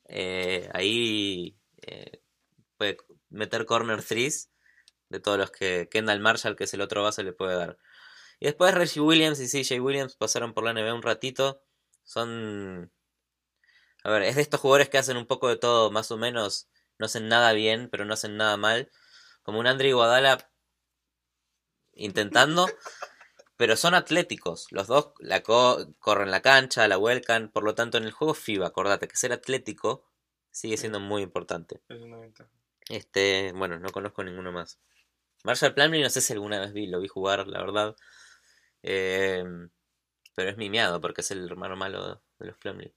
Eh, 0.06 0.70
ahí 0.74 1.58
eh, 1.82 2.22
puede 2.78 2.98
meter 3.30 3.66
corner 3.66 4.04
threes 4.04 4.52
de 5.10 5.20
todos 5.20 5.38
los 5.38 5.52
que 5.52 5.88
Kendall 5.90 6.20
Marshall, 6.20 6.56
que 6.56 6.66
es 6.66 6.74
el 6.74 6.82
otro 6.82 7.04
base, 7.04 7.24
le 7.24 7.34
puede 7.34 7.56
dar. 7.56 7.78
Y 8.40 8.46
después 8.46 8.74
Reggie 8.74 9.02
Williams 9.02 9.40
y 9.40 9.48
CJ 9.48 9.80
Williams 9.82 10.16
pasaron 10.16 10.54
por 10.54 10.64
la 10.64 10.74
NBA 10.74 10.94
un 10.94 11.02
ratito. 11.04 11.62
Son. 12.04 12.92
A 14.04 14.10
ver, 14.10 14.24
es 14.24 14.36
de 14.36 14.42
estos 14.42 14.60
jugadores 14.60 14.90
que 14.90 14.98
hacen 14.98 15.18
un 15.18 15.28
poco 15.28 15.48
de 15.48 15.58
todo, 15.58 15.92
más 15.92 16.12
o 16.12 16.18
menos. 16.18 16.68
No 16.98 17.06
hacen 17.06 17.28
nada 17.28 17.54
bien, 17.54 17.90
pero 17.92 18.04
no 18.06 18.14
hacen 18.14 18.38
nada 18.38 18.58
mal. 18.58 18.92
Como 19.44 19.60
un 19.60 19.68
Andre 19.68 19.90
Iguodala 19.90 20.50
intentando. 21.94 22.68
pero 23.58 23.76
son 23.76 23.94
atléticos. 23.94 24.68
Los 24.72 24.88
dos 24.88 25.14
la 25.20 25.44
co- 25.44 25.94
corren 26.00 26.32
la 26.32 26.42
cancha, 26.42 26.88
la 26.88 26.98
vuelcan. 26.98 27.50
Por 27.52 27.64
lo 27.64 27.76
tanto, 27.76 27.98
en 28.00 28.06
el 28.06 28.12
juego 28.12 28.34
FIBA, 28.34 28.68
acordate 28.68 29.08
que 29.08 29.16
ser 29.16 29.34
atlético 29.34 30.04
sigue 30.52 30.78
siendo 30.78 31.00
muy 31.00 31.22
importante. 31.22 31.82
Es 31.90 32.02
una 32.02 32.18
ventaja. 32.18 32.50
Este, 32.90 33.54
bueno, 33.56 33.80
no 33.80 33.90
conozco 33.92 34.24
ninguno 34.24 34.52
más. 34.52 34.80
Marshall 35.44 35.74
Plumlee 35.76 36.04
no 36.04 36.10
sé 36.10 36.22
si 36.22 36.34
alguna 36.34 36.60
vez 36.60 36.74
vi, 36.74 36.88
lo 36.88 37.00
vi 37.00 37.08
jugar, 37.08 37.48
la 37.48 37.60
verdad. 37.60 37.96
Eh, 38.84 39.44
pero 40.36 40.50
es 40.50 40.58
mimiado 40.58 41.00
porque 41.02 41.22
es 41.22 41.32
el 41.32 41.46
hermano 41.46 41.76
malo 41.76 42.24
de 42.40 42.48
los 42.48 42.58
Plumlee. 42.58 42.96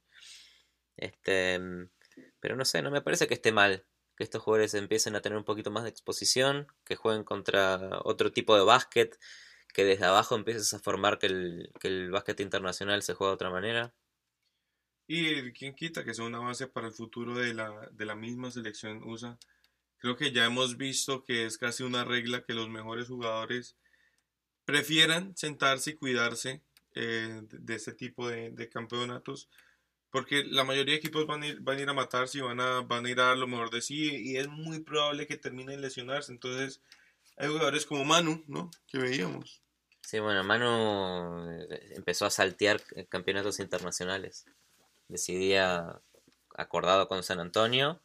Este, 0.96 1.60
pero 2.40 2.56
no 2.56 2.64
sé, 2.64 2.82
no 2.82 2.90
me 2.90 3.02
parece 3.02 3.26
que 3.26 3.34
esté 3.34 3.52
mal 3.52 3.84
que 4.16 4.24
estos 4.24 4.42
jugadores 4.42 4.74
empiecen 4.74 5.16
a 5.16 5.20
tener 5.20 5.38
un 5.38 5.44
poquito 5.44 5.70
más 5.70 5.84
de 5.84 5.90
exposición, 5.90 6.66
que 6.84 6.96
jueguen 6.96 7.24
contra 7.24 8.00
otro 8.04 8.32
tipo 8.32 8.56
de 8.56 8.62
básquet, 8.62 9.18
que 9.72 9.84
desde 9.84 10.04
abajo 10.04 10.36
empieces 10.36 10.72
a 10.72 10.78
formar 10.78 11.18
que 11.18 11.26
el, 11.26 11.70
que 11.80 11.88
el 11.88 12.10
básquet 12.10 12.40
internacional 12.40 13.02
se 13.02 13.14
juega 13.14 13.32
de 13.32 13.34
otra 13.34 13.50
manera. 13.50 13.92
Y 15.06 15.52
quién 15.52 15.74
quita 15.74 16.04
que 16.04 16.14
sea 16.14 16.24
una 16.24 16.38
base 16.38 16.68
para 16.68 16.86
el 16.86 16.92
futuro 16.94 17.34
de 17.34 17.52
la, 17.54 17.88
de 17.92 18.04
la 18.04 18.14
misma 18.14 18.50
selección 18.50 19.02
USA. 19.02 19.38
Creo 19.98 20.16
que 20.16 20.32
ya 20.32 20.44
hemos 20.44 20.76
visto 20.76 21.24
que 21.24 21.44
es 21.44 21.58
casi 21.58 21.82
una 21.82 22.04
regla 22.04 22.44
que 22.44 22.54
los 22.54 22.68
mejores 22.68 23.08
jugadores 23.08 23.76
prefieran 24.64 25.36
sentarse 25.36 25.90
y 25.90 25.96
cuidarse 25.96 26.62
eh, 26.94 27.40
de, 27.42 27.58
de 27.58 27.74
este 27.74 27.92
tipo 27.92 28.28
de 28.28 28.68
campeonatos 28.70 29.48
porque 30.14 30.44
la 30.44 30.62
mayoría 30.62 30.92
de 30.92 30.98
equipos 30.98 31.26
van 31.26 31.42
a 31.42 31.48
ir, 31.48 31.58
van 31.58 31.76
a, 31.76 31.80
ir 31.80 31.88
a 31.88 31.92
matarse 31.92 32.38
y 32.38 32.40
van 32.40 32.60
a, 32.60 32.82
van 32.82 33.04
a 33.04 33.10
ir 33.10 33.18
a 33.18 33.24
dar 33.24 33.36
lo 33.36 33.48
mejor 33.48 33.70
de 33.70 33.82
sí 33.82 34.14
y 34.14 34.36
es 34.36 34.46
muy 34.46 34.78
probable 34.78 35.26
que 35.26 35.36
terminen 35.36 35.80
lesionarse. 35.80 36.30
Entonces, 36.30 36.80
hay 37.36 37.48
jugadores 37.48 37.84
como 37.84 38.04
Manu, 38.04 38.44
¿no? 38.46 38.70
Que 38.86 38.98
veíamos. 38.98 39.60
Sí, 40.02 40.20
bueno, 40.20 40.44
Manu 40.44 41.50
eh, 41.50 41.94
empezó 41.96 42.26
a 42.26 42.30
saltear 42.30 42.80
campeonatos 43.08 43.58
internacionales. 43.58 44.44
Decidía, 45.08 46.00
acordado 46.54 47.08
con 47.08 47.24
San 47.24 47.40
Antonio, 47.40 48.00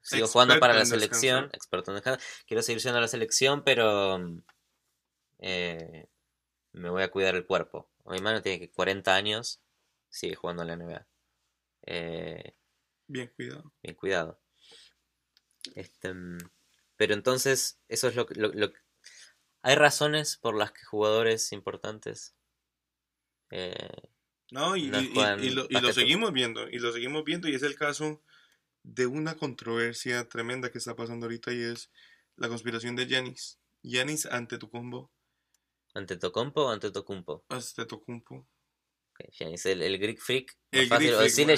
sigo 0.00 0.28
jugando 0.28 0.60
para 0.60 0.74
la 0.74 0.86
selección, 0.86 1.50
experto 1.54 1.90
en 1.90 1.96
descanso. 1.96 2.24
Quiero 2.46 2.62
seguir 2.62 2.80
siendo 2.80 3.00
la 3.00 3.08
selección, 3.08 3.64
pero 3.64 4.24
eh, 5.40 6.06
me 6.70 6.88
voy 6.88 7.02
a 7.02 7.10
cuidar 7.10 7.34
el 7.34 7.46
cuerpo. 7.46 7.90
Mi 8.06 8.20
Manu 8.20 8.42
tiene 8.42 8.70
40 8.70 9.12
años 9.12 9.60
sigue 10.14 10.36
jugando 10.36 10.62
en 10.62 10.68
la 10.68 10.76
NBA. 10.76 11.06
Eh, 11.86 12.56
bien 13.06 13.32
cuidado. 13.34 13.72
Bien 13.82 13.94
cuidado. 13.94 14.40
Este, 15.74 16.14
mm, 16.14 16.38
pero 16.96 17.14
entonces, 17.14 17.80
eso 17.88 18.08
es 18.08 18.16
lo 18.16 18.26
que... 18.26 18.34
Lo, 18.34 18.72
hay 19.62 19.74
razones 19.76 20.36
por 20.36 20.56
las 20.56 20.72
que 20.72 20.84
jugadores 20.84 21.52
importantes... 21.52 22.34
Eh, 23.50 24.08
no, 24.50 24.76
y, 24.76 24.84
y, 24.84 25.50
lo, 25.50 25.66
y, 25.68 25.80
lo, 25.80 25.92
seguimos 25.92 26.32
viendo, 26.32 26.68
y 26.68 26.78
lo 26.78 26.92
seguimos 26.92 27.24
viendo, 27.24 27.48
y 27.48 27.54
es 27.54 27.62
el 27.62 27.76
caso 27.76 28.22
de 28.82 29.06
una 29.06 29.36
controversia 29.36 30.28
tremenda 30.28 30.70
que 30.70 30.78
está 30.78 30.94
pasando 30.94 31.26
ahorita, 31.26 31.52
y 31.52 31.60
es 31.60 31.90
la 32.36 32.48
conspiración 32.48 32.94
de 32.94 33.08
Janis. 33.08 33.58
Janis 33.82 34.26
ante 34.26 34.58
tu 34.58 34.70
combo. 34.70 35.10
¿Ante 35.94 36.16
Tocompo 36.16 36.66
o 36.66 36.70
ante 36.70 36.90
Tocumpo? 36.90 37.44
Ante 37.48 37.86
Tocumpo. 37.86 38.46
Okay, 39.14 39.54
el, 39.64 39.82
el, 39.82 39.98
Greek 39.98 40.18
Freak. 40.18 40.56
El 40.72 40.88
fácil, 40.88 41.08
Greek 41.08 41.20
decirle 41.20 41.56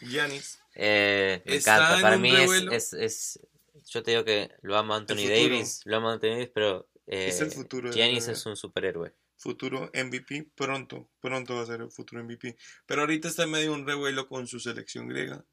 Giannis. 0.00 0.58
Eh, 0.74 1.42
me 1.46 1.56
encanta. 1.56 2.00
Para 2.00 2.18
mí 2.18 2.34
es, 2.34 2.50
es, 2.72 2.92
es, 2.94 3.40
Yo 3.86 4.02
te 4.02 4.10
digo 4.10 4.24
que 4.24 4.50
lo 4.62 4.76
amo 4.76 4.94
a 4.94 4.96
Anthony 4.96 5.28
Davis. 5.28 5.82
Lo 5.84 5.98
amo 5.98 6.10
a 6.10 6.14
Anthony 6.14 6.30
Davis, 6.30 6.50
pero. 6.52 6.88
Eh, 7.06 7.28
es 7.28 7.40
el 7.40 7.52
futuro. 7.52 7.92
Giannis 7.92 8.28
es 8.28 8.44
un 8.46 8.56
superhéroe. 8.56 9.14
Futuro 9.36 9.90
MVP, 9.94 10.50
pronto. 10.54 11.10
Pronto 11.20 11.54
va 11.54 11.62
a 11.62 11.66
ser 11.66 11.80
el 11.80 11.90
futuro 11.90 12.22
MVP. 12.22 12.56
Pero 12.86 13.02
ahorita 13.02 13.28
está 13.28 13.44
en 13.44 13.50
medio 13.50 13.70
de 13.70 13.76
un 13.76 13.86
revuelo 13.86 14.28
con 14.28 14.46
su 14.46 14.58
selección 14.60 15.08
griega. 15.08 15.44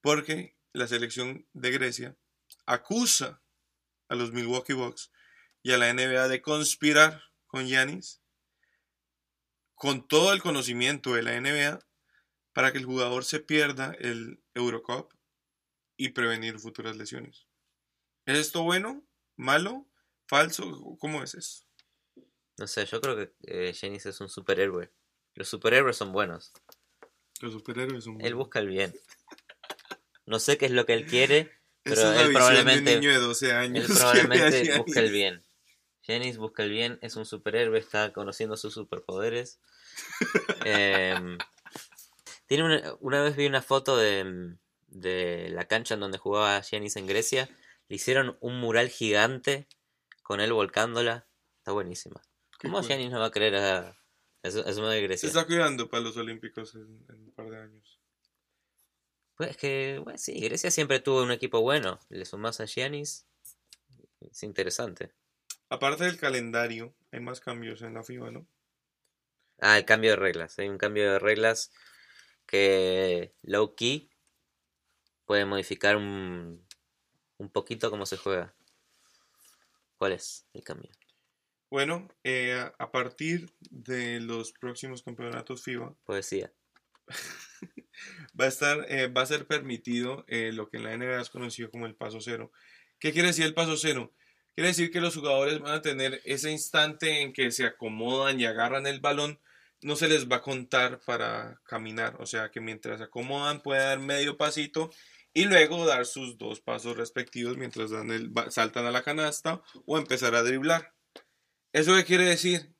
Porque 0.00 0.56
la 0.72 0.86
selección 0.86 1.46
de 1.52 1.70
Grecia 1.70 2.16
acusa 2.66 3.42
a 4.08 4.14
los 4.14 4.32
Milwaukee 4.32 4.74
Bucks 4.74 5.10
y 5.62 5.72
a 5.72 5.78
la 5.78 5.92
NBA 5.92 6.28
de 6.28 6.42
conspirar 6.42 7.22
con 7.46 7.66
Giannis 7.66 8.21
con 9.82 10.06
todo 10.06 10.32
el 10.32 10.40
conocimiento 10.40 11.14
de 11.14 11.24
la 11.24 11.40
NBA 11.40 11.80
para 12.52 12.70
que 12.70 12.78
el 12.78 12.84
jugador 12.84 13.24
se 13.24 13.40
pierda 13.40 13.96
el 13.98 14.40
Eurocup 14.54 15.12
y 15.96 16.10
prevenir 16.10 16.60
futuras 16.60 16.96
lesiones. 16.96 17.48
¿Es 18.24 18.38
esto 18.38 18.62
bueno? 18.62 19.04
¿Malo? 19.36 19.88
¿Falso? 20.28 20.96
¿Cómo 21.00 21.24
es 21.24 21.34
eso? 21.34 21.64
No 22.58 22.68
sé, 22.68 22.86
yo 22.86 23.00
creo 23.00 23.16
que 23.16 23.34
eh, 23.44 23.74
es 23.74 24.20
un 24.20 24.28
superhéroe. 24.28 24.92
Los 25.34 25.48
superhéroes 25.48 25.96
son 25.96 26.12
buenos. 26.12 26.52
Los 27.40 27.52
superhéroes 27.52 28.04
son 28.04 28.14
buenos. 28.14 28.28
Él 28.28 28.36
busca 28.36 28.60
el 28.60 28.68
bien. 28.68 28.94
No 30.26 30.38
sé 30.38 30.58
qué 30.58 30.66
es 30.66 30.72
lo 30.72 30.86
que 30.86 30.92
él 30.92 31.06
quiere, 31.06 31.50
pero 31.82 32.12
él 32.12 32.32
probablemente, 32.32 33.00
niño 33.00 33.10
de 33.10 33.18
12 33.18 33.50
años 33.50 33.90
él 33.90 33.96
probablemente 33.98 34.78
busca 34.78 35.00
el 35.00 35.10
bien. 35.10 35.42
Jennings 36.02 36.36
busca 36.36 36.64
el 36.64 36.70
bien, 36.70 36.98
es 37.00 37.16
un 37.16 37.24
superhéroe, 37.24 37.78
está 37.78 38.12
conociendo 38.12 38.56
sus 38.56 38.74
superpoderes. 38.74 39.60
Em, 40.64 41.38
tiene 42.46 42.96
una, 43.00 43.22
vez 43.22 43.36
vi 43.36 43.46
una 43.46 43.62
foto 43.62 43.96
de, 43.96 44.56
la 44.90 45.64
cancha 45.66 45.94
en 45.94 46.00
donde 46.00 46.18
jugaba 46.18 46.62
Jennings 46.62 46.96
en 46.96 47.06
Grecia. 47.06 47.48
Le 47.88 47.96
hicieron 47.96 48.36
un 48.40 48.60
mural 48.60 48.88
gigante 48.88 49.68
con 50.22 50.40
él 50.40 50.52
volcándola. 50.52 51.26
Está 51.58 51.72
buenísima. 51.72 52.20
¿Cómo 52.60 52.80
cool. 52.80 53.10
no 53.10 53.20
va 53.20 53.26
a 53.26 53.30
creer 53.30 53.56
a, 53.56 53.98
eso 54.42 54.62
de 54.62 55.02
Grecia? 55.02 55.28
Se 55.28 55.38
está 55.38 55.46
cuidando 55.46 55.88
para 55.88 56.02
los 56.02 56.16
Olímpicos 56.16 56.74
en, 56.74 57.04
un 57.08 57.32
par 57.34 57.50
de 57.50 57.58
años. 57.58 58.00
Pues 59.34 59.50
es 59.50 59.56
que, 59.56 60.00
bueno, 60.02 60.18
sí, 60.18 60.38
Grecia 60.40 60.70
siempre 60.70 61.00
tuvo 61.00 61.22
un 61.22 61.32
equipo 61.32 61.60
bueno. 61.60 61.98
Le 62.08 62.24
sumas 62.24 62.60
a 62.60 62.66
Giannis, 62.66 63.26
es 64.20 64.42
interesante. 64.42 65.12
Aparte 65.72 66.04
del 66.04 66.18
calendario, 66.18 66.94
hay 67.12 67.20
más 67.20 67.40
cambios 67.40 67.80
en 67.80 67.94
la 67.94 68.02
FIBA, 68.02 68.30
¿no? 68.30 68.46
Ah, 69.58 69.78
el 69.78 69.86
cambio 69.86 70.10
de 70.10 70.16
reglas. 70.16 70.58
Hay 70.58 70.68
un 70.68 70.76
cambio 70.76 71.10
de 71.10 71.18
reglas 71.18 71.72
que 72.44 73.32
low 73.40 73.74
key 73.74 74.10
puede 75.24 75.46
modificar 75.46 75.96
un, 75.96 76.62
un 77.38 77.48
poquito 77.48 77.90
cómo 77.90 78.04
se 78.04 78.18
juega. 78.18 78.54
¿Cuál 79.96 80.12
es 80.12 80.46
el 80.52 80.62
cambio? 80.62 80.90
Bueno, 81.70 82.06
eh, 82.22 82.70
a 82.76 82.92
partir 82.92 83.50
de 83.70 84.20
los 84.20 84.52
próximos 84.52 85.02
campeonatos 85.02 85.62
FIBA. 85.62 85.94
Poesía. 86.04 86.52
va 88.38 88.44
a 88.44 88.48
estar, 88.48 88.84
eh, 88.90 89.06
va 89.06 89.22
a 89.22 89.26
ser 89.26 89.46
permitido 89.46 90.26
eh, 90.28 90.52
lo 90.52 90.68
que 90.68 90.76
en 90.76 90.84
la 90.84 90.94
NBA 90.94 91.22
es 91.22 91.30
conocido 91.30 91.70
como 91.70 91.86
el 91.86 91.94
paso 91.94 92.20
cero. 92.20 92.52
¿Qué 92.98 93.10
quiere 93.12 93.28
decir 93.28 93.46
el 93.46 93.54
paso 93.54 93.78
cero? 93.78 94.12
Quiere 94.54 94.68
decir 94.68 94.90
que 94.90 95.00
los 95.00 95.14
jugadores 95.14 95.60
van 95.60 95.74
a 95.74 95.82
tener 95.82 96.20
ese 96.24 96.50
instante 96.50 97.22
en 97.22 97.32
que 97.32 97.50
se 97.50 97.64
acomodan 97.64 98.38
y 98.38 98.44
agarran 98.44 98.86
el 98.86 99.00
balón, 99.00 99.40
no 99.80 99.96
se 99.96 100.08
les 100.08 100.30
va 100.30 100.36
a 100.36 100.42
contar 100.42 101.00
para 101.06 101.60
caminar, 101.64 102.16
o 102.20 102.26
sea 102.26 102.50
que 102.50 102.60
mientras 102.60 102.98
se 102.98 103.04
acomodan 103.04 103.62
pueden 103.62 103.84
dar 103.84 103.98
medio 103.98 104.36
pasito 104.36 104.90
y 105.32 105.44
luego 105.44 105.86
dar 105.86 106.04
sus 106.04 106.36
dos 106.36 106.60
pasos 106.60 106.96
respectivos 106.96 107.56
mientras 107.56 107.90
dan 107.90 108.10
el, 108.10 108.30
saltan 108.50 108.84
a 108.84 108.90
la 108.90 109.02
canasta 109.02 109.62
o 109.86 109.96
empezar 109.96 110.34
a 110.34 110.42
driblar. 110.42 110.94
¿Eso 111.72 111.94
qué 111.96 112.04
quiere 112.04 112.26
decir? 112.26 112.74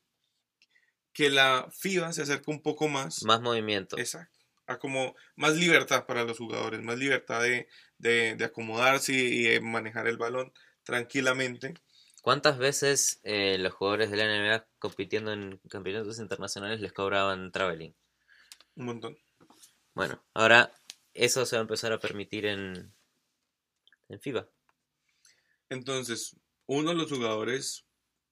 Que 1.11 1.29
la 1.29 1.67
FIBA 1.71 2.13
se 2.13 2.21
acerca 2.21 2.51
un 2.51 2.61
poco 2.61 2.87
más. 2.87 3.23
Más 3.23 3.41
movimiento. 3.41 3.97
Exacto. 3.97 4.31
A 4.67 4.77
como 4.77 5.15
más 5.35 5.55
libertad 5.55 6.05
para 6.05 6.23
los 6.23 6.37
jugadores, 6.37 6.81
más 6.81 6.97
libertad 6.97 7.41
de, 7.41 7.67
de, 7.97 8.35
de 8.35 8.45
acomodarse 8.45 9.13
y 9.13 9.43
de 9.43 9.59
manejar 9.59 10.07
el 10.07 10.17
balón 10.17 10.53
tranquilamente. 10.83 11.73
¿Cuántas 12.21 12.57
veces 12.57 13.19
eh, 13.23 13.57
los 13.57 13.73
jugadores 13.73 14.09
de 14.09 14.17
la 14.17 14.25
NBA 14.25 14.65
compitiendo 14.79 15.33
en 15.33 15.59
campeonatos 15.69 16.19
internacionales 16.19 16.79
les 16.79 16.93
cobraban 16.93 17.51
traveling? 17.51 17.93
Un 18.75 18.85
montón. 18.85 19.17
Bueno, 19.93 20.23
ahora 20.33 20.73
eso 21.13 21.45
se 21.45 21.55
va 21.55 21.59
a 21.59 21.63
empezar 21.63 21.91
a 21.91 21.99
permitir 21.99 22.45
en, 22.45 22.93
en 24.09 24.19
FIBA. 24.21 24.47
Entonces, 25.69 26.35
uno 26.65 26.91
de 26.91 26.95
los 26.95 27.11
jugadores 27.11 27.85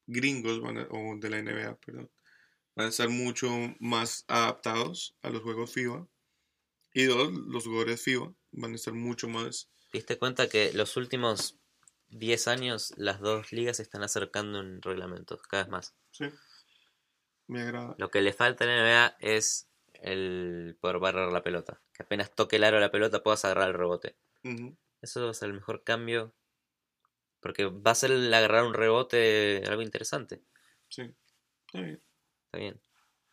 gringos 0.08 0.62
van 0.62 0.88
o 0.90 1.18
de 1.18 1.30
la 1.30 1.42
NBA, 1.42 1.76
perdón, 1.78 2.10
van 2.76 2.88
a 2.88 2.90
estar 2.90 3.10
mucho 3.10 3.50
más 3.80 4.24
adaptados 4.28 5.16
a 5.22 5.30
los 5.30 5.42
juegos 5.42 5.74
FIBA. 5.74 6.08
Y 6.94 7.06
dos, 7.06 7.32
los 7.32 7.66
jugadores 7.66 8.02
FIBA 8.02 8.34
van 8.52 8.74
a 8.74 8.76
estar 8.76 8.94
mucho 8.94 9.28
más... 9.28 9.70
¿Diste 9.94 10.18
cuenta 10.18 10.48
que 10.48 10.72
los 10.74 10.98
últimos 10.98 11.61
10 12.12 12.48
años 12.48 12.94
las 12.98 13.20
dos 13.20 13.52
ligas 13.52 13.78
se 13.78 13.84
están 13.84 14.04
acercando 14.04 14.60
en 14.60 14.82
reglamentos, 14.82 15.42
cada 15.44 15.64
vez 15.64 15.72
más. 15.72 15.96
Sí. 16.12 16.26
Me 17.48 17.62
agrada. 17.62 17.96
Lo 17.98 18.12
que 18.12 18.22
le 18.22 18.34
falta 18.34 18.64
a 18.64 18.68
la 18.68 18.76
NBA 18.76 19.18
es 19.20 19.70
el 19.94 20.78
poder 20.80 21.00
barrar 21.00 21.32
la 21.32 21.44
pelota. 21.44 21.82
Que 21.94 22.04
apenas 22.04 22.34
toque 22.34 22.58
el 22.58 22.64
aro 22.64 22.80
la 22.80 22.92
pelota 22.92 23.24
puedas 23.24 23.44
agarrar 23.46 23.70
el 23.70 23.76
rebote. 23.76 24.16
Eso 25.02 25.24
va 25.26 25.32
a 25.32 25.34
ser 25.34 25.50
el 25.50 25.56
mejor 25.56 25.84
cambio. 25.84 26.34
Porque 27.40 27.66
va 27.66 27.92
a 27.92 27.96
ser 27.96 28.12
el 28.12 28.34
agarrar 28.34 28.66
un 28.66 28.74
rebote 28.74 29.64
algo 29.68 29.82
interesante. 29.82 30.44
Sí. 30.90 31.16
Está 31.68 31.82
bien. 31.82 32.04
Está 32.46 32.58
bien. 32.58 32.82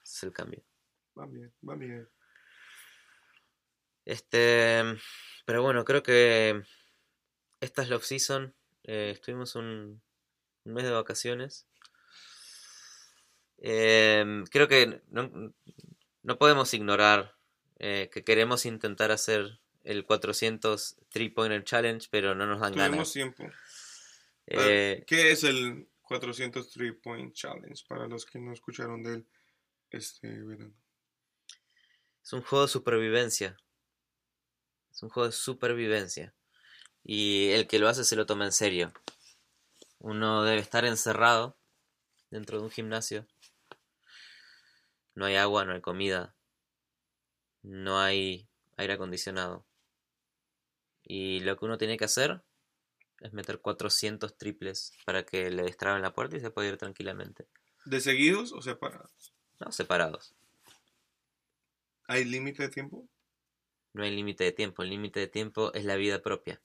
Ese 0.03 0.16
es 0.16 0.22
el 0.22 0.33
cambio. 0.33 0.64
Va 1.18 1.26
bien, 1.26 1.53
va 1.68 1.74
bien. 1.74 2.09
Este. 4.05 4.83
Pero 5.45 5.62
bueno, 5.62 5.85
creo 5.85 6.03
que 6.03 6.62
esta 7.61 7.83
es 7.83 7.91
la 7.91 7.97
off-season. 7.97 8.55
Eh, 8.91 9.11
estuvimos 9.11 9.55
un, 9.55 10.01
mes 10.64 10.84
de 10.84 10.91
vacaciones. 10.91 11.66
Em, 13.59 14.45
creo 14.47 14.66
que 14.66 15.03
no, 15.11 16.39
podemos 16.39 16.72
ignorar 16.72 17.36
eh, 17.78 18.09
que 18.11 18.24
queremos 18.24 18.64
intentar 18.64 19.11
hacer 19.11 19.61
el 19.84 20.07
400 20.07 20.97
Three 21.11 21.28
Pointer 21.28 21.64
Challenge, 21.64 22.09
pero 22.11 22.34
no 22.34 22.47
nos 22.47 22.61
dan 22.61 22.72
Tuvimos 22.72 22.91
ganas. 22.91 23.12
tiempo. 23.12 23.45
Eh, 24.47 25.05
¿Qué 25.07 25.32
es 25.32 25.45
el 25.45 25.86
400 26.01 26.70
Three 26.70 26.93
Point 26.93 27.34
Challenge 27.34 27.84
para 27.86 28.09
los 28.09 28.24
que 28.24 28.39
no 28.39 28.55
escucharon 28.55 29.03
de 29.03 29.16
él 29.16 29.26
este 29.91 30.28
verano. 30.28 30.74
Es 32.24 32.32
un 32.32 32.41
juego 32.41 32.64
de 32.64 32.72
supervivencia. 32.72 33.55
Es 34.91 35.03
un 35.03 35.11
juego 35.11 35.26
de 35.26 35.32
supervivencia. 35.32 36.34
Y 37.11 37.52
el 37.52 37.66
que 37.66 37.78
lo 37.78 37.88
hace 37.88 38.04
se 38.04 38.16
lo 38.16 38.26
toma 38.26 38.44
en 38.44 38.52
serio. 38.52 38.92
Uno 39.98 40.44
debe 40.44 40.61
estar 40.61 40.84
encerrado 40.84 41.56
dentro 42.28 42.59
de 42.59 42.64
un 42.64 42.70
gimnasio. 42.70 43.26
No 45.14 45.24
hay 45.24 45.36
agua, 45.36 45.64
no 45.64 45.72
hay 45.72 45.80
comida. 45.80 46.36
No 47.62 47.98
hay 47.98 48.46
aire 48.76 48.92
acondicionado. 48.92 49.64
Y 51.02 51.40
lo 51.40 51.56
que 51.56 51.64
uno 51.64 51.78
tiene 51.78 51.96
que 51.96 52.04
hacer 52.04 52.42
es 53.20 53.32
meter 53.32 53.59
400 53.62 54.36
triples 54.36 54.92
para 55.06 55.24
que 55.24 55.50
le 55.50 55.62
destraben 55.62 56.02
la 56.02 56.12
puerta 56.12 56.36
y 56.36 56.40
se 56.40 56.50
pueda 56.50 56.68
ir 56.68 56.76
tranquilamente. 56.76 57.48
¿De 57.86 58.02
seguidos 58.02 58.52
o 58.52 58.61
separados? 58.61 59.32
No, 59.61 59.72
separados. 59.72 60.34
¿Hay 62.04 62.26
límite 62.26 62.64
de 62.64 62.68
tiempo? 62.68 63.09
No 63.94 64.02
hay 64.02 64.14
límite 64.14 64.44
de 64.44 64.52
tiempo. 64.52 64.82
El 64.82 64.90
límite 64.90 65.20
de 65.20 65.28
tiempo 65.28 65.72
es 65.72 65.86
la 65.86 65.96
vida 65.96 66.20
propia. 66.20 66.61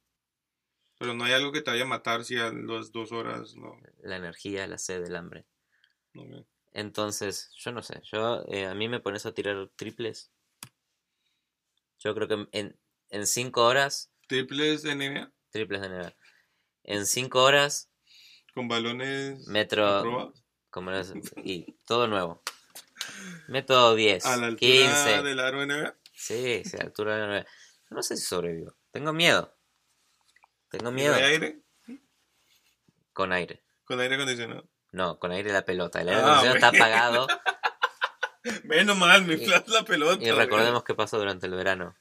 Pero 1.04 1.16
no 1.16 1.26
hay 1.26 1.34
algo 1.34 1.52
que 1.52 1.62
te 1.62 1.70
vaya 1.70 1.84
a 1.84 1.88
matar 1.88 2.24
si 2.24 2.38
a 2.38 2.50
las 2.54 2.94
dos 2.94 3.12
horas 3.12 3.58
no. 3.58 3.78
La 4.04 4.16
energía, 4.16 4.66
la 4.68 4.78
sed, 4.78 5.04
el 5.04 5.18
hambre. 5.18 5.46
no 6.14 6.46
Entonces, 6.72 7.52
yo 7.58 7.74
no 7.74 7.84
sé. 7.84 8.02
Yo, 8.10 8.46
eh, 8.48 8.68
a 8.68 8.74
mí 8.74 8.88
me 8.88 9.02
pones 9.02 9.26
a 9.26 9.34
tirar 9.34 9.70
triples. 9.76 10.32
Yo 12.00 12.16
creo 12.16 12.30
que 12.30 12.48
en, 12.58 12.80
en 13.10 13.28
cinco 13.28 13.66
horas, 13.66 14.14
Triples 14.30 14.82
de 14.84 14.94
NBA 14.94 15.30
triples 15.50 15.82
de 15.82 15.88
NBA. 15.90 16.16
En 16.86 17.06
cinco 17.06 17.44
horas, 17.44 17.92
con 18.54 18.70
balones 18.70 19.46
metro. 19.46 20.34
Como 20.70 20.90
no 20.90 20.98
es- 21.00 21.12
y 21.44 21.74
todo 21.86 22.08
nuevo. 22.08 22.42
Método 23.50 23.94
10, 23.94 24.26
a 24.26 24.38
la 24.38 24.48
altura 24.48 24.72
15. 24.72 25.22
del 25.24 25.40
aro 25.42 25.62
NBA. 25.66 25.98
Sí, 26.14 26.64
sí, 26.64 26.78
a 26.78 26.80
la 26.80 26.86
altura 26.86 27.18
de 27.18 27.28
la. 27.28 27.44
Yo 27.44 27.48
no 27.90 28.02
sé 28.04 28.16
si 28.16 28.24
sobrevivo. 28.26 28.74
Tengo 28.92 29.12
miedo. 29.12 29.54
Tengo 30.78 30.90
¿Y 30.90 30.94
miedo. 30.94 31.14
hay 31.14 31.24
aire? 31.24 31.62
Con 33.14 33.32
aire. 33.32 33.64
Con 33.86 34.00
aire 34.00 34.16
acondicionado. 34.16 34.68
No, 34.92 35.20
con 35.20 35.32
aire 35.32 35.52
la 35.54 35.64
pelota. 35.64 36.02
El 36.02 36.10
aire 36.10 36.22
Ah, 36.22 36.40
acondicionado 36.40 36.56
está 36.56 36.68
apagado. 36.70 37.28
Menos 38.64 38.98
mal, 38.98 39.24
me 39.24 39.36
inflas 39.36 39.68
la 39.68 39.86
pelota. 39.86 40.24
Y 40.24 40.32
recordemos 40.32 40.84
qué 40.84 40.96
pasó 40.96 41.20
durante 41.20 41.46
el 41.46 41.54
verano. 41.54 41.96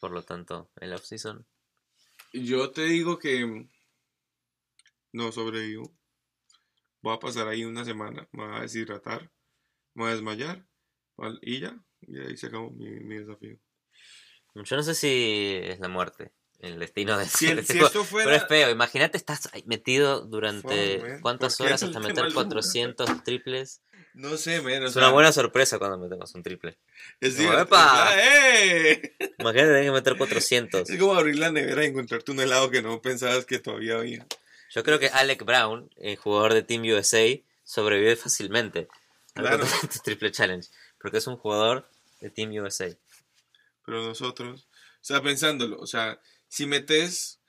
Por 0.00 0.10
lo 0.12 0.22
tanto, 0.22 0.70
el 0.80 0.94
off-season. 0.94 1.46
Yo 2.32 2.70
te 2.70 2.84
digo 2.84 3.18
que 3.18 3.68
no 5.12 5.30
sobrevivo. 5.32 5.94
Voy 7.02 7.14
a 7.14 7.18
pasar 7.20 7.46
ahí 7.48 7.64
una 7.66 7.84
semana. 7.84 8.26
Me 8.32 8.46
voy 8.46 8.56
a 8.56 8.60
deshidratar. 8.62 9.30
Me 9.92 10.04
voy 10.04 10.12
a 10.12 10.14
desmayar. 10.14 10.66
Y 11.42 11.60
ya. 11.60 11.78
Y 12.00 12.18
ahí 12.20 12.38
se 12.38 12.46
acabó 12.46 12.70
mi, 12.70 12.88
mi 12.88 13.18
desafío. 13.18 13.58
Yo 14.54 14.76
no 14.76 14.82
sé 14.82 14.94
si 14.94 15.60
es 15.62 15.78
la 15.78 15.88
muerte. 15.88 16.32
El 16.60 16.78
destino 16.78 17.16
de 17.16 17.26
Si, 17.26 17.46
el- 17.46 17.64
fuera. 17.64 17.90
Pero 18.12 18.34
es 18.36 18.46
feo. 18.46 18.70
Imagínate, 18.70 19.16
estás 19.16 19.48
metido 19.64 20.20
durante 20.20 21.18
cuántas 21.22 21.56
¿Por 21.56 21.66
qué 21.66 21.70
horas 21.70 21.82
hasta 21.82 22.00
meter 22.00 22.24
del 22.24 22.34
400 22.34 23.24
triples. 23.24 23.80
No 24.12 24.36
sé, 24.36 24.60
men. 24.60 24.82
o 24.82 24.86
Es 24.86 24.92
sea, 24.92 25.02
una 25.04 25.12
buena 25.12 25.32
sorpresa 25.32 25.78
cuando 25.78 25.96
metemos 25.96 26.34
un 26.34 26.42
triple. 26.42 26.76
Es 27.20 27.36
divertido. 27.38 27.62
¡epa! 27.62 28.10
¡Eh! 28.16 29.14
Imagínate 29.38 29.68
tener 29.68 29.84
que 29.84 29.90
meter 29.92 30.16
400. 30.18 30.90
Es 30.90 30.98
como 30.98 31.14
abrir 31.14 31.38
la 31.38 31.50
nevera 31.50 31.84
y 31.84 31.88
encontrarte 31.88 32.30
un 32.32 32.40
helado 32.40 32.70
que 32.70 32.82
no 32.82 33.00
pensabas 33.00 33.46
que 33.46 33.58
todavía 33.58 33.96
había. 33.96 34.26
Yo 34.74 34.82
creo 34.84 34.98
que 34.98 35.08
Alec 35.08 35.44
Brown, 35.44 35.88
el 35.96 36.16
jugador 36.16 36.54
de 36.54 36.62
Team 36.62 36.82
USA, 36.82 37.24
sobrevive 37.64 38.16
fácilmente 38.16 38.88
al 39.34 39.44
Claro. 39.44 39.58
400 39.60 40.02
triple 40.02 40.30
challenge. 40.32 40.68
Porque 41.00 41.18
es 41.18 41.26
un 41.26 41.36
jugador 41.36 41.88
de 42.20 42.30
Team 42.30 42.50
USA. 42.50 42.88
Pero 43.86 44.04
nosotros, 44.04 44.66
o 44.72 45.04
sea, 45.04 45.22
pensándolo, 45.22 45.78
o 45.78 45.86
sea, 45.86 46.20
si 46.50 46.66
metes, 46.66 47.40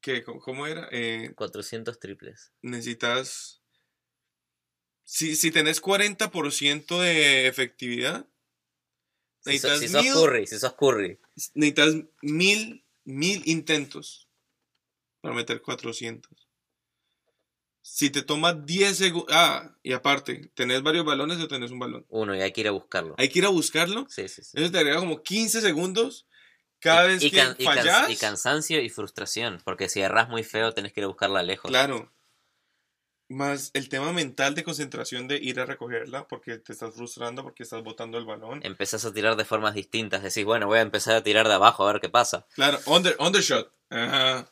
¿qué? 0.00 0.22
¿Cómo- 0.22 0.38
¿Cómo 0.40 0.66
era? 0.66 0.86
Eh, 0.92 1.32
400 1.34 1.98
triples. 1.98 2.52
necesitas, 2.62 3.62
si, 5.02 5.34
si 5.36 5.50
tenés 5.50 5.80
40% 5.80 7.00
de 7.00 7.46
efectividad, 7.48 8.26
Si, 9.40 9.58
so- 9.58 9.68
necesitas, 9.68 9.80
si 9.80 9.88
sos 9.88 10.02
mil, 10.04 10.12
Curry, 10.14 10.46
si 10.46 10.58
sos 10.58 10.74
Curry. 10.74 11.18
necesitas 11.54 11.94
mil, 12.22 12.84
mil 13.04 13.42
intentos 13.46 14.28
para 15.20 15.34
meter 15.34 15.60
400. 15.62 16.48
Si 17.86 18.08
te 18.08 18.22
toma 18.22 18.54
10 18.54 18.96
segundos, 18.96 19.28
ah, 19.36 19.76
y 19.82 19.92
aparte, 19.92 20.50
¿tenés 20.54 20.82
varios 20.82 21.04
balones 21.04 21.38
o 21.38 21.48
tenés 21.48 21.70
un 21.70 21.78
balón? 21.78 22.06
Uno, 22.08 22.34
y 22.34 22.40
hay 22.40 22.50
que 22.52 22.62
ir 22.62 22.68
a 22.68 22.72
buscarlo. 22.72 23.14
Hay 23.18 23.28
que 23.28 23.40
ir 23.40 23.44
a 23.44 23.50
buscarlo. 23.50 24.06
Sí, 24.08 24.26
sí, 24.28 24.42
sí. 24.42 24.52
Eso 24.58 24.70
te 24.72 24.78
agrega 24.78 25.00
como 25.00 25.22
15 25.22 25.60
segundos 25.60 26.26
cada 26.80 27.04
vez 27.04 27.22
y, 27.22 27.30
que 27.30 27.36
can- 27.38 27.56
y 27.58 27.64
can- 27.64 28.10
y 28.10 28.16
cansancio 28.16 28.80
y 28.80 28.88
frustración. 28.90 29.60
Porque 29.64 29.88
si 29.88 30.00
erras 30.00 30.28
muy 30.28 30.42
feo, 30.44 30.72
tenés 30.72 30.92
que 30.92 31.00
ir 31.00 31.04
a 31.04 31.08
buscarla 31.08 31.42
lejos. 31.42 31.70
Claro. 31.70 32.10
Más 33.30 33.70
el 33.72 33.88
tema 33.88 34.12
mental 34.12 34.54
de 34.54 34.64
concentración 34.64 35.26
de 35.28 35.36
ir 35.36 35.58
a 35.58 35.64
recogerla 35.64 36.28
porque 36.28 36.58
te 36.58 36.74
estás 36.74 36.94
frustrando, 36.94 37.42
porque 37.42 37.62
estás 37.62 37.82
botando 37.82 38.18
el 38.18 38.26
balón. 38.26 38.60
Empezás 38.62 39.04
a 39.06 39.14
tirar 39.14 39.34
de 39.36 39.46
formas 39.46 39.74
distintas. 39.74 40.22
Decís, 40.22 40.44
bueno, 40.44 40.66
voy 40.66 40.78
a 40.78 40.82
empezar 40.82 41.16
a 41.16 41.22
tirar 41.22 41.48
de 41.48 41.54
abajo 41.54 41.88
a 41.88 41.92
ver 41.92 42.02
qué 42.02 42.10
pasa. 42.10 42.46
Claro, 42.54 42.78
under, 42.86 43.16
undershot. 43.18 43.72
Ajá. 43.88 44.46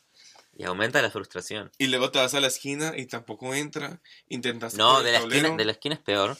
Y 0.55 0.63
aumenta 0.63 1.01
la 1.03 1.11
frustración. 1.11 1.71
Y 1.77 1.87
luego 1.87 2.09
te 2.11 2.17
vas 2.19 2.33
a 2.33 2.39
la 2.39 2.47
esquina 2.47 2.93
y 2.97 3.05
tampoco 3.05 3.53
entra. 3.53 4.01
Intentas 4.27 4.73
No, 4.73 5.03
de 5.03 5.11
la, 5.11 5.19
esquina, 5.19 5.49
de 5.55 5.65
la 5.65 5.71
esquina 5.71 5.95
es 5.95 6.01
peor. 6.01 6.37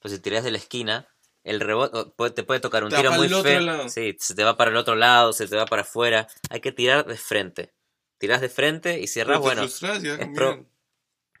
Pues 0.00 0.12
si 0.14 0.20
tirás 0.20 0.42
de 0.44 0.50
la 0.50 0.58
esquina, 0.58 1.06
el 1.48 1.60
rebote 1.60 2.30
te 2.30 2.42
puede 2.42 2.60
tocar 2.60 2.84
un 2.84 2.90
Te 2.90 2.96
tiro 2.96 3.10
muy 3.12 3.28
feo. 3.28 3.88
Sí, 3.88 4.16
se 4.20 4.34
te 4.34 4.44
va 4.44 4.56
para 4.56 4.70
el 4.70 4.76
otro 4.76 4.94
lado, 4.94 5.32
se 5.32 5.46
te 5.48 5.56
va 5.56 5.66
para 5.66 5.82
afuera. 5.82 6.26
Hay 6.50 6.60
que 6.60 6.72
tirar 6.72 7.06
de 7.06 7.16
frente. 7.16 7.72
Tirás 8.18 8.40
de 8.40 8.48
frente 8.48 9.00
y 9.00 9.06
cierras, 9.06 9.40
bueno. 9.40 9.62
frustras, 9.62 10.02
ya, 10.02 10.12
es 10.14 10.18
miren. 10.18 10.34
pro- 10.34 10.66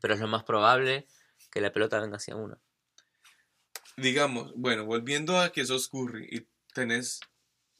Pero 0.00 0.14
es 0.14 0.20
lo 0.20 0.28
más 0.28 0.44
probable 0.44 1.06
que 1.50 1.60
la 1.60 1.72
pelota 1.72 2.00
venga 2.00 2.16
hacia 2.16 2.36
uno. 2.36 2.58
Digamos, 3.96 4.52
bueno, 4.54 4.84
volviendo 4.84 5.38
a 5.40 5.50
que 5.50 5.64
sos 5.64 5.88
Curry 5.88 6.28
y 6.30 6.46
tenés 6.72 7.20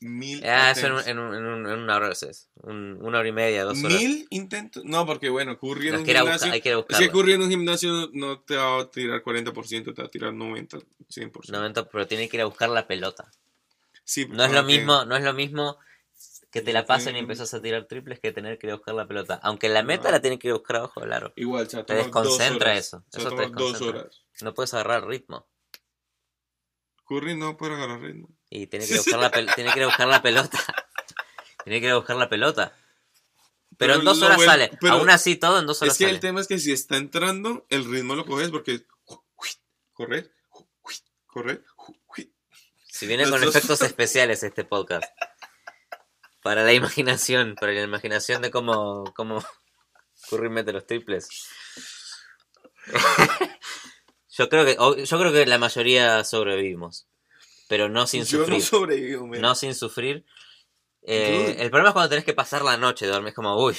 mil 0.01 0.45
Ah, 0.47 0.71
eso 0.71 0.87
en, 0.87 0.93
un- 0.93 0.99
intentos. 1.01 1.07
en, 1.09 1.19
un- 1.19 1.35
en 1.35 1.45
un- 1.45 1.67
en 1.73 1.79
una 1.81 1.97
hora 1.97 2.13
es. 2.13 2.49
Un- 2.63 2.99
una 3.03 3.19
hora 3.19 3.29
y 3.29 3.33
media, 3.33 3.65
dos 3.65 3.83
horas. 3.83 3.99
¿Mil 3.99 4.27
intentos? 4.31 4.85
No, 4.85 5.05
porque 5.07 5.29
bueno, 5.29 5.59
Curry 5.59 5.89
en 5.89 5.95
No, 5.95 6.01
un 6.01 6.07
gimnasio... 6.07 6.53
hay 6.53 6.61
que 6.61 6.75
buscarlo. 6.77 7.11
Curry 7.13 7.33
en 7.33 7.43
un 7.43 7.51
gimnasio 7.51 8.11
no, 8.13 8.41
te 8.41 8.57
va 8.57 8.81
a 8.81 8.91
tirar 8.91 9.23
40%, 9.23 9.95
te 9.95 10.03
va 10.03 10.07
a 10.07 10.11
tirar 10.11 10.33
90, 10.33 10.79
100%. 11.11 11.49
90, 11.51 11.89
pero 11.89 12.07
tiene 12.07 12.29
que 12.29 12.37
ir 12.37 12.43
a 12.43 12.47
buscar 12.47 12.69
la 12.69 12.87
pelota. 12.87 13.31
Sí, 14.05 14.27
No 14.29 14.45
es 14.45 14.53
lo 14.53 14.63
mismo, 14.63 15.05
no 15.05 15.17
es 15.17 15.25
lo 15.25 15.35
mismo 15.35 15.77
que 16.51 16.63
te 16.63 16.73
la 16.73 16.87
pasen 16.87 17.15
y 17.15 17.19
empezás 17.19 17.53
a 17.53 17.61
tirar 17.61 17.85
triples 17.85 18.21
que 18.21 18.33
tener 18.33 18.59
que 18.59 18.69
ir 18.69 18.73
a 18.73 18.77
buscar 18.77 18.95
la 18.95 19.07
pelota. 19.07 19.39
Aunque 19.43 19.69
la 19.69 19.83
meta 19.83 20.05
No. 20.05 20.13
la 20.13 20.21
tiene 20.23 20.39
que 20.39 20.49
ir 20.49 20.53
a 20.53 20.57
buscar 20.57 20.77
abajo 20.77 21.01
del 21.01 21.13
aro. 21.13 21.33
Igual, 21.37 21.65
a 21.65 21.69
Te 21.69 21.77
dos 21.95 22.05
desconcentra 22.05 22.71
horas. 22.71 22.87
eso, 22.87 23.05
eso 23.13 23.29
te 23.29 23.35
dos 23.35 23.39
desconcentra. 23.53 24.01
horas. 24.01 24.25
No 24.41 24.55
puedes 24.55 24.73
agarrar 24.73 25.07
ritmo. 25.07 25.47
Curry 27.07 27.37
no 27.37 27.57
puede 27.57 27.75
agarrar 27.75 28.01
ritmo. 28.01 28.29
Y 28.51 28.67
tiene 28.67 28.87
que 28.87 28.93
ir 28.93 28.99
a 28.99 29.03
buscar 29.03 29.21
la, 29.21 29.31
pel- 29.31 29.55
tiene 29.55 29.73
que 29.73 29.79
ir 29.79 29.83
a 29.85 29.89
buscar 29.89 30.09
la 30.09 30.23
pelota. 30.23 30.59
tiene 31.65 31.81
que 31.81 31.87
ir 31.87 31.93
a 31.93 31.97
buscar 31.97 32.17
la 32.17 32.29
pelota. 32.29 32.73
Pero, 33.77 33.93
Pero 33.93 33.95
en 34.01 34.05
dos 34.05 34.23
horas 34.23 34.37
bueno- 34.37 34.53
sale. 34.53 34.71
pero 34.81 34.95
Aún 34.95 35.11
así 35.11 35.37
todo 35.37 35.59
en 35.59 35.67
dos 35.67 35.81
horas 35.83 35.93
Es 35.95 35.99
que 35.99 36.05
sale. 36.05 36.15
el 36.15 36.21
tema 36.21 36.41
es 36.41 36.49
que 36.49 36.59
si 36.59 36.73
está 36.73 36.97
entrando, 36.97 37.67
el 37.69 37.85
ritmo 37.91 38.15
lo 38.17 38.25
coges 38.27 38.51
porque 38.51 38.85
correr, 39.93 40.33
correr, 41.27 41.65
Si 42.89 43.07
viene 43.07 43.29
con 43.29 43.43
efectos 43.45 43.83
especiales 43.83 44.43
este 44.43 44.65
podcast. 44.65 45.05
Para 46.43 46.65
la 46.65 46.73
imaginación, 46.73 47.55
para 47.61 47.73
la 47.73 47.83
imaginación 47.83 48.41
de 48.43 48.51
cómo, 48.51 49.13
cómo 49.15 49.45
Curry 50.31 50.49
mete 50.49 50.73
los 50.73 50.87
triples. 50.87 51.29
yo 54.31 54.49
creo 54.49 54.65
que 54.65 55.05
yo 55.05 55.19
creo 55.19 55.33
que 55.33 55.47
la 55.47 55.59
mayoría 55.59 56.25
sobrevivimos, 56.25 57.07
pero 57.69 57.89
no 57.89 58.07
sin 58.07 58.25
Yo 58.25 58.39
no 58.39 58.45
sufrir. 58.45 58.63
sobrevivo, 58.63 59.27
man. 59.27 59.41
No 59.41 59.55
sin 59.55 59.75
sufrir. 59.75 60.25
Eh, 61.03 61.57
el 61.61 61.71
problema 61.71 61.91
es 61.91 61.93
cuando 61.95 62.09
tenés 62.11 62.25
que 62.25 62.35
pasar 62.35 62.63
la 62.63 62.77
noche, 62.77 63.07
dormís 63.07 63.33
como, 63.35 63.57
uy, 63.65 63.77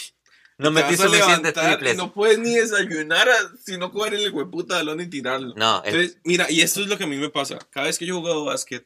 no 0.58 0.72
metí 0.72 0.96
suficientes 0.98 1.54
triples. 1.54 1.96
No 1.98 2.12
puedes 2.14 2.40
ni 2.40 2.56
desayunar 2.56 3.28
si 3.64 3.78
no 3.78 3.92
coger 3.92 4.16
el 4.16 4.32
hueputa 4.32 4.76
balón 4.78 5.02
y 5.02 5.08
tirarlo. 5.08 5.54
No, 5.56 5.82
el- 5.84 5.94
Entonces, 5.96 6.18
mira, 6.24 6.50
y 6.50 6.62
esto 6.62 6.82
es 6.82 6.88
lo 6.88 6.98
que 6.98 7.04
a 7.04 7.08
mí 7.08 7.18
me 7.18 7.30
pasa. 7.30 7.60
Cada 7.70 7.88
vez 7.88 7.98
que 8.00 8.06
yo 8.06 8.16
he 8.16 8.20
jugado 8.20 8.46
básquet, 8.46 8.86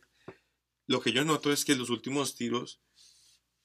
lo 0.88 1.00
que 1.00 1.12
yo 1.14 1.24
noto 1.24 1.52
es 1.54 1.64
que 1.64 1.76
los 1.76 1.90
últimos 1.90 2.36
tiros, 2.36 2.80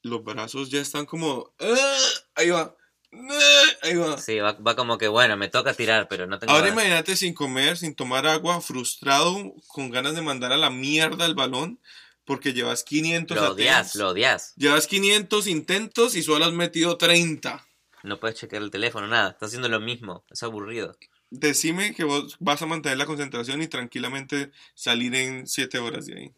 los 0.03 0.23
brazos 0.23 0.71
ya 0.71 0.81
están 0.81 1.07
como. 1.07 1.53
"Ah", 1.59 1.99
ahí 2.37 2.51
va. 2.51 2.77
"Ah", 3.13 3.63
ahí 3.83 3.95
va. 3.97 4.19
sí, 4.19 4.39
va, 4.39 4.53
va 4.53 4.77
como 4.77 4.99
que, 4.99 5.09
bueno, 5.09 5.37
me 5.37 5.49
toca 5.49 5.75
tirar, 5.75 6.09
pero 6.09 6.27
no 6.27 6.39
tengo 6.39 6.53
Ahora 6.53 6.67
ganas. 6.69 6.75
imagínate 6.85 7.17
sin 7.17 7.35
comer, 7.35 7.77
sin 7.77 7.95
tomar 7.95 8.27
agua, 8.27 8.61
frustrado, 8.61 9.55
con 9.67 9.91
ganas 9.91 10.15
de 10.15 10.23
mandar 10.23 10.53
a 10.53 10.57
la 10.57 10.71
mierda 10.71 11.27
el 11.27 11.35
balón, 11.35 11.81
porque 12.25 12.53
llevas 12.53 12.85
500 12.85 13.37
Lo 13.37 13.53
odias, 13.53 13.95
lo 13.95 14.09
odias. 14.11 14.53
Llevas 14.57 14.87
500 14.87 15.47
intentos 15.47 16.15
y 16.15 16.23
solo 16.23 16.45
has 16.45 16.53
metido 16.53 16.99
30. 16.99 17.67
No 18.03 18.21
puedes 18.21 18.39
chequear 18.39 18.63
el 18.63 18.71
teléfono, 18.71 19.07
nada. 19.09 19.31
Estás 19.31 19.49
haciendo 19.49 19.69
lo 19.69 19.81
mismo. 19.81 20.25
Es 20.31 20.43
aburrido. 20.43 20.97
decime 21.31 21.95
que 21.95 22.05
vos 22.05 22.37
vas 22.39 22.61
a 22.63 22.67
mantener 22.67 22.97
la 22.99 23.07
concentración 23.07 23.61
y 23.63 23.67
tranquilamente 23.69 24.51
salir 24.75 25.15
en 25.15 25.47
7 25.47 25.79
horas 25.79 26.07
de 26.07 26.19
ahí. 26.19 26.33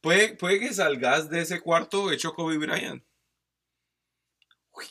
Puede, 0.00 0.34
puede 0.36 0.60
que 0.60 0.72
salgas 0.74 1.30
de 1.30 1.40
ese 1.40 1.60
cuarto 1.60 2.12
hecho 2.12 2.32
Kobe 2.34 2.58
Bryant. 2.58 3.02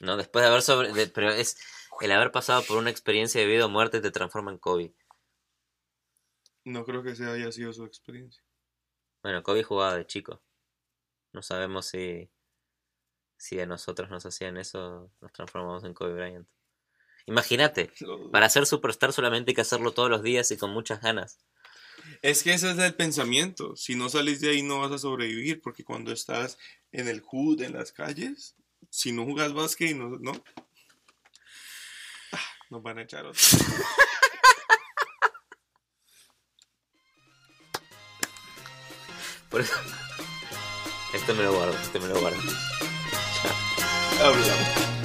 No, 0.02 0.18
después 0.18 0.44
de 0.44 0.50
haber 0.50 0.62
sobre... 0.62 0.94
de- 0.94 1.08
pero 1.08 1.32
es... 1.32 1.58
El 2.02 2.12
haber 2.12 2.32
pasado 2.32 2.62
por 2.64 2.78
una 2.78 2.90
experiencia 2.90 3.40
de 3.40 3.48
vida 3.48 3.66
o 3.66 3.70
muerte 3.70 4.02
te 4.02 4.12
transforma 4.12 4.52
en 4.52 4.58
Kobe. 4.58 4.94
No 6.66 6.84
creo 6.84 7.04
que 7.04 7.12
esa 7.12 7.32
haya 7.32 7.52
sido 7.52 7.72
su 7.72 7.86
experiencia. 7.86 8.44
Bueno, 9.24 9.44
Kobe 9.44 9.64
jugaba 9.64 9.96
de 9.96 10.06
chico. 10.06 10.42
No 11.32 11.42
sabemos 11.42 11.86
si... 11.88 12.30
Si 13.38 13.60
a 13.60 13.66
nosotros 13.66 14.10
nos 14.10 14.26
hacían 14.26 14.58
eso, 14.58 15.12
nos 15.22 15.32
transformamos 15.34 15.84
en 15.84 15.94
Kobe 15.94 16.14
Bryant. 16.14 16.48
Imagínate, 17.26 17.92
para 18.32 18.50
ser 18.50 18.66
superstar 18.66 19.14
solamente 19.14 19.52
hay 19.52 19.56
que 19.56 19.62
hacerlo 19.62 19.92
todos 19.92 20.10
los 20.10 20.24
días 20.24 20.50
y 20.52 20.58
con 20.58 20.72
muchas 20.72 21.02
ganas. 21.02 21.38
Es 22.22 22.44
que 22.44 22.54
ese 22.54 22.72
es 22.72 22.78
el 22.78 22.94
pensamiento. 22.96 23.76
Si 23.76 23.96
no 23.96 24.10
salís 24.10 24.42
de 24.42 24.50
ahí 24.52 24.64
no 24.64 24.80
vas 24.80 24.92
a 24.92 24.98
sobrevivir 25.00 25.62
porque 25.62 25.84
cuando 25.84 26.12
estás 26.12 26.58
en 26.92 27.08
el 27.08 27.22
hood, 27.22 27.62
en 27.62 27.74
las 27.74 27.92
calles, 27.92 28.56
si 28.90 29.12
no 29.12 29.26
jugas 29.26 29.54
básquet 29.54 29.92
y 29.92 29.94
no... 29.94 30.10
No, 30.20 30.32
Ah, 32.32 32.40
nos 32.70 32.82
van 32.84 33.00
a 33.00 33.04
echar 33.04 33.26
otro. 33.26 33.42
Por 39.50 39.62
eso... 39.62 39.74
Esto 41.14 41.34
me 41.34 41.44
lo 41.44 41.54
guardo, 41.54 41.78
esto 41.80 42.00
me 42.02 42.08
lo 42.10 42.20
guardo. 42.20 42.38
Hablamos. 44.22 45.05